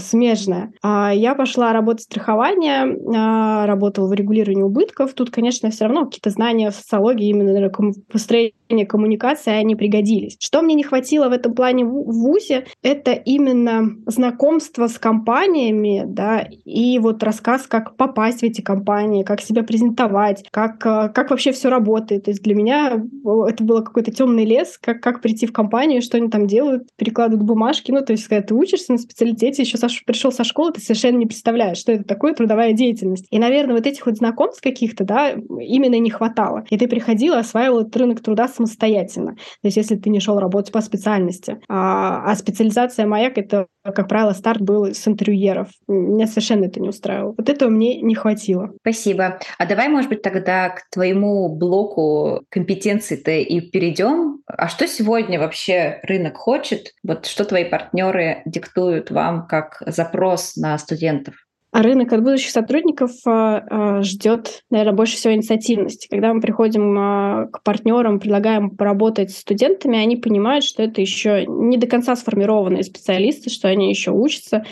смежная. 0.00 0.72
А 0.82 1.12
я 1.12 1.34
пошла 1.34 1.72
работать 1.72 2.04
страхование, 2.04 2.86
э, 2.86 3.66
работала 3.66 4.08
в 4.08 4.12
регулировании 4.12 4.62
убытков. 4.62 5.12
Тут, 5.14 5.30
конечно, 5.30 5.70
все 5.70 5.84
равно 5.84 6.06
какие-то 6.06 6.30
знания 6.30 6.70
в 6.70 6.74
социологии, 6.74 7.28
именно 7.28 7.52
наверное, 7.52 7.94
построение 8.10 8.54
коммуникации, 8.84 9.52
они 9.52 9.76
пригодились. 9.76 10.36
Что 10.40 10.62
мне 10.62 10.74
не 10.74 10.82
хватило 10.82 11.28
в 11.28 11.32
этом 11.32 11.54
плане 11.54 11.84
в 11.84 12.10
ВУЗе, 12.10 12.66
это 12.82 13.12
именно 13.12 13.96
знакомство 14.06 14.86
с 14.88 14.98
компаниями, 14.98 16.04
да, 16.06 16.46
и 16.64 16.98
вот 16.98 17.22
рассказ, 17.22 17.66
как 17.66 17.96
попасть 17.96 18.40
в 18.40 18.44
эти 18.44 18.60
компании, 18.60 19.22
как 19.22 19.40
себя 19.40 19.62
презентовать, 19.62 20.44
как, 20.50 20.84
э, 20.86 21.10
как 21.14 21.30
вообще 21.30 21.52
все 21.52 21.68
работает. 21.68 22.24
То 22.24 22.30
есть 22.30 22.42
для 22.42 22.54
меня 22.54 23.02
это 23.48 23.64
было 23.64 23.80
какой-то 23.80 24.10
темный 24.10 24.44
лес, 24.44 24.78
как, 24.80 25.00
как 25.00 25.20
прийти 25.20 25.46
в 25.46 25.52
компанию, 25.52 26.02
что 26.02 26.16
они 26.16 26.28
там 26.28 26.46
делают, 26.46 26.88
перекладывают 26.96 27.46
бумажки. 27.46 27.90
Ну, 27.90 28.04
то 28.04 28.12
есть, 28.12 28.28
когда 28.28 28.42
ты 28.42 28.54
учишься 28.54 28.92
на 28.92 28.98
специалитете, 28.98 29.62
еще 29.62 29.78
со, 29.78 29.88
пришел 30.06 30.32
со 30.32 30.44
школы, 30.44 30.72
ты 30.72 30.80
совершенно 30.80 31.18
не 31.18 31.26
представляешь, 31.26 31.78
что 31.78 31.92
это 31.92 32.04
такое 32.04 32.34
трудовая 32.34 32.72
деятельность. 32.72 33.26
И, 33.30 33.38
наверное, 33.38 33.76
вот 33.76 33.86
этих 33.86 34.06
вот 34.06 34.16
знакомств 34.16 34.62
каких-то, 34.62 35.04
да, 35.04 35.30
именно 35.30 35.98
не 35.98 36.10
хватало. 36.10 36.64
И 36.70 36.78
ты 36.78 36.88
приходила, 36.88 37.38
осваивала 37.38 37.88
рынок 37.92 38.20
труда 38.20 38.48
самостоятельно. 38.60 39.34
То 39.34 39.64
есть 39.64 39.76
если 39.76 39.96
ты 39.96 40.10
не 40.10 40.20
шел 40.20 40.38
работать 40.38 40.72
по 40.72 40.80
специальности. 40.80 41.60
А, 41.68 42.30
а 42.30 42.34
специализация 42.36 43.06
«Маяк»— 43.06 43.32
это, 43.38 43.66
как 43.82 44.08
правило, 44.08 44.32
старт 44.32 44.60
был 44.60 44.86
с 44.86 45.06
интервьюеров. 45.08 45.68
Меня 45.88 46.26
совершенно 46.26 46.66
это 46.66 46.80
не 46.80 46.88
устраивало. 46.88 47.34
Вот 47.36 47.48
этого 47.48 47.70
мне 47.70 48.00
не 48.00 48.14
хватило. 48.14 48.70
Спасибо. 48.80 49.38
А 49.58 49.66
давай, 49.66 49.88
может 49.88 50.10
быть, 50.10 50.22
тогда 50.22 50.70
к 50.70 50.82
твоему 50.90 51.48
блоку 51.56 52.42
компетенций-то 52.50 53.30
и 53.30 53.60
перейдем. 53.60 54.42
А 54.46 54.68
что 54.68 54.86
сегодня 54.86 55.38
вообще 55.38 56.00
рынок 56.02 56.36
хочет? 56.36 56.92
Вот 57.02 57.26
что 57.26 57.44
твои 57.44 57.64
партнеры 57.64 58.42
диктуют 58.44 59.10
вам 59.10 59.46
как 59.46 59.82
запрос 59.86 60.56
на 60.56 60.76
студентов? 60.78 61.34
А 61.72 61.82
рынок 61.82 62.12
от 62.12 62.22
будущих 62.22 62.50
сотрудников 62.50 63.12
а, 63.24 63.64
а, 63.70 64.02
ждет, 64.02 64.64
наверное, 64.70 64.94
больше 64.94 65.16
всего 65.16 65.34
инициативности. 65.34 66.08
Когда 66.08 66.34
мы 66.34 66.40
приходим 66.40 66.96
а, 66.98 67.46
к 67.46 67.62
партнерам, 67.62 68.18
предлагаем 68.18 68.70
поработать 68.70 69.30
с 69.30 69.38
студентами, 69.38 69.96
они 69.96 70.16
понимают, 70.16 70.64
что 70.64 70.82
это 70.82 71.00
еще 71.00 71.46
не 71.46 71.76
до 71.78 71.86
конца 71.86 72.16
сформированные 72.16 72.82
специалисты, 72.82 73.50
что 73.50 73.68
они 73.68 73.88
еще 73.88 74.10
учатся, 74.10 74.64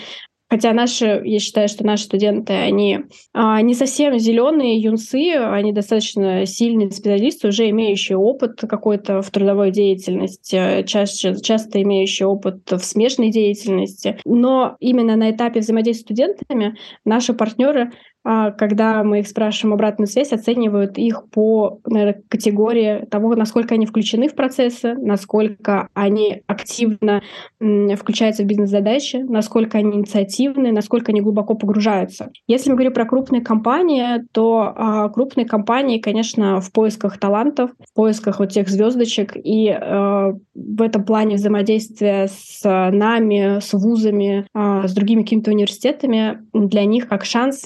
Хотя 0.51 0.73
наши, 0.73 1.21
я 1.25 1.39
считаю, 1.41 1.69
что 1.69 1.85
наши 1.85 2.05
студенты, 2.05 2.55
они 2.55 3.01
а, 3.35 3.61
не 3.61 3.75
совсем 3.75 4.19
зеленые 4.19 4.81
юнцы, 4.81 5.35
они 5.35 5.73
достаточно 5.73 6.47
сильные 6.47 6.91
специалисты, 6.91 7.49
уже 7.49 7.69
имеющие 7.69 8.17
опыт 8.17 8.61
какой-то 8.61 9.21
в 9.21 9.31
трудовой 9.31 9.73
деятельности, 9.73 10.83
чаще, 10.87 11.37
часто 11.41 11.83
имеющие 11.83 12.27
опыт 12.27 12.71
в 12.71 12.79
смежной 12.79 13.31
деятельности. 13.31 14.19
Но 14.25 14.77
именно 14.81 15.17
на 15.17 15.31
этапе 15.31 15.61
взаимодействия 15.61 15.99
с 15.99 16.01
студентами 16.01 16.77
наши 17.05 17.35
партнеры 17.35 17.93
когда 18.25 19.03
мы 19.05 19.21
их 19.21 19.29
спрашиваем 19.29 19.75
обратную 19.75 20.07
связь, 20.09 20.33
оценивают 20.33 20.99
их 20.99 21.25
по 21.31 21.81
наверное, 21.87 22.23
категории 22.29 23.07
того, 23.11 23.35
насколько 23.35 23.75
они 23.75 23.87
включены 23.87 24.29
в 24.29 24.35
процессы, 24.35 24.95
насколько 24.95 25.89
они 25.95 26.43
активно 26.47 27.23
включаются 27.61 28.43
в 28.43 28.47
бизнес-задачи, 28.47 29.17
насколько 29.17 29.79
они 29.79 29.97
инициативны, 29.97 30.73
насколько 30.73 31.13
они 31.13 31.21
глубоко 31.21 31.55
погружаются. 31.55 32.31
Если 32.47 32.71
мы 32.71 32.77
говорим 32.77 32.93
про 32.93 33.07
крупные 33.07 33.43
компании, 33.43 34.25
то 34.33 34.73
а, 34.75 35.09
крупные 35.09 35.47
компании, 35.47 35.99
конечно, 35.99 36.61
в 36.61 36.73
поисках 36.73 37.19
талантов, 37.19 37.71
в 37.81 37.95
поисках 37.95 38.41
вот 38.41 38.51
тех 38.51 38.69
звездочек, 38.69 39.37
и 39.37 39.69
а, 39.69 40.33
в 40.55 40.83
этом 40.83 41.05
плане 41.05 41.37
взаимодействия 41.37 42.29
с 42.29 42.63
нами, 42.65 43.61
с 43.61 43.73
вузами, 43.73 44.47
с 44.55 44.93
другими 44.93 45.23
какими-то 45.23 45.51
университетами 45.51 46.39
для 46.53 46.85
них 46.85 47.09
как 47.09 47.25
шанс 47.25 47.65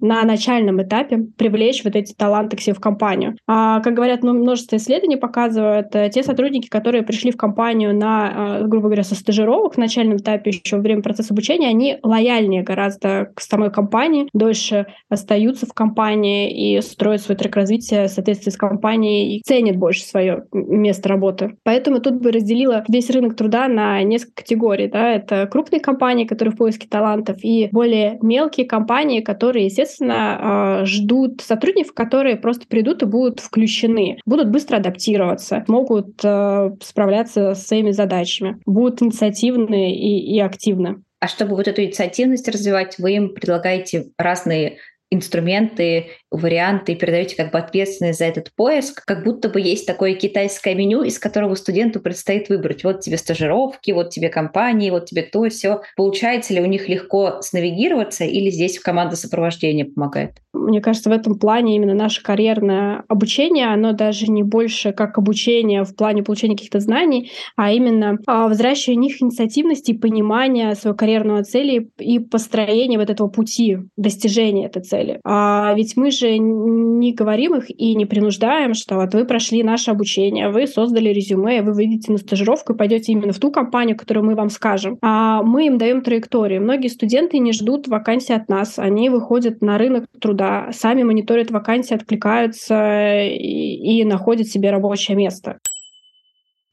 на 0.00 0.22
начальном 0.24 0.82
этапе 0.82 1.26
привлечь 1.36 1.84
вот 1.84 1.96
эти 1.96 2.12
таланты 2.12 2.56
к 2.56 2.60
себе 2.60 2.74
в 2.74 2.80
компанию. 2.80 3.36
А, 3.46 3.80
как 3.80 3.94
говорят, 3.94 4.22
ну, 4.22 4.32
множество 4.32 4.76
исследований 4.76 5.16
показывают, 5.16 5.94
э, 5.94 6.10
те 6.10 6.22
сотрудники, 6.22 6.68
которые 6.68 7.02
пришли 7.02 7.30
в 7.30 7.36
компанию 7.36 7.94
на, 7.94 8.60
э, 8.60 8.66
грубо 8.66 8.88
говоря, 8.88 9.04
со 9.04 9.14
стажировок 9.14 9.74
в 9.74 9.78
начальном 9.78 10.16
этапе 10.18 10.50
еще 10.50 10.76
во 10.76 10.82
время 10.82 11.02
процесса 11.02 11.32
обучения, 11.32 11.68
они 11.68 11.98
лояльнее 12.02 12.62
гораздо 12.62 13.30
к 13.34 13.40
самой 13.40 13.70
компании, 13.70 14.28
дольше 14.32 14.86
остаются 15.08 15.66
в 15.66 15.72
компании 15.72 16.76
и 16.76 16.80
строят 16.80 17.22
свой 17.22 17.36
трек 17.36 17.56
развития 17.56 18.06
в 18.06 18.10
соответствии 18.10 18.50
с 18.50 18.56
компанией 18.56 19.36
и 19.36 19.42
ценят 19.42 19.76
больше 19.76 20.02
свое 20.02 20.44
место 20.52 21.08
работы. 21.08 21.56
Поэтому 21.64 22.00
тут 22.00 22.14
бы 22.14 22.32
разделила 22.32 22.84
весь 22.88 23.10
рынок 23.10 23.36
труда 23.36 23.68
на 23.68 24.02
несколько 24.02 24.42
категорий. 24.42 24.88
Да? 24.88 25.12
Это 25.12 25.46
крупные 25.46 25.80
компании, 25.80 26.24
которые 26.24 26.54
в 26.54 26.58
поиске 26.58 26.88
талантов, 26.88 27.38
и 27.42 27.68
более 27.72 28.18
мелкие 28.22 28.66
компании, 28.66 29.20
которые, 29.20 29.66
естественно, 29.66 29.89
а, 30.00 30.84
ждут 30.84 31.40
сотрудников, 31.40 31.94
которые 31.94 32.36
просто 32.36 32.66
придут 32.66 33.02
и 33.02 33.06
будут 33.06 33.40
включены, 33.40 34.18
будут 34.26 34.50
быстро 34.50 34.76
адаптироваться, 34.76 35.64
могут 35.68 36.20
а, 36.24 36.72
справляться 36.82 37.54
с 37.54 37.66
своими 37.66 37.90
задачами, 37.90 38.60
будут 38.66 39.02
инициативны 39.02 39.94
и, 39.94 40.34
и 40.36 40.40
активны. 40.40 41.02
А 41.20 41.28
чтобы 41.28 41.56
вот 41.56 41.68
эту 41.68 41.82
инициативность 41.82 42.48
развивать, 42.48 42.98
вы 42.98 43.12
им 43.12 43.34
предлагаете 43.34 44.06
разные 44.16 44.78
инструменты, 45.10 46.06
варианты 46.30 46.92
и 46.92 46.94
передаете 46.94 47.36
как 47.36 47.52
бы 47.52 47.58
ответственность 47.58 48.18
за 48.18 48.26
этот 48.26 48.52
поиск, 48.54 49.04
как 49.04 49.24
будто 49.24 49.48
бы 49.48 49.60
есть 49.60 49.86
такое 49.86 50.14
китайское 50.14 50.74
меню, 50.74 51.02
из 51.02 51.18
которого 51.18 51.54
студенту 51.54 52.00
предстоит 52.00 52.48
выбрать. 52.48 52.84
Вот 52.84 53.00
тебе 53.00 53.16
стажировки, 53.16 53.90
вот 53.90 54.10
тебе 54.10 54.28
компании, 54.28 54.90
вот 54.90 55.06
тебе 55.06 55.22
то, 55.22 55.48
все. 55.48 55.80
Получается 55.96 56.54
ли 56.54 56.60
у 56.60 56.66
них 56.66 56.88
легко 56.88 57.40
снавигироваться 57.42 58.24
или 58.24 58.50
здесь 58.50 58.78
команда 58.78 59.16
сопровождения 59.16 59.84
помогает? 59.84 60.36
Мне 60.52 60.80
кажется, 60.80 61.10
в 61.10 61.12
этом 61.12 61.38
плане 61.38 61.76
именно 61.76 61.94
наше 61.94 62.22
карьерное 62.22 63.04
обучение, 63.08 63.66
оно 63.68 63.92
даже 63.92 64.26
не 64.26 64.42
больше 64.42 64.92
как 64.92 65.18
обучение 65.18 65.84
в 65.84 65.94
плане 65.94 66.22
получения 66.22 66.56
каких-то 66.56 66.80
знаний, 66.80 67.30
а 67.56 67.72
именно 67.72 68.18
а, 68.26 68.48
возвращение 68.48 69.00
них 69.00 69.22
инициативности 69.22 69.92
понимания 69.92 70.74
своего 70.74 70.96
карьерного 70.96 71.42
цели 71.44 71.90
и 71.98 72.18
построения 72.18 72.98
вот 72.98 73.10
этого 73.10 73.28
пути 73.28 73.78
достижения 73.96 74.66
этой 74.66 74.82
цели. 74.82 75.20
А 75.24 75.74
ведь 75.74 75.96
мы 75.96 76.10
не 76.22 77.12
говорим 77.12 77.56
их 77.56 77.70
и 77.70 77.94
не 77.94 78.06
принуждаем, 78.06 78.74
что 78.74 78.96
вот 78.96 79.14
вы 79.14 79.24
прошли 79.24 79.62
наше 79.62 79.90
обучение, 79.90 80.50
вы 80.50 80.66
создали 80.66 81.10
резюме, 81.10 81.62
вы 81.62 81.72
выйдете 81.72 82.12
на 82.12 82.18
стажировку 82.18 82.72
и 82.72 82.76
пойдете 82.76 83.12
именно 83.12 83.32
в 83.32 83.38
ту 83.38 83.50
компанию, 83.50 83.96
которую 83.96 84.26
мы 84.26 84.34
вам 84.34 84.50
скажем. 84.50 84.98
А 85.02 85.42
мы 85.42 85.66
им 85.66 85.78
даем 85.78 86.02
траекторию. 86.02 86.62
Многие 86.62 86.88
студенты 86.88 87.38
не 87.38 87.52
ждут 87.52 87.88
вакансии 87.88 88.34
от 88.34 88.48
нас, 88.48 88.78
они 88.78 89.08
выходят 89.10 89.62
на 89.62 89.78
рынок 89.78 90.06
труда, 90.20 90.70
сами 90.72 91.02
мониторят 91.02 91.50
вакансии, 91.50 91.94
откликаются 91.94 93.22
и, 93.24 94.00
и 94.00 94.04
находят 94.04 94.48
себе 94.48 94.70
рабочее 94.70 95.16
место. 95.16 95.58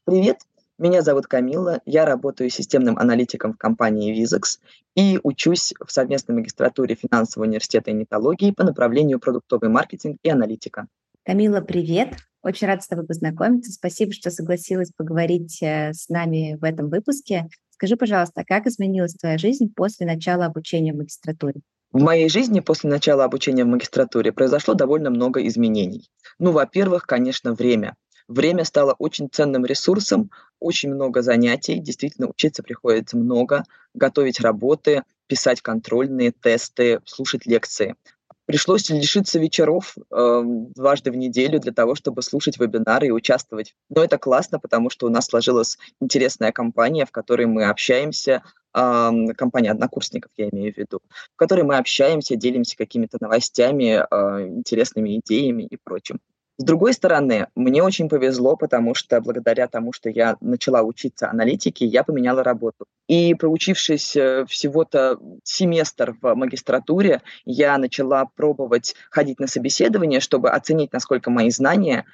Привет, 0.05 0.37
меня 0.77 1.01
зовут 1.01 1.27
Камила, 1.27 1.81
я 1.85 2.05
работаю 2.05 2.49
системным 2.49 2.97
аналитиком 2.97 3.53
в 3.53 3.57
компании 3.57 4.15
Vizex 4.21 4.59
и 4.95 5.19
учусь 5.23 5.73
в 5.83 5.91
совместной 5.91 6.35
магистратуре 6.35 6.95
финансового 6.95 7.47
университета 7.47 7.91
и 7.91 7.93
нетологии 7.93 8.51
по 8.51 8.63
направлению 8.63 9.19
продуктовый 9.19 9.69
маркетинг 9.69 10.17
и 10.21 10.29
аналитика. 10.29 10.87
Камила, 11.25 11.61
привет! 11.61 12.15
Очень 12.43 12.67
рада 12.67 12.81
с 12.81 12.87
тобой 12.87 13.05
познакомиться. 13.05 13.71
Спасибо, 13.71 14.13
что 14.13 14.31
согласилась 14.31 14.91
поговорить 14.95 15.61
э, 15.61 15.91
с 15.93 16.07
нами 16.07 16.55
в 16.59 16.63
этом 16.63 16.89
выпуске. 16.89 17.47
Скажи, 17.71 17.97
пожалуйста, 17.97 18.43
как 18.45 18.67
изменилась 18.67 19.13
твоя 19.15 19.37
жизнь 19.37 19.71
после 19.75 20.07
начала 20.07 20.45
обучения 20.45 20.93
в 20.93 20.97
магистратуре? 20.97 21.61
В 21.91 22.01
моей 22.01 22.29
жизни 22.29 22.59
после 22.59 22.89
начала 22.89 23.23
обучения 23.23 23.63
в 23.63 23.67
магистратуре 23.67 24.31
произошло 24.31 24.73
довольно 24.73 25.09
много 25.09 25.45
изменений. 25.47 26.09
Ну, 26.37 26.51
во-первых, 26.51 27.07
конечно, 27.07 27.53
время. 27.53 27.95
Время 28.27 28.65
стало 28.65 28.93
очень 28.93 29.29
ценным 29.31 29.65
ресурсом, 29.65 30.31
очень 30.59 30.93
много 30.93 31.21
занятий, 31.21 31.79
действительно 31.79 32.27
учиться 32.27 32.63
приходится 32.63 33.17
много, 33.17 33.63
готовить 33.93 34.39
работы, 34.41 35.03
писать 35.27 35.61
контрольные 35.61 36.31
тесты, 36.31 36.99
слушать 37.05 37.45
лекции. 37.45 37.95
Пришлось 38.45 38.89
лишиться 38.89 39.39
вечеров 39.39 39.95
э, 39.97 40.41
дважды 40.45 41.11
в 41.11 41.17
неделю 41.17 41.59
для 41.59 41.73
того, 41.73 41.95
чтобы 41.95 42.21
слушать 42.21 42.57
вебинары 42.57 43.07
и 43.07 43.11
участвовать. 43.11 43.75
Но 43.89 44.03
это 44.03 44.17
классно, 44.17 44.57
потому 44.57 44.89
что 44.89 45.05
у 45.05 45.09
нас 45.09 45.25
сложилась 45.25 45.77
интересная 45.99 46.53
компания, 46.53 47.05
в 47.05 47.11
которой 47.11 47.45
мы 47.45 47.65
общаемся, 47.65 48.43
компания 48.73 49.71
однокурсников, 49.71 50.31
я 50.37 50.49
имею 50.49 50.73
в 50.73 50.77
виду, 50.77 51.01
в 51.33 51.35
которой 51.35 51.63
мы 51.63 51.77
общаемся, 51.77 52.35
делимся 52.35 52.77
какими-то 52.77 53.17
новостями, 53.19 54.03
а, 54.09 54.41
интересными 54.43 55.17
идеями 55.17 55.63
и 55.63 55.77
прочим. 55.77 56.19
С 56.59 56.63
другой 56.63 56.93
стороны, 56.93 57.47
мне 57.55 57.83
очень 57.83 58.09
повезло, 58.09 58.55
потому 58.55 58.95
что 58.95 59.21
благодаря 59.21 59.67
тому, 59.67 59.93
что 59.93 60.09
я 60.09 60.37
начала 60.41 60.81
учиться 60.81 61.29
аналитике, 61.29 61.85
я 61.85 62.03
поменяла 62.03 62.43
работу. 62.43 62.85
И 63.07 63.35
проучившись 63.35 64.15
э, 64.15 64.45
всего-то 64.47 65.19
семестр 65.43 66.17
в 66.19 66.33
магистратуре, 66.33 67.21
я 67.45 67.77
начала 67.77 68.25
пробовать 68.25 68.95
ходить 69.11 69.39
на 69.39 69.45
собеседование, 69.45 70.19
чтобы 70.19 70.49
оценить, 70.49 70.93
насколько 70.93 71.29
мои 71.29 71.51
знания 71.51 72.05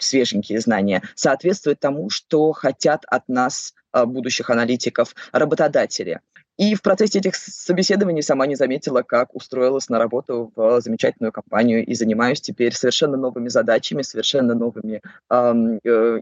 свеженькие 0.00 0.60
знания, 0.60 1.02
соответствуют 1.14 1.80
тому, 1.80 2.10
что 2.10 2.52
хотят 2.52 3.04
от 3.06 3.28
нас 3.28 3.74
а, 3.92 4.06
будущих 4.06 4.50
аналитиков 4.50 5.14
работодатели. 5.32 6.20
И 6.60 6.74
в 6.74 6.82
процессе 6.82 7.20
этих 7.20 7.36
собеседований 7.36 8.22
сама 8.22 8.46
не 8.46 8.54
заметила, 8.54 9.00
как 9.00 9.34
устроилась 9.34 9.88
на 9.88 9.98
работу 9.98 10.52
в 10.54 10.82
замечательную 10.82 11.32
компанию 11.32 11.86
и 11.86 11.94
занимаюсь 11.94 12.42
теперь 12.42 12.74
совершенно 12.74 13.16
новыми 13.16 13.48
задачами, 13.48 14.02
совершенно 14.02 14.54
новыми 14.54 15.00
э, 15.30 15.34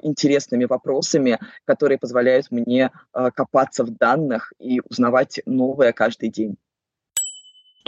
интересными 0.03 0.65
вопросами, 0.65 1.41
которые 1.65 1.99
позволяют 1.99 2.53
мне 2.53 2.93
э, 3.15 3.31
копаться 3.35 3.83
в 3.83 3.91
данных 3.91 4.53
и 4.61 4.81
узнавать 4.89 5.41
новое 5.45 5.93
каждый 5.93 6.29
день. 6.29 6.57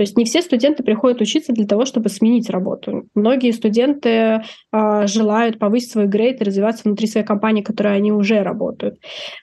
То 0.01 0.03
есть 0.03 0.17
не 0.17 0.25
все 0.25 0.41
студенты 0.41 0.83
приходят 0.83 1.21
учиться 1.21 1.53
для 1.53 1.67
того, 1.67 1.85
чтобы 1.85 2.09
сменить 2.09 2.49
работу. 2.49 3.05
Многие 3.15 3.51
студенты 3.51 4.09
э, 4.73 5.07
желают 5.07 5.59
повысить 5.59 5.91
свой 5.91 6.07
грейд 6.07 6.41
и 6.41 6.45
развиваться 6.45 6.85
внутри 6.87 7.07
своей 7.07 7.27
компании, 7.27 7.61
в 7.61 7.67
которой 7.67 7.97
они 7.97 8.11
уже 8.11 8.43
работают. 8.43 8.99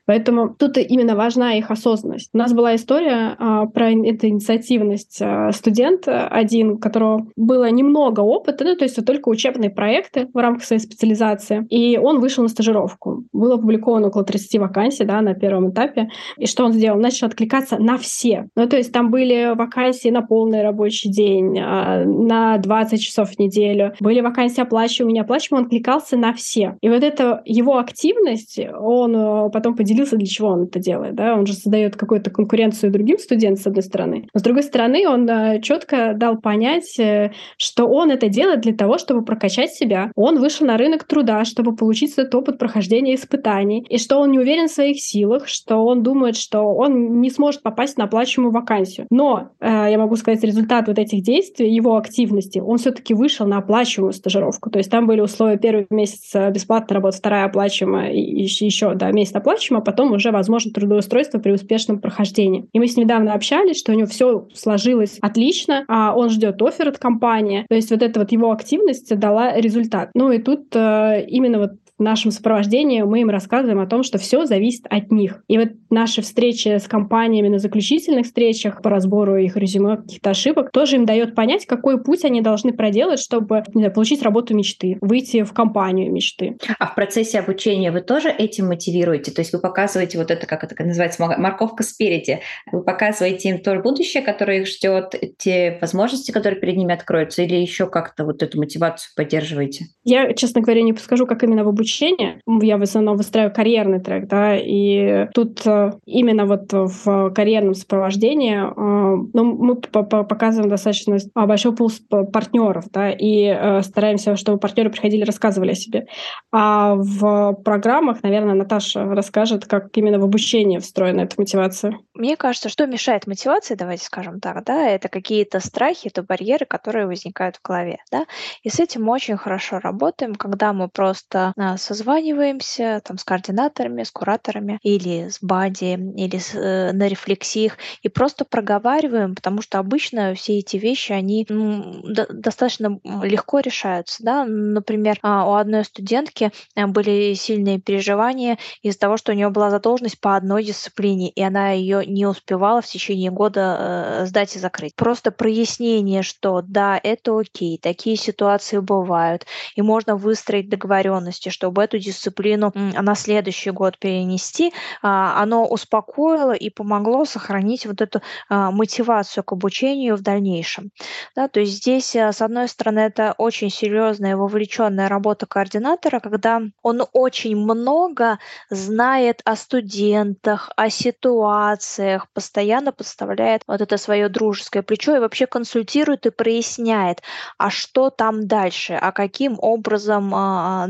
Поэтому 0.08 0.50
тут 0.50 0.80
именно 0.80 1.16
важна 1.16 1.54
их 1.54 1.70
осознанность. 1.70 2.32
У 2.34 2.40
нас 2.40 2.54
была 2.54 2.76
история 2.76 3.36
э, 3.38 3.68
про 3.72 3.92
эту 3.92 4.30
инициативность. 4.30 5.22
Э, 5.22 5.52
студент 5.52 6.06
один, 6.08 6.72
у 6.72 6.78
которого 6.80 7.28
было 7.36 7.70
немного 7.70 8.22
опыта, 8.22 8.64
ну, 8.64 8.76
то 8.76 8.84
есть 8.84 9.06
только 9.06 9.30
учебные 9.30 9.70
проекты 9.70 10.28
в 10.34 10.38
рамках 10.40 10.64
своей 10.64 10.82
специализации, 10.82 11.68
и 11.70 12.00
он 12.00 12.20
вышел 12.20 12.42
на 12.42 12.50
стажировку. 12.50 13.26
Было 13.32 13.56
опубликовано 13.58 14.08
около 14.08 14.24
30 14.24 14.60
вакансий 14.60 15.06
да, 15.06 15.22
на 15.22 15.36
первом 15.36 15.70
этапе. 15.70 16.10
И 16.40 16.48
что 16.48 16.66
он 16.66 16.74
сделал? 16.74 17.00
Начал 17.00 17.28
откликаться 17.28 17.78
на 17.78 18.00
все. 18.00 18.48
Ну, 18.56 18.68
то 18.68 18.76
есть 18.76 18.92
там 18.92 19.12
были 19.12 19.54
вакансии 19.56 20.10
на 20.10 20.24
пол 20.24 20.47
полный 20.48 20.64
рабочий 20.64 21.10
день, 21.10 21.60
а, 21.60 22.06
на 22.06 22.58
20 22.58 23.02
часов 23.02 23.32
в 23.32 23.40
неделю. 23.40 23.94
Были 24.00 24.22
вакансии 24.22 24.62
оплачиваемые, 24.62 25.16
неоплачиваемые, 25.16 25.66
он 25.66 25.70
кликался 25.70 26.16
на 26.16 26.34
все. 26.34 26.78
И 26.82 26.90
вот 26.90 27.04
эта 27.04 27.42
его 27.44 27.78
активность, 27.78 28.60
он 28.80 29.16
э, 29.16 29.50
потом 29.52 29.76
поделился, 29.76 30.16
для 30.16 30.26
чего 30.26 30.50
он 30.50 30.64
это 30.64 30.80
делает. 30.80 31.16
Да? 31.16 31.36
Он 31.36 31.46
же 31.46 31.54
создает 31.54 31.98
какую-то 31.98 32.30
конкуренцию 32.32 32.94
другим 32.94 33.18
студентам, 33.18 33.62
с 33.62 33.68
одной 33.68 33.84
стороны. 33.84 34.28
Но 34.34 34.40
с 34.40 34.44
другой 34.44 34.64
стороны, 34.64 35.08
он 35.08 35.28
четко 35.62 36.14
дал 36.16 36.38
понять, 36.38 36.98
э, 36.98 37.32
что 37.58 37.88
он 37.88 38.12
это 38.12 38.30
делает 38.30 38.62
для 38.62 38.74
того, 38.74 38.98
чтобы 38.98 39.26
прокачать 39.26 39.72
себя. 39.74 40.12
Он 40.16 40.40
вышел 40.40 40.66
на 40.66 40.78
рынок 40.78 41.04
труда, 41.04 41.44
чтобы 41.44 41.76
получить 41.76 42.14
этот 42.14 42.34
опыт 42.36 42.58
прохождения 42.58 43.16
испытаний, 43.16 43.86
и 43.90 43.98
что 43.98 44.18
он 44.18 44.32
не 44.32 44.40
уверен 44.40 44.68
в 44.68 44.72
своих 44.72 45.02
силах, 45.02 45.48
что 45.48 45.84
он 45.84 46.04
думает, 46.04 46.38
что 46.38 46.62
он 46.62 47.20
не 47.20 47.30
сможет 47.30 47.64
попасть 47.64 47.98
на 47.98 48.06
оплачиваемую 48.06 48.54
вакансию. 48.54 49.08
Но 49.10 49.50
э, 49.60 49.88
я 49.90 49.98
могу 49.98 50.16
сказать, 50.16 50.37
сказать, 50.38 50.56
результат 50.56 50.88
вот 50.88 51.00
этих 51.00 51.22
действий, 51.22 51.74
его 51.74 51.98
активности, 51.98 52.60
он 52.60 52.78
все-таки 52.78 53.14
вышел 53.14 53.46
на 53.46 53.58
оплачиваемую 53.58 54.14
стажировку. 54.14 54.70
То 54.70 54.80
есть 54.80 54.90
там 54.90 55.08
были 55.08 55.22
условия 55.22 55.58
первый 55.58 55.88
месяц 55.90 56.32
э, 56.34 56.52
бесплатно 56.52 56.96
работать, 56.96 57.20
вторая 57.20 57.46
оплачиваемая, 57.46 58.12
и 58.12 58.44
еще, 58.44 58.94
да, 58.96 59.12
месяц 59.12 59.36
оплачиваемая, 59.36 59.82
а 59.82 59.86
потом 59.86 60.12
уже 60.12 60.32
возможно 60.32 60.72
трудоустройство 60.72 61.40
при 61.40 61.52
успешном 61.52 62.00
прохождении. 62.00 62.68
И 62.74 62.80
мы 62.80 62.88
с 62.88 62.96
ним 62.96 63.06
недавно 63.06 63.34
общались, 63.34 63.78
что 63.78 63.92
у 63.92 63.96
него 63.96 64.08
все 64.08 64.48
сложилось 64.54 65.18
отлично, 65.22 65.86
а 65.88 66.16
он 66.16 66.30
ждет 66.30 66.62
офер 66.62 66.90
от 66.90 66.98
компании. 66.98 67.66
То 67.70 67.76
есть 67.76 67.92
вот 67.92 68.02
эта 68.02 68.20
вот 68.20 68.32
его 68.32 68.52
активность 68.52 69.16
дала 69.18 69.56
результат. 69.56 70.10
Ну 70.14 70.32
и 70.32 70.40
тут 70.40 70.76
э, 70.76 71.26
именно 71.28 71.60
вот 71.60 71.72
нашем 72.04 72.32
сопровождении 72.32 73.02
мы 73.02 73.22
им 73.22 73.30
рассказываем 73.30 73.80
о 73.80 73.88
том, 73.88 74.04
что 74.04 74.18
все 74.18 74.46
зависит 74.46 74.86
от 74.90 75.12
них. 75.12 75.44
И 75.48 75.58
вот 75.58 75.70
наши 75.90 76.22
встречи 76.22 76.78
с 76.78 76.88
компаниями 76.88 77.48
на 77.48 77.60
заключительных 77.60 78.28
встречах 78.28 78.82
по 78.82 78.90
разбору 78.90 79.38
их 79.38 79.58
резюме, 79.58 79.98
каких-то 79.98 80.30
ошибок, 80.30 80.72
тоже 80.72 80.98
им 80.98 81.06
дает 81.06 81.34
понять, 81.34 81.66
какой 81.66 82.02
путь 82.04 82.24
они 82.26 82.42
должны 82.42 82.74
проделать, 82.74 83.20
чтобы 83.20 83.64
знаю, 83.74 83.92
получить 83.92 84.22
работу 84.22 84.56
мечты, 84.56 84.98
выйти 85.02 85.44
в 85.44 85.54
компанию 85.54 86.12
мечты. 86.12 86.58
А 86.80 86.88
в 86.88 86.96
процессе 86.96 87.40
обучения 87.40 87.92
вы 87.92 88.02
тоже 88.02 88.30
этим 88.30 88.68
мотивируете? 88.68 89.32
То 89.32 89.42
есть 89.42 89.54
вы 89.54 89.60
показываете 89.60 90.18
вот 90.18 90.32
это, 90.32 90.46
как 90.46 90.64
это 90.64 90.84
называется, 90.84 91.24
морковка 91.38 91.84
спереди. 91.84 92.42
Вы 92.72 92.84
показываете 92.84 93.50
им 93.50 93.60
то 93.60 93.78
будущее, 93.78 94.24
которое 94.24 94.62
их 94.62 94.68
ждет, 94.68 95.16
те 95.38 95.78
возможности, 95.82 96.32
которые 96.32 96.60
перед 96.60 96.78
ними 96.78 96.94
откроются, 96.94 97.44
или 97.44 97.56
еще 97.56 97.88
как-то 97.88 98.26
вот 98.26 98.44
эту 98.44 98.60
мотивацию 98.60 99.12
поддерживаете? 99.16 99.88
Я, 100.04 100.34
честно 100.34 100.62
говоря, 100.62 100.82
не 100.82 100.94
подскажу, 100.94 101.26
как 101.26 101.44
именно 101.44 101.64
в 101.64 101.68
обучении 101.68 101.87
обучения. 101.88 102.42
Я 102.62 102.78
в 102.78 102.82
основном 102.82 103.18
выстраиваю 103.18 103.54
карьерный 103.54 104.00
трек, 104.00 104.28
да, 104.28 104.58
и 104.58 105.28
тут 105.34 105.66
э, 105.66 105.92
именно 106.06 106.46
вот 106.46 106.72
в 106.72 107.32
карьерном 107.32 107.76
сопровождении 107.76 108.58
э, 108.58 109.28
ну, 109.34 109.44
мы 109.44 109.76
показываем 109.76 110.70
достаточно 110.70 111.18
большой 111.34 111.76
пул 111.76 111.90
партнеров, 112.10 112.86
да, 112.92 113.12
и 113.12 113.46
э, 113.46 113.82
стараемся, 113.84 114.36
чтобы 114.36 114.60
партнеры 114.60 114.90
приходили, 114.90 115.24
рассказывали 115.24 115.72
о 115.72 115.76
себе. 115.76 116.08
А 116.52 116.96
в 116.96 117.54
программах, 117.64 118.22
наверное, 118.24 118.56
Наташа 118.56 119.06
расскажет, 119.06 119.66
как 119.66 119.96
именно 119.96 120.20
в 120.20 120.24
обучении 120.24 120.80
встроена 120.80 121.22
эта 121.22 121.36
мотивация. 121.38 121.98
Мне 122.14 122.36
кажется, 122.36 122.70
что 122.70 122.86
мешает 122.86 123.28
мотивации, 123.28 123.76
давайте 123.76 124.04
скажем 124.04 124.40
так, 124.40 124.64
да, 124.66 124.90
это 124.90 125.08
какие-то 125.08 125.60
страхи, 125.60 126.08
это 126.08 126.24
барьеры, 126.24 126.66
которые 126.66 127.08
возникают 127.08 127.58
в 127.58 127.62
голове, 127.62 128.00
да, 128.12 128.26
и 128.64 128.70
с 128.70 128.80
этим 128.80 129.04
мы 129.04 129.14
очень 129.14 129.38
хорошо 129.38 129.80
работаем, 129.80 130.36
когда 130.36 130.74
мы 130.74 130.90
просто 130.90 131.54
созваниваемся 131.78 133.02
там 133.04 133.18
с 133.18 133.24
координаторами, 133.24 134.04
с 134.04 134.12
кураторами 134.12 134.80
или 134.84 135.30
с 135.30 135.40
бади, 135.42 135.94
или 135.94 136.38
с, 136.38 136.56
э, 136.56 136.92
на 136.94 137.08
рефлексиях 137.08 137.78
и 138.02 138.10
просто 138.10 138.46
проговариваем, 138.46 139.36
потому 139.36 139.62
что 139.62 139.80
обычно 139.80 140.34
все 140.34 140.60
эти 140.60 140.78
вещи, 140.78 141.12
они 141.12 141.46
ну, 141.50 142.02
до, 142.04 142.28
достаточно 142.32 143.00
легко 143.24 143.60
решаются. 143.60 144.24
Да? 144.24 144.46
Например, 144.46 145.18
а, 145.22 145.50
у 145.50 145.54
одной 145.54 145.84
студентки 145.84 146.52
э, 146.76 146.86
были 146.88 147.34
сильные 147.34 147.80
переживания 147.80 148.58
из-за 148.82 149.00
того, 149.00 149.18
что 149.18 149.32
у 149.32 149.36
нее 149.36 149.50
была 149.50 149.70
задолженность 149.70 150.20
по 150.20 150.36
одной 150.36 150.64
дисциплине, 150.64 151.30
и 151.30 151.42
она 151.42 151.72
ее 151.72 152.06
не 152.06 152.26
успевала 152.26 152.82
в 152.82 152.88
течение 152.88 153.32
года 153.32 153.78
э, 153.80 154.26
сдать 154.26 154.56
и 154.56 154.60
закрыть. 154.60 154.96
Просто 154.96 155.32
прояснение, 155.32 156.24
что 156.24 156.62
да, 156.62 157.00
это 157.02 157.38
окей, 157.38 157.78
такие 157.78 158.16
ситуации 158.16 158.80
бывают, 158.80 159.46
и 159.76 159.82
можно 159.82 160.16
выстроить 160.16 160.70
договоренности, 160.70 161.50
что 161.50 161.67
чтобы 161.68 161.84
эту 161.84 162.00
дисциплину 162.00 162.72
на 162.74 163.14
следующий 163.14 163.72
год 163.72 163.98
перенести, 164.00 164.72
а, 165.02 165.44
оно 165.44 165.66
успокоило 165.66 166.54
и 166.54 166.70
помогло 166.70 167.26
сохранить 167.26 167.86
вот 167.86 168.00
эту 168.02 168.22
а, 168.48 168.72
мотивацию 168.72 169.44
к 169.44 169.52
обучению 169.52 170.16
в 170.16 170.22
дальнейшем. 170.22 170.92
Да, 171.36 171.50
то 171.50 171.60
есть 171.60 171.74
здесь, 171.74 172.16
а, 172.16 172.32
с 172.32 172.42
одной 172.42 172.70
стороны, 172.70 173.02
это 173.02 173.36
очень 173.38 173.70
серьезная 173.70 174.38
вовлеченная 174.38 175.10
работа 175.10 175.46
координатора, 175.46 176.22
когда 176.22 176.62
он 176.84 177.04
очень 177.12 177.58
много 177.58 178.40
знает 178.70 179.42
о 179.44 179.58
студентах, 179.58 180.70
о 180.78 180.90
ситуациях, 180.90 182.28
постоянно 182.34 182.94
подставляет 182.94 183.64
вот 183.68 183.82
это 183.82 183.98
свое 183.98 184.30
дружеское 184.30 184.84
плечо 184.84 185.18
и 185.18 185.20
вообще 185.20 185.48
консультирует 185.48 186.26
и 186.28 186.30
проясняет, 186.30 187.24
а 187.58 187.70
что 187.70 188.10
там 188.10 188.48
дальше, 188.48 188.94
а 188.94 189.12
каким 189.12 189.58
образом 189.60 190.34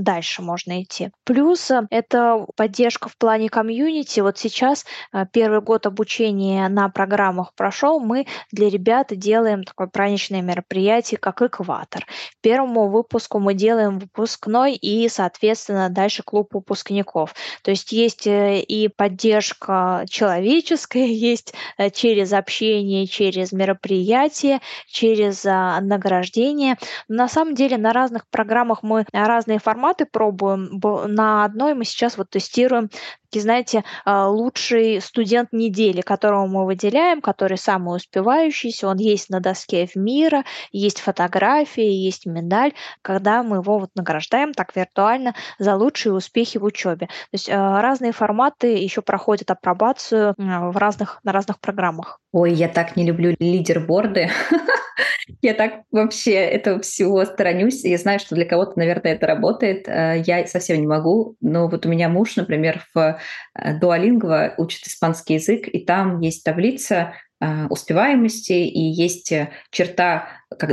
дальше 0.03 0.43
можно 0.43 0.66
можно. 0.68 1.11
Плюс 1.24 1.72
э, 1.72 1.88
это 1.89 2.45
поддержка 2.55 3.09
в 3.09 3.18
плане 3.18 3.49
комьюнити. 3.49 4.20
Вот 4.20 4.38
сейчас 4.38 4.86
э, 5.13 5.26
первый 5.32 5.61
год 5.61 5.86
обучения 5.86 6.68
на 6.70 6.89
программах 6.89 7.53
прошел, 7.55 7.99
мы 7.99 8.28
для 8.51 8.70
ребят 8.70 9.07
делаем 9.11 9.63
такое 9.63 9.88
праздничное 9.88 10.41
мероприятие, 10.41 11.18
как 11.18 11.41
экватор. 11.41 12.05
Первому 12.41 12.89
выпуску 12.89 13.39
мы 13.39 13.53
делаем 13.53 13.99
выпускной 13.99 14.76
и, 14.76 15.07
соответственно, 15.09 15.89
дальше 15.89 16.24
клуб 16.24 16.53
выпускников. 16.53 17.34
То 17.63 17.72
есть 17.72 17.91
есть 17.91 18.28
э, 18.28 18.59
и 18.61 18.88
поддержка 18.88 20.05
человеческая, 20.09 21.05
есть 21.07 21.53
через 21.93 22.34
общение, 22.34 23.07
через 23.07 23.51
мероприятия, 23.51 24.61
через 24.88 25.43
награждение. 25.43 26.78
Но 27.07 27.28
на 27.28 27.28
самом 27.28 27.55
деле 27.55 27.78
на 27.78 27.93
разных 27.93 28.28
программах 28.30 28.84
мы 28.84 29.05
разные 29.11 29.59
форматы 29.59 30.05
пробуем, 30.05 30.57
на 30.58 31.45
одной 31.45 31.74
мы 31.74 31.86
сейчас 31.86 32.18
вот 32.18 32.30
тестируем 32.30 32.89
такие, 33.28 33.41
знаете, 33.41 33.84
а, 34.05 34.28
лучший 34.28 35.01
студент 35.01 35.51
недели, 35.51 36.01
которого 36.01 36.47
мы 36.47 36.66
выделяем, 36.66 37.22
который 37.22 37.58
самый 37.58 37.97
успевающийся, 37.97 38.88
он 38.88 38.97
есть 38.97 39.30
на 39.30 39.39
доске 39.39 39.88
в 39.88 39.95
мира, 39.95 40.43
есть 40.72 40.99
фотографии, 40.99 41.84
есть 41.84 42.26
медаль, 42.26 42.74
когда 43.01 43.43
мы 43.43 43.58
его 43.58 43.80
вот 43.80 43.89
награждаем 43.95 44.53
так 44.53 44.76
виртуально 44.76 45.36
за 45.60 45.76
лучшие 45.76 46.14
успехи 46.14 46.58
в 46.58 46.64
учебе. 46.64 47.08
То 47.08 47.34
есть 47.34 47.49
а, 47.49 47.82
разные 47.82 48.12
форматы 48.12 48.76
еще 48.76 49.01
проходят 49.01 49.51
апробацию 49.51 50.34
в 50.38 50.78
разных, 50.78 51.20
на 51.24 51.32
разных 51.32 51.60
программах. 51.60 52.20
Ой, 52.32 52.53
я 52.53 52.68
так 52.70 52.95
не 52.95 53.05
люблю 53.05 53.36
лидерборды. 53.39 54.30
Я 55.41 55.54
так 55.54 55.84
вообще 55.91 56.34
этого 56.34 56.82
всего 56.82 57.24
сторонюсь. 57.26 57.84
Я 57.84 57.98
знаю, 57.98 58.20
что 58.20 58.36
для 58.36 58.45
кого-то, 58.45 58.78
наверное, 58.78 59.14
это 59.14 59.28
работает. 59.28 59.88
Э, 59.88 60.22
я 60.26 60.45
совсем 60.48 60.80
не 60.80 60.88
могу. 60.88 61.36
Но 61.41 61.68
вот 61.68 61.86
у 61.86 61.89
меня 61.89 62.10
муж, 62.10 62.36
например, 62.36 62.84
в 62.93 63.20
э, 63.56 63.80
Duolingo 63.80 64.54
учит 64.58 64.88
испанский 64.88 65.36
язык, 65.36 65.68
и 65.68 65.86
там 65.86 66.20
есть 66.22 66.43
таблица 66.43 67.14
э, 67.39 67.68
успеваемости, 67.70 68.54
и 68.54 68.80
есть 68.80 69.34
черта, 69.72 70.30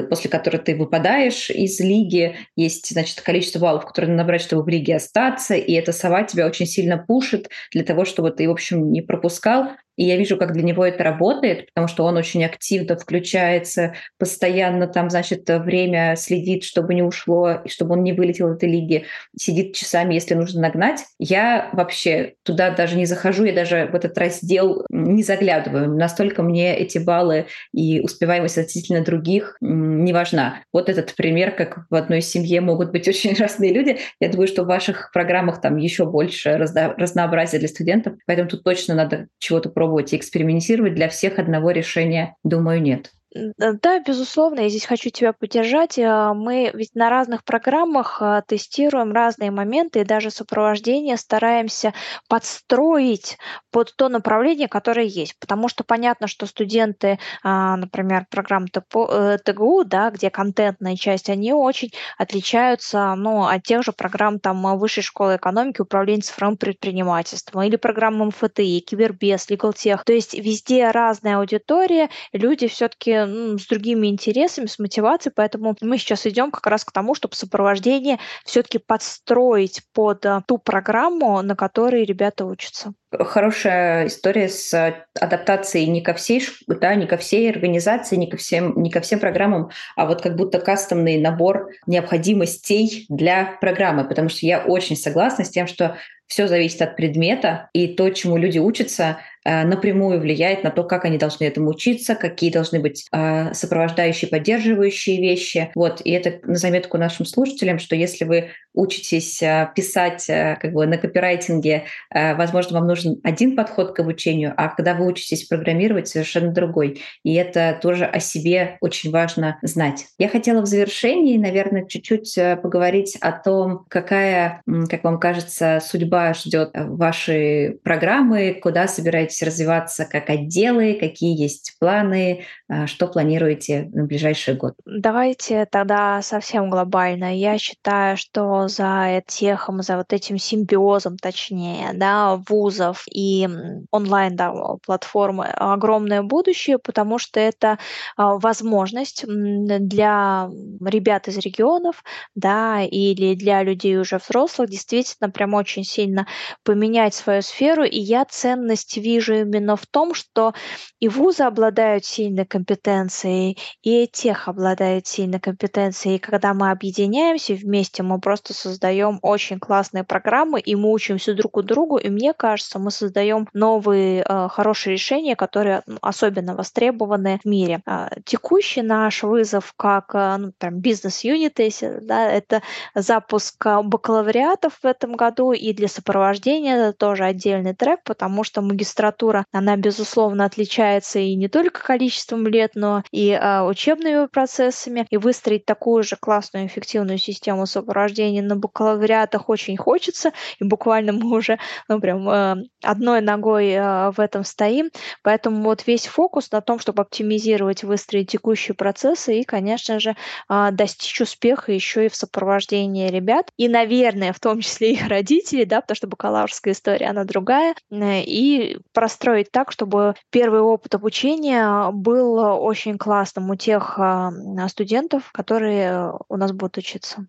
после 0.08 0.30
которой 0.30 0.58
ты 0.58 0.76
выпадаешь 0.76 1.50
из 1.50 1.80
лиги, 1.80 2.36
есть, 2.56 2.90
значит, 2.90 3.20
количество 3.20 3.58
баллов, 3.58 3.86
которые 3.86 4.10
надо 4.10 4.22
набрать, 4.22 4.42
чтобы 4.42 4.62
в 4.62 4.68
лиге 4.68 4.96
остаться, 4.96 5.54
и 5.54 5.72
эта 5.72 5.92
сова 5.92 6.22
тебя 6.22 6.46
очень 6.46 6.66
сильно 6.66 6.98
пушит 6.98 7.48
для 7.72 7.84
того, 7.84 8.04
чтобы 8.04 8.30
ты, 8.30 8.48
в 8.48 8.52
общем, 8.52 8.92
не 8.92 9.02
пропускал. 9.02 9.70
И 9.96 10.04
я 10.04 10.16
вижу, 10.16 10.36
как 10.36 10.52
для 10.52 10.62
него 10.62 10.84
это 10.84 11.04
работает, 11.04 11.66
потому 11.72 11.86
что 11.86 12.04
он 12.04 12.16
очень 12.16 12.44
активно 12.44 12.96
включается, 12.96 13.94
постоянно 14.18 14.86
там, 14.88 15.08
значит, 15.08 15.48
время 15.48 16.16
следит, 16.16 16.64
чтобы 16.64 16.94
не 16.94 17.02
ушло, 17.02 17.62
и 17.64 17.68
чтобы 17.68 17.92
он 17.92 18.02
не 18.02 18.12
вылетел 18.12 18.50
из 18.50 18.56
этой 18.56 18.68
лиги, 18.68 19.04
сидит 19.36 19.74
часами, 19.74 20.14
если 20.14 20.34
нужно 20.34 20.62
нагнать. 20.62 21.04
Я 21.18 21.70
вообще 21.72 22.34
туда 22.42 22.70
даже 22.70 22.96
не 22.96 23.06
захожу, 23.06 23.44
я 23.44 23.52
даже 23.52 23.86
в 23.86 23.94
этот 23.94 24.18
раздел 24.18 24.84
не 24.90 25.22
заглядываю. 25.22 25.94
Настолько 25.94 26.42
мне 26.42 26.76
эти 26.76 26.98
баллы 26.98 27.46
и 27.72 28.00
успеваемость 28.00 28.58
относительно 28.58 29.04
других 29.04 29.56
не 29.64 30.12
важна. 30.12 30.62
Вот 30.72 30.88
этот 30.88 31.14
пример, 31.16 31.50
как 31.52 31.86
в 31.88 31.94
одной 31.94 32.20
семье 32.20 32.60
могут 32.60 32.92
быть 32.92 33.08
очень 33.08 33.34
разные 33.34 33.72
люди. 33.72 33.98
Я 34.20 34.28
думаю, 34.28 34.46
что 34.46 34.64
в 34.64 34.66
ваших 34.66 35.10
программах 35.12 35.60
там 35.60 35.76
еще 35.76 36.04
больше 36.04 36.56
разнообразия 36.56 37.58
для 37.58 37.68
студентов, 37.68 38.14
поэтому 38.26 38.48
тут 38.48 38.62
точно 38.62 38.94
надо 38.94 39.28
чего-то 39.38 39.70
пробовать 39.70 40.12
и 40.12 40.16
экспериментировать. 40.16 40.94
Для 40.94 41.08
всех 41.08 41.38
одного 41.38 41.70
решения, 41.70 42.36
думаю, 42.44 42.82
нет. 42.82 43.10
Да, 43.34 43.98
безусловно, 43.98 44.60
я 44.60 44.68
здесь 44.68 44.86
хочу 44.86 45.10
тебя 45.10 45.32
поддержать. 45.32 45.98
А, 45.98 46.34
мы 46.34 46.70
ведь 46.72 46.94
на 46.94 47.10
разных 47.10 47.42
программах 47.42 48.22
а, 48.22 48.42
тестируем 48.42 49.12
разные 49.12 49.50
моменты 49.50 50.00
и 50.00 50.04
даже 50.04 50.30
сопровождение 50.30 51.16
стараемся 51.16 51.94
подстроить 52.28 53.36
под 53.72 53.92
то 53.96 54.08
направление, 54.08 54.68
которое 54.68 55.06
есть. 55.06 55.36
Потому 55.40 55.68
что 55.68 55.82
понятно, 55.82 56.28
что 56.28 56.46
студенты, 56.46 57.18
а, 57.42 57.76
например, 57.76 58.26
программ 58.30 58.68
ТГУ, 58.68 59.08
э, 59.10 59.84
да, 59.84 60.10
где 60.10 60.30
контентная 60.30 60.94
часть, 60.94 61.28
они 61.28 61.52
очень 61.52 61.90
отличаются 62.16 63.16
ну, 63.16 63.46
от 63.46 63.64
тех 63.64 63.82
же 63.82 63.90
программ 63.90 64.38
там, 64.38 64.78
Высшей 64.78 65.02
школы 65.02 65.36
экономики, 65.36 65.80
управления 65.80 66.22
цифровым 66.22 66.56
предпринимательством 66.56 67.62
или 67.64 67.74
программ 67.74 68.18
МФТИ, 68.28 68.78
Кибербез, 68.80 69.48
Legal 69.50 69.74
То 70.04 70.12
есть 70.12 70.34
везде 70.34 70.90
разная 70.92 71.38
аудитория, 71.38 72.10
люди 72.32 72.68
все-таки 72.68 73.23
с 73.26 73.66
другими 73.66 74.08
интересами, 74.08 74.66
с 74.66 74.78
мотивацией, 74.78 75.32
поэтому 75.34 75.76
мы 75.80 75.98
сейчас 75.98 76.26
идем 76.26 76.50
как 76.50 76.66
раз 76.66 76.84
к 76.84 76.92
тому, 76.92 77.14
чтобы 77.14 77.34
сопровождение 77.34 78.18
все-таки 78.44 78.78
подстроить 78.78 79.82
под 79.92 80.24
э, 80.24 80.42
ту 80.46 80.58
программу, 80.58 81.42
на 81.42 81.56
которой 81.56 82.04
ребята 82.04 82.44
учатся. 82.44 82.92
Хорошая 83.12 84.08
история 84.08 84.48
с 84.48 84.94
адаптацией 85.20 85.86
не 85.86 86.00
ко 86.00 86.14
всей, 86.14 86.42
да, 86.66 86.94
не 86.94 87.06
ко 87.06 87.16
всей 87.16 87.50
организации, 87.50 88.16
не 88.16 88.28
ко 88.28 88.36
всем, 88.36 88.82
не 88.82 88.90
ко 88.90 89.00
всем 89.00 89.20
программам, 89.20 89.70
а 89.96 90.06
вот 90.06 90.20
как 90.20 90.36
будто 90.36 90.58
кастомный 90.58 91.20
набор 91.20 91.70
необходимостей 91.86 93.06
для 93.08 93.56
программы, 93.60 94.08
потому 94.08 94.28
что 94.28 94.46
я 94.46 94.60
очень 94.60 94.96
согласна 94.96 95.44
с 95.44 95.50
тем, 95.50 95.66
что 95.66 95.96
все 96.26 96.48
зависит 96.48 96.82
от 96.82 96.96
предмета, 96.96 97.68
и 97.72 97.88
то, 97.88 98.08
чему 98.10 98.36
люди 98.36 98.58
учатся, 98.58 99.18
Э, 99.18 99.33
напрямую 99.44 100.20
влияет 100.20 100.64
на 100.64 100.70
то, 100.70 100.84
как 100.84 101.04
они 101.04 101.18
должны 101.18 101.44
этому 101.44 101.70
учиться, 101.70 102.14
какие 102.14 102.50
должны 102.50 102.80
быть 102.80 103.06
э, 103.12 103.52
сопровождающие, 103.52 104.28
поддерживающие 104.28 105.20
вещи. 105.20 105.70
Вот, 105.74 106.00
и 106.04 106.10
это 106.10 106.40
на 106.48 106.56
заметку 106.56 106.98
нашим 106.98 107.26
слушателям, 107.26 107.78
что 107.78 107.94
если 107.96 108.24
вы 108.24 108.50
учитесь 108.72 109.42
э, 109.42 109.70
писать 109.74 110.26
как 110.26 110.72
бы 110.72 110.86
на 110.86 110.98
копирайтинге, 110.98 111.84
возможно, 112.10 112.78
вам 112.78 112.88
нужен 112.88 113.20
один 113.22 113.54
подход 113.56 113.94
к 113.94 114.00
обучению, 114.00 114.54
а 114.56 114.68
когда 114.68 114.94
вы 114.94 115.06
учитесь 115.06 115.44
программировать, 115.44 116.08
совершенно 116.08 116.50
другой. 116.50 117.02
И 117.22 117.34
это 117.34 117.78
тоже 117.80 118.04
о 118.04 118.20
себе 118.20 118.78
очень 118.80 119.10
важно 119.10 119.58
знать. 119.62 120.06
Я 120.18 120.28
хотела 120.28 120.62
в 120.62 120.66
завершении, 120.66 121.36
наверное, 121.36 121.86
чуть-чуть 121.86 122.38
поговорить 122.62 123.16
о 123.20 123.32
том, 123.32 123.84
какая, 123.88 124.62
как 124.88 125.04
вам 125.04 125.20
кажется, 125.20 125.80
судьба 125.84 126.34
ждет 126.34 126.70
ваши 126.74 127.78
программы, 127.82 128.58
куда 128.60 128.88
собираетесь 128.88 129.33
собираетесь 129.34 129.42
развиваться 129.42 130.04
как 130.04 130.30
отделы, 130.30 130.94
какие 130.94 131.40
есть 131.40 131.76
планы, 131.78 132.44
а, 132.68 132.86
что 132.86 133.06
планируете 133.06 133.90
на 133.92 134.04
ближайший 134.04 134.54
год? 134.54 134.74
Давайте 134.84 135.66
тогда 135.66 136.22
совсем 136.22 136.70
глобально. 136.70 137.36
Я 137.36 137.58
считаю, 137.58 138.16
что 138.16 138.68
за 138.68 139.22
техом, 139.26 139.82
за 139.82 139.96
вот 139.96 140.12
этим 140.12 140.38
симбиозом, 140.38 141.16
точнее, 141.16 141.90
да, 141.94 142.36
вузов 142.48 143.04
и 143.10 143.48
онлайн 143.90 144.36
да, 144.36 144.52
платформы 144.84 145.46
огромное 145.46 146.22
будущее, 146.22 146.78
потому 146.78 147.18
что 147.18 147.40
это 147.40 147.78
а, 148.16 148.36
возможность 148.38 149.24
для 149.26 150.48
ребят 150.84 151.28
из 151.28 151.38
регионов, 151.38 152.02
да, 152.34 152.82
или 152.82 153.34
для 153.34 153.62
людей 153.62 153.98
уже 153.98 154.18
взрослых 154.18 154.70
действительно 154.70 155.30
прям 155.30 155.54
очень 155.54 155.84
сильно 155.84 156.26
поменять 156.62 157.14
свою 157.14 157.42
сферу. 157.42 157.84
И 157.84 157.98
я 157.98 158.24
ценность 158.24 158.96
вижу 158.96 159.23
вижу 159.24 159.40
именно 159.40 159.76
в 159.76 159.86
том, 159.86 160.14
что 160.14 160.54
и 161.00 161.08
вузы 161.08 161.44
обладают 161.44 162.04
сильной 162.04 162.44
компетенцией, 162.44 163.58
и 163.82 164.06
тех 164.06 164.48
обладают 164.48 165.06
сильной 165.06 165.40
компетенцией. 165.40 166.16
И 166.16 166.18
когда 166.18 166.54
мы 166.54 166.70
объединяемся 166.70 167.54
вместе, 167.54 168.02
мы 168.02 168.20
просто 168.20 168.54
создаем 168.54 169.18
очень 169.22 169.58
классные 169.58 170.04
программы, 170.04 170.60
и 170.60 170.74
мы 170.76 170.92
учимся 170.92 171.34
друг 171.34 171.56
у 171.56 171.62
другу, 171.62 171.96
и 171.96 172.08
мне 172.08 172.32
кажется, 172.32 172.78
мы 172.78 172.90
создаем 172.90 173.48
новые 173.52 174.24
э, 174.26 174.48
хорошие 174.50 174.94
решения, 174.94 175.36
которые 175.36 175.82
особенно 176.00 176.54
востребованы 176.54 177.40
в 177.42 177.48
мире. 177.48 177.80
Э, 177.86 178.08
текущий 178.24 178.82
наш 178.82 179.22
вызов 179.22 179.72
как 179.76 180.14
э, 180.14 180.36
ну, 180.38 180.52
бизнес-юнит, 180.70 181.54
да, 182.02 182.30
это 182.30 182.62
запуск 182.94 183.64
бакалавриатов 183.64 184.78
в 184.82 184.86
этом 184.86 185.14
году, 185.14 185.52
и 185.52 185.72
для 185.72 185.88
сопровождения 185.88 186.76
это 186.76 186.92
тоже 186.96 187.24
отдельный 187.24 187.74
трек, 187.74 188.00
потому 188.04 188.44
что 188.44 188.62
магистратура 188.62 189.13
литература, 189.14 189.46
она, 189.52 189.76
безусловно, 189.76 190.44
отличается 190.44 191.18
и 191.18 191.34
не 191.34 191.48
только 191.48 191.82
количеством 191.82 192.46
лет, 192.46 192.72
но 192.74 193.02
и 193.10 193.32
а, 193.32 193.64
учебными 193.64 194.26
процессами. 194.26 195.06
И 195.10 195.16
выстроить 195.16 195.64
такую 195.64 196.02
же 196.02 196.16
классную, 196.16 196.66
эффективную 196.66 197.18
систему 197.18 197.66
сопровождения 197.66 198.42
на 198.42 198.56
бакалавриатах 198.56 199.48
очень 199.48 199.76
хочется. 199.76 200.32
И 200.60 200.64
буквально 200.64 201.12
мы 201.12 201.36
уже 201.36 201.58
ну, 201.88 202.00
прям 202.00 202.28
э, 202.28 202.56
одной 202.82 203.20
ногой 203.20 203.70
э, 203.70 204.10
в 204.10 204.20
этом 204.20 204.44
стоим. 204.44 204.90
Поэтому 205.22 205.62
вот 205.62 205.86
весь 205.86 206.06
фокус 206.06 206.50
на 206.50 206.60
том, 206.60 206.78
чтобы 206.78 207.02
оптимизировать, 207.02 207.84
выстроить 207.84 208.30
текущие 208.30 208.74
процессы 208.74 209.40
и, 209.40 209.44
конечно 209.44 210.00
же, 210.00 210.16
э, 210.48 210.68
достичь 210.72 211.20
успеха 211.20 211.72
еще 211.72 212.06
и 212.06 212.08
в 212.08 212.16
сопровождении 212.16 213.08
ребят. 213.08 213.50
И, 213.56 213.68
наверное, 213.68 214.32
в 214.32 214.40
том 214.40 214.60
числе 214.60 214.92
их 214.92 215.08
родителей, 215.08 215.64
да, 215.64 215.80
потому 215.80 215.96
что 215.96 216.06
бакалаврская 216.06 216.74
история, 216.74 217.06
она 217.06 217.24
другая. 217.24 217.74
И 217.90 218.78
простроить 219.04 219.50
так, 219.50 219.70
чтобы 219.70 220.14
первый 220.30 220.60
опыт 220.60 220.94
обучения 220.94 221.90
был 221.92 222.38
очень 222.38 222.96
классным 222.96 223.50
у 223.50 223.54
тех 223.54 223.98
а, 223.98 224.32
студентов, 224.68 225.30
которые 225.32 226.14
у 226.30 226.38
нас 226.38 226.52
будут 226.52 226.78
учиться. 226.78 227.26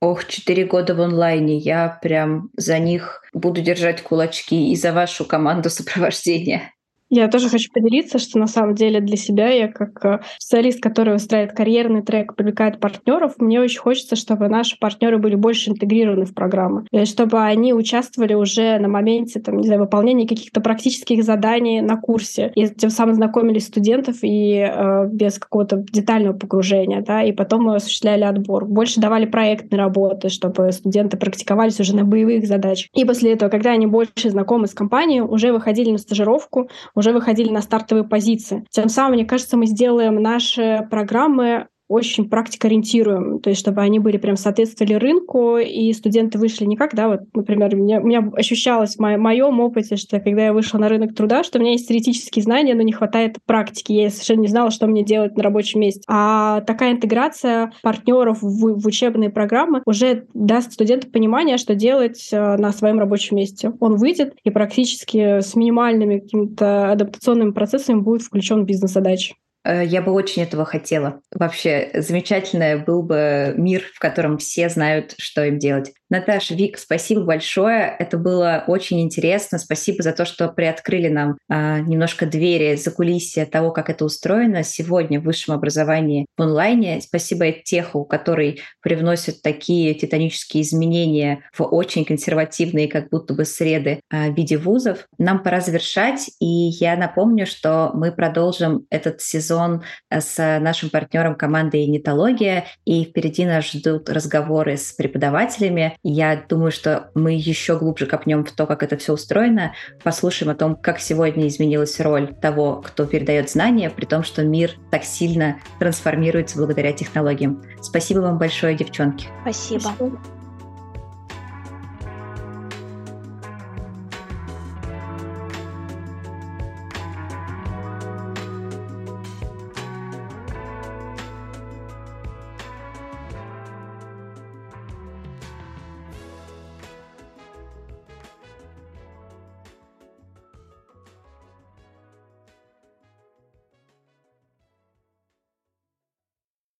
Ох, 0.00 0.24
четыре 0.28 0.66
года 0.66 0.94
в 0.94 1.00
онлайне. 1.00 1.56
Я 1.56 1.98
прям 2.00 2.50
за 2.56 2.78
них 2.78 3.24
буду 3.32 3.60
держать 3.60 4.02
кулачки 4.02 4.70
и 4.70 4.76
за 4.76 4.92
вашу 4.92 5.24
команду 5.24 5.68
сопровождения. 5.78 6.72
Я 7.08 7.28
тоже 7.28 7.48
хочу 7.48 7.70
поделиться, 7.72 8.18
что 8.18 8.38
на 8.38 8.48
самом 8.48 8.74
деле 8.74 9.00
для 9.00 9.16
себя 9.16 9.48
я 9.50 9.68
как 9.68 10.04
э, 10.04 10.20
специалист, 10.38 10.82
который 10.82 11.12
выстраивает 11.12 11.56
карьерный 11.56 12.02
трек, 12.02 12.34
привлекает 12.34 12.80
партнеров, 12.80 13.34
мне 13.38 13.60
очень 13.60 13.78
хочется, 13.78 14.16
чтобы 14.16 14.48
наши 14.48 14.76
партнеры 14.78 15.18
были 15.18 15.36
больше 15.36 15.70
интегрированы 15.70 16.24
в 16.24 16.34
программы, 16.34 16.84
и 16.90 17.04
чтобы 17.04 17.40
они 17.40 17.72
участвовали 17.72 18.34
уже 18.34 18.78
на 18.78 18.88
моменте 18.88 19.38
там, 19.38 19.58
не 19.58 19.66
знаю, 19.66 19.82
выполнения 19.82 20.26
каких-то 20.26 20.60
практических 20.60 21.22
заданий 21.22 21.80
на 21.80 21.96
курсе, 21.96 22.50
и 22.56 22.66
тем 22.68 22.90
самым 22.90 23.14
знакомились 23.14 23.66
студентов 23.66 24.16
и 24.22 24.56
э, 24.56 25.06
без 25.08 25.38
какого-то 25.38 25.84
детального 25.92 26.32
погружения, 26.36 27.02
да, 27.02 27.22
и 27.22 27.30
потом 27.30 27.64
мы 27.64 27.76
осуществляли 27.76 28.24
отбор. 28.24 28.64
Больше 28.64 29.00
давали 29.00 29.26
проектные 29.26 29.78
работы, 29.78 30.28
чтобы 30.28 30.72
студенты 30.72 31.16
практиковались 31.16 31.78
уже 31.78 31.94
на 31.94 32.04
боевых 32.04 32.46
задачах. 32.46 32.90
И 32.94 33.04
после 33.04 33.32
этого, 33.32 33.48
когда 33.48 33.70
они 33.70 33.86
больше 33.86 34.30
знакомы 34.30 34.66
с 34.66 34.74
компанией, 34.74 35.20
уже 35.20 35.52
выходили 35.52 35.92
на 35.92 35.98
стажировку, 35.98 36.68
уже 36.96 37.12
выходили 37.12 37.50
на 37.50 37.60
стартовые 37.60 38.04
позиции. 38.04 38.64
Тем 38.70 38.88
самым, 38.88 39.12
мне 39.12 39.24
кажется, 39.24 39.56
мы 39.56 39.66
сделаем 39.66 40.20
наши 40.20 40.84
программы 40.90 41.68
очень 41.88 42.28
практикоориентируем, 42.28 43.40
то 43.40 43.50
есть 43.50 43.60
чтобы 43.60 43.80
они 43.82 43.98
были 43.98 44.16
прям 44.16 44.36
соответствовали 44.36 44.94
рынку, 44.94 45.58
и 45.58 45.92
студенты 45.92 46.38
вышли 46.38 46.64
не 46.64 46.76
как, 46.76 46.94
да, 46.94 47.08
вот, 47.08 47.20
например, 47.34 47.74
у 47.74 47.78
меня, 47.78 48.00
у 48.00 48.06
меня 48.06 48.28
ощущалось 48.34 48.96
в 48.96 49.00
мо- 49.00 49.18
моем 49.18 49.60
опыте, 49.60 49.96
что 49.96 50.20
когда 50.20 50.46
я 50.46 50.52
вышла 50.52 50.78
на 50.78 50.88
рынок 50.88 51.14
труда, 51.14 51.44
что 51.44 51.58
у 51.58 51.62
меня 51.62 51.72
есть 51.72 51.88
теоретические 51.88 52.42
знания, 52.42 52.74
но 52.74 52.82
не 52.82 52.92
хватает 52.92 53.36
практики, 53.46 53.92
я 53.92 54.10
совершенно 54.10 54.40
не 54.40 54.48
знала, 54.48 54.70
что 54.70 54.86
мне 54.86 55.04
делать 55.04 55.36
на 55.36 55.42
рабочем 55.42 55.80
месте. 55.80 56.02
А 56.08 56.60
такая 56.62 56.92
интеграция 56.92 57.72
партнеров 57.82 58.42
в, 58.42 58.80
в 58.80 58.86
учебные 58.86 59.30
программы 59.30 59.82
уже 59.86 60.26
даст 60.34 60.72
студенту 60.72 61.10
понимание, 61.10 61.56
что 61.56 61.74
делать 61.74 62.28
э, 62.32 62.56
на 62.56 62.72
своем 62.72 62.98
рабочем 62.98 63.36
месте. 63.36 63.72
Он 63.80 63.96
выйдет 63.96 64.34
и 64.44 64.50
практически 64.50 65.40
с 65.40 65.54
минимальными 65.54 66.18
какими-то 66.18 66.92
адаптационными 66.92 67.52
процессами 67.52 68.00
будет 68.00 68.22
включен 68.22 68.62
в 68.62 68.66
бизнес-задачи. 68.66 69.34
Э, 69.66 69.84
я 69.84 70.00
бы 70.00 70.12
очень 70.12 70.42
этого 70.42 70.64
хотела. 70.64 71.20
Вообще, 71.32 71.90
замечательный 71.94 72.78
был 72.78 73.02
бы 73.02 73.52
мир, 73.56 73.82
в 73.92 73.98
котором 73.98 74.38
все 74.38 74.68
знают, 74.68 75.14
что 75.18 75.44
им 75.44 75.58
делать. 75.58 75.92
Наташа, 76.08 76.54
Вик, 76.54 76.78
спасибо 76.78 77.22
большое. 77.22 77.96
Это 77.98 78.16
было 78.16 78.62
очень 78.68 79.00
интересно. 79.00 79.58
Спасибо 79.58 80.04
за 80.04 80.12
то, 80.12 80.24
что 80.24 80.48
приоткрыли 80.48 81.08
нам 81.08 81.36
а, 81.48 81.80
немножко 81.80 82.26
двери 82.26 82.76
за 82.76 82.92
кулисья 82.92 83.44
того, 83.44 83.72
как 83.72 83.90
это 83.90 84.04
устроено 84.04 84.62
сегодня 84.62 85.20
в 85.20 85.24
высшем 85.24 85.54
образовании 85.54 86.26
в 86.36 86.42
онлайне. 86.42 87.00
Спасибо 87.00 87.50
Теху, 87.50 88.04
который 88.04 88.60
привносит 88.82 89.42
такие 89.42 89.94
титанические 89.94 90.62
изменения 90.62 91.40
в 91.52 91.62
очень 91.64 92.04
консервативные, 92.04 92.86
как 92.86 93.10
будто 93.10 93.34
бы 93.34 93.44
среды 93.44 94.00
а, 94.08 94.28
в 94.28 94.36
виде 94.36 94.58
вузов. 94.58 95.08
Нам 95.18 95.42
пора 95.42 95.60
завершать, 95.60 96.30
и 96.38 96.46
я 96.46 96.96
напомню, 96.96 97.46
что 97.46 97.90
мы 97.94 98.12
продолжим 98.12 98.86
этот 98.90 99.20
сезон 99.20 99.82
э, 100.10 100.20
с 100.20 100.60
нашим 100.60 100.90
партнером 100.90 101.34
команды 101.34 101.84
«Нетология», 101.84 102.66
и 102.84 103.04
впереди 103.04 103.44
нас 103.44 103.72
ждут 103.72 104.08
разговоры 104.08 104.76
с 104.76 104.92
преподавателями, 104.92 105.96
я 106.10 106.44
думаю, 106.48 106.70
что 106.70 107.10
мы 107.14 107.32
еще 107.32 107.78
глубже 107.78 108.06
копнем 108.06 108.44
в 108.44 108.52
то, 108.52 108.66
как 108.66 108.82
это 108.82 108.96
все 108.96 109.12
устроено, 109.12 109.74
послушаем 110.02 110.50
о 110.50 110.54
том, 110.54 110.76
как 110.76 111.00
сегодня 111.00 111.48
изменилась 111.48 111.98
роль 112.00 112.34
того, 112.34 112.82
кто 112.84 113.06
передает 113.06 113.50
знания, 113.50 113.90
при 113.90 114.04
том, 114.04 114.22
что 114.22 114.44
мир 114.44 114.72
так 114.90 115.04
сильно 115.04 115.58
трансформируется 115.78 116.58
благодаря 116.58 116.92
технологиям. 116.92 117.62
Спасибо 117.80 118.20
вам 118.20 118.38
большое, 118.38 118.76
девчонки. 118.76 119.26
Спасибо. 119.42 119.80
Спасибо. 119.80 120.35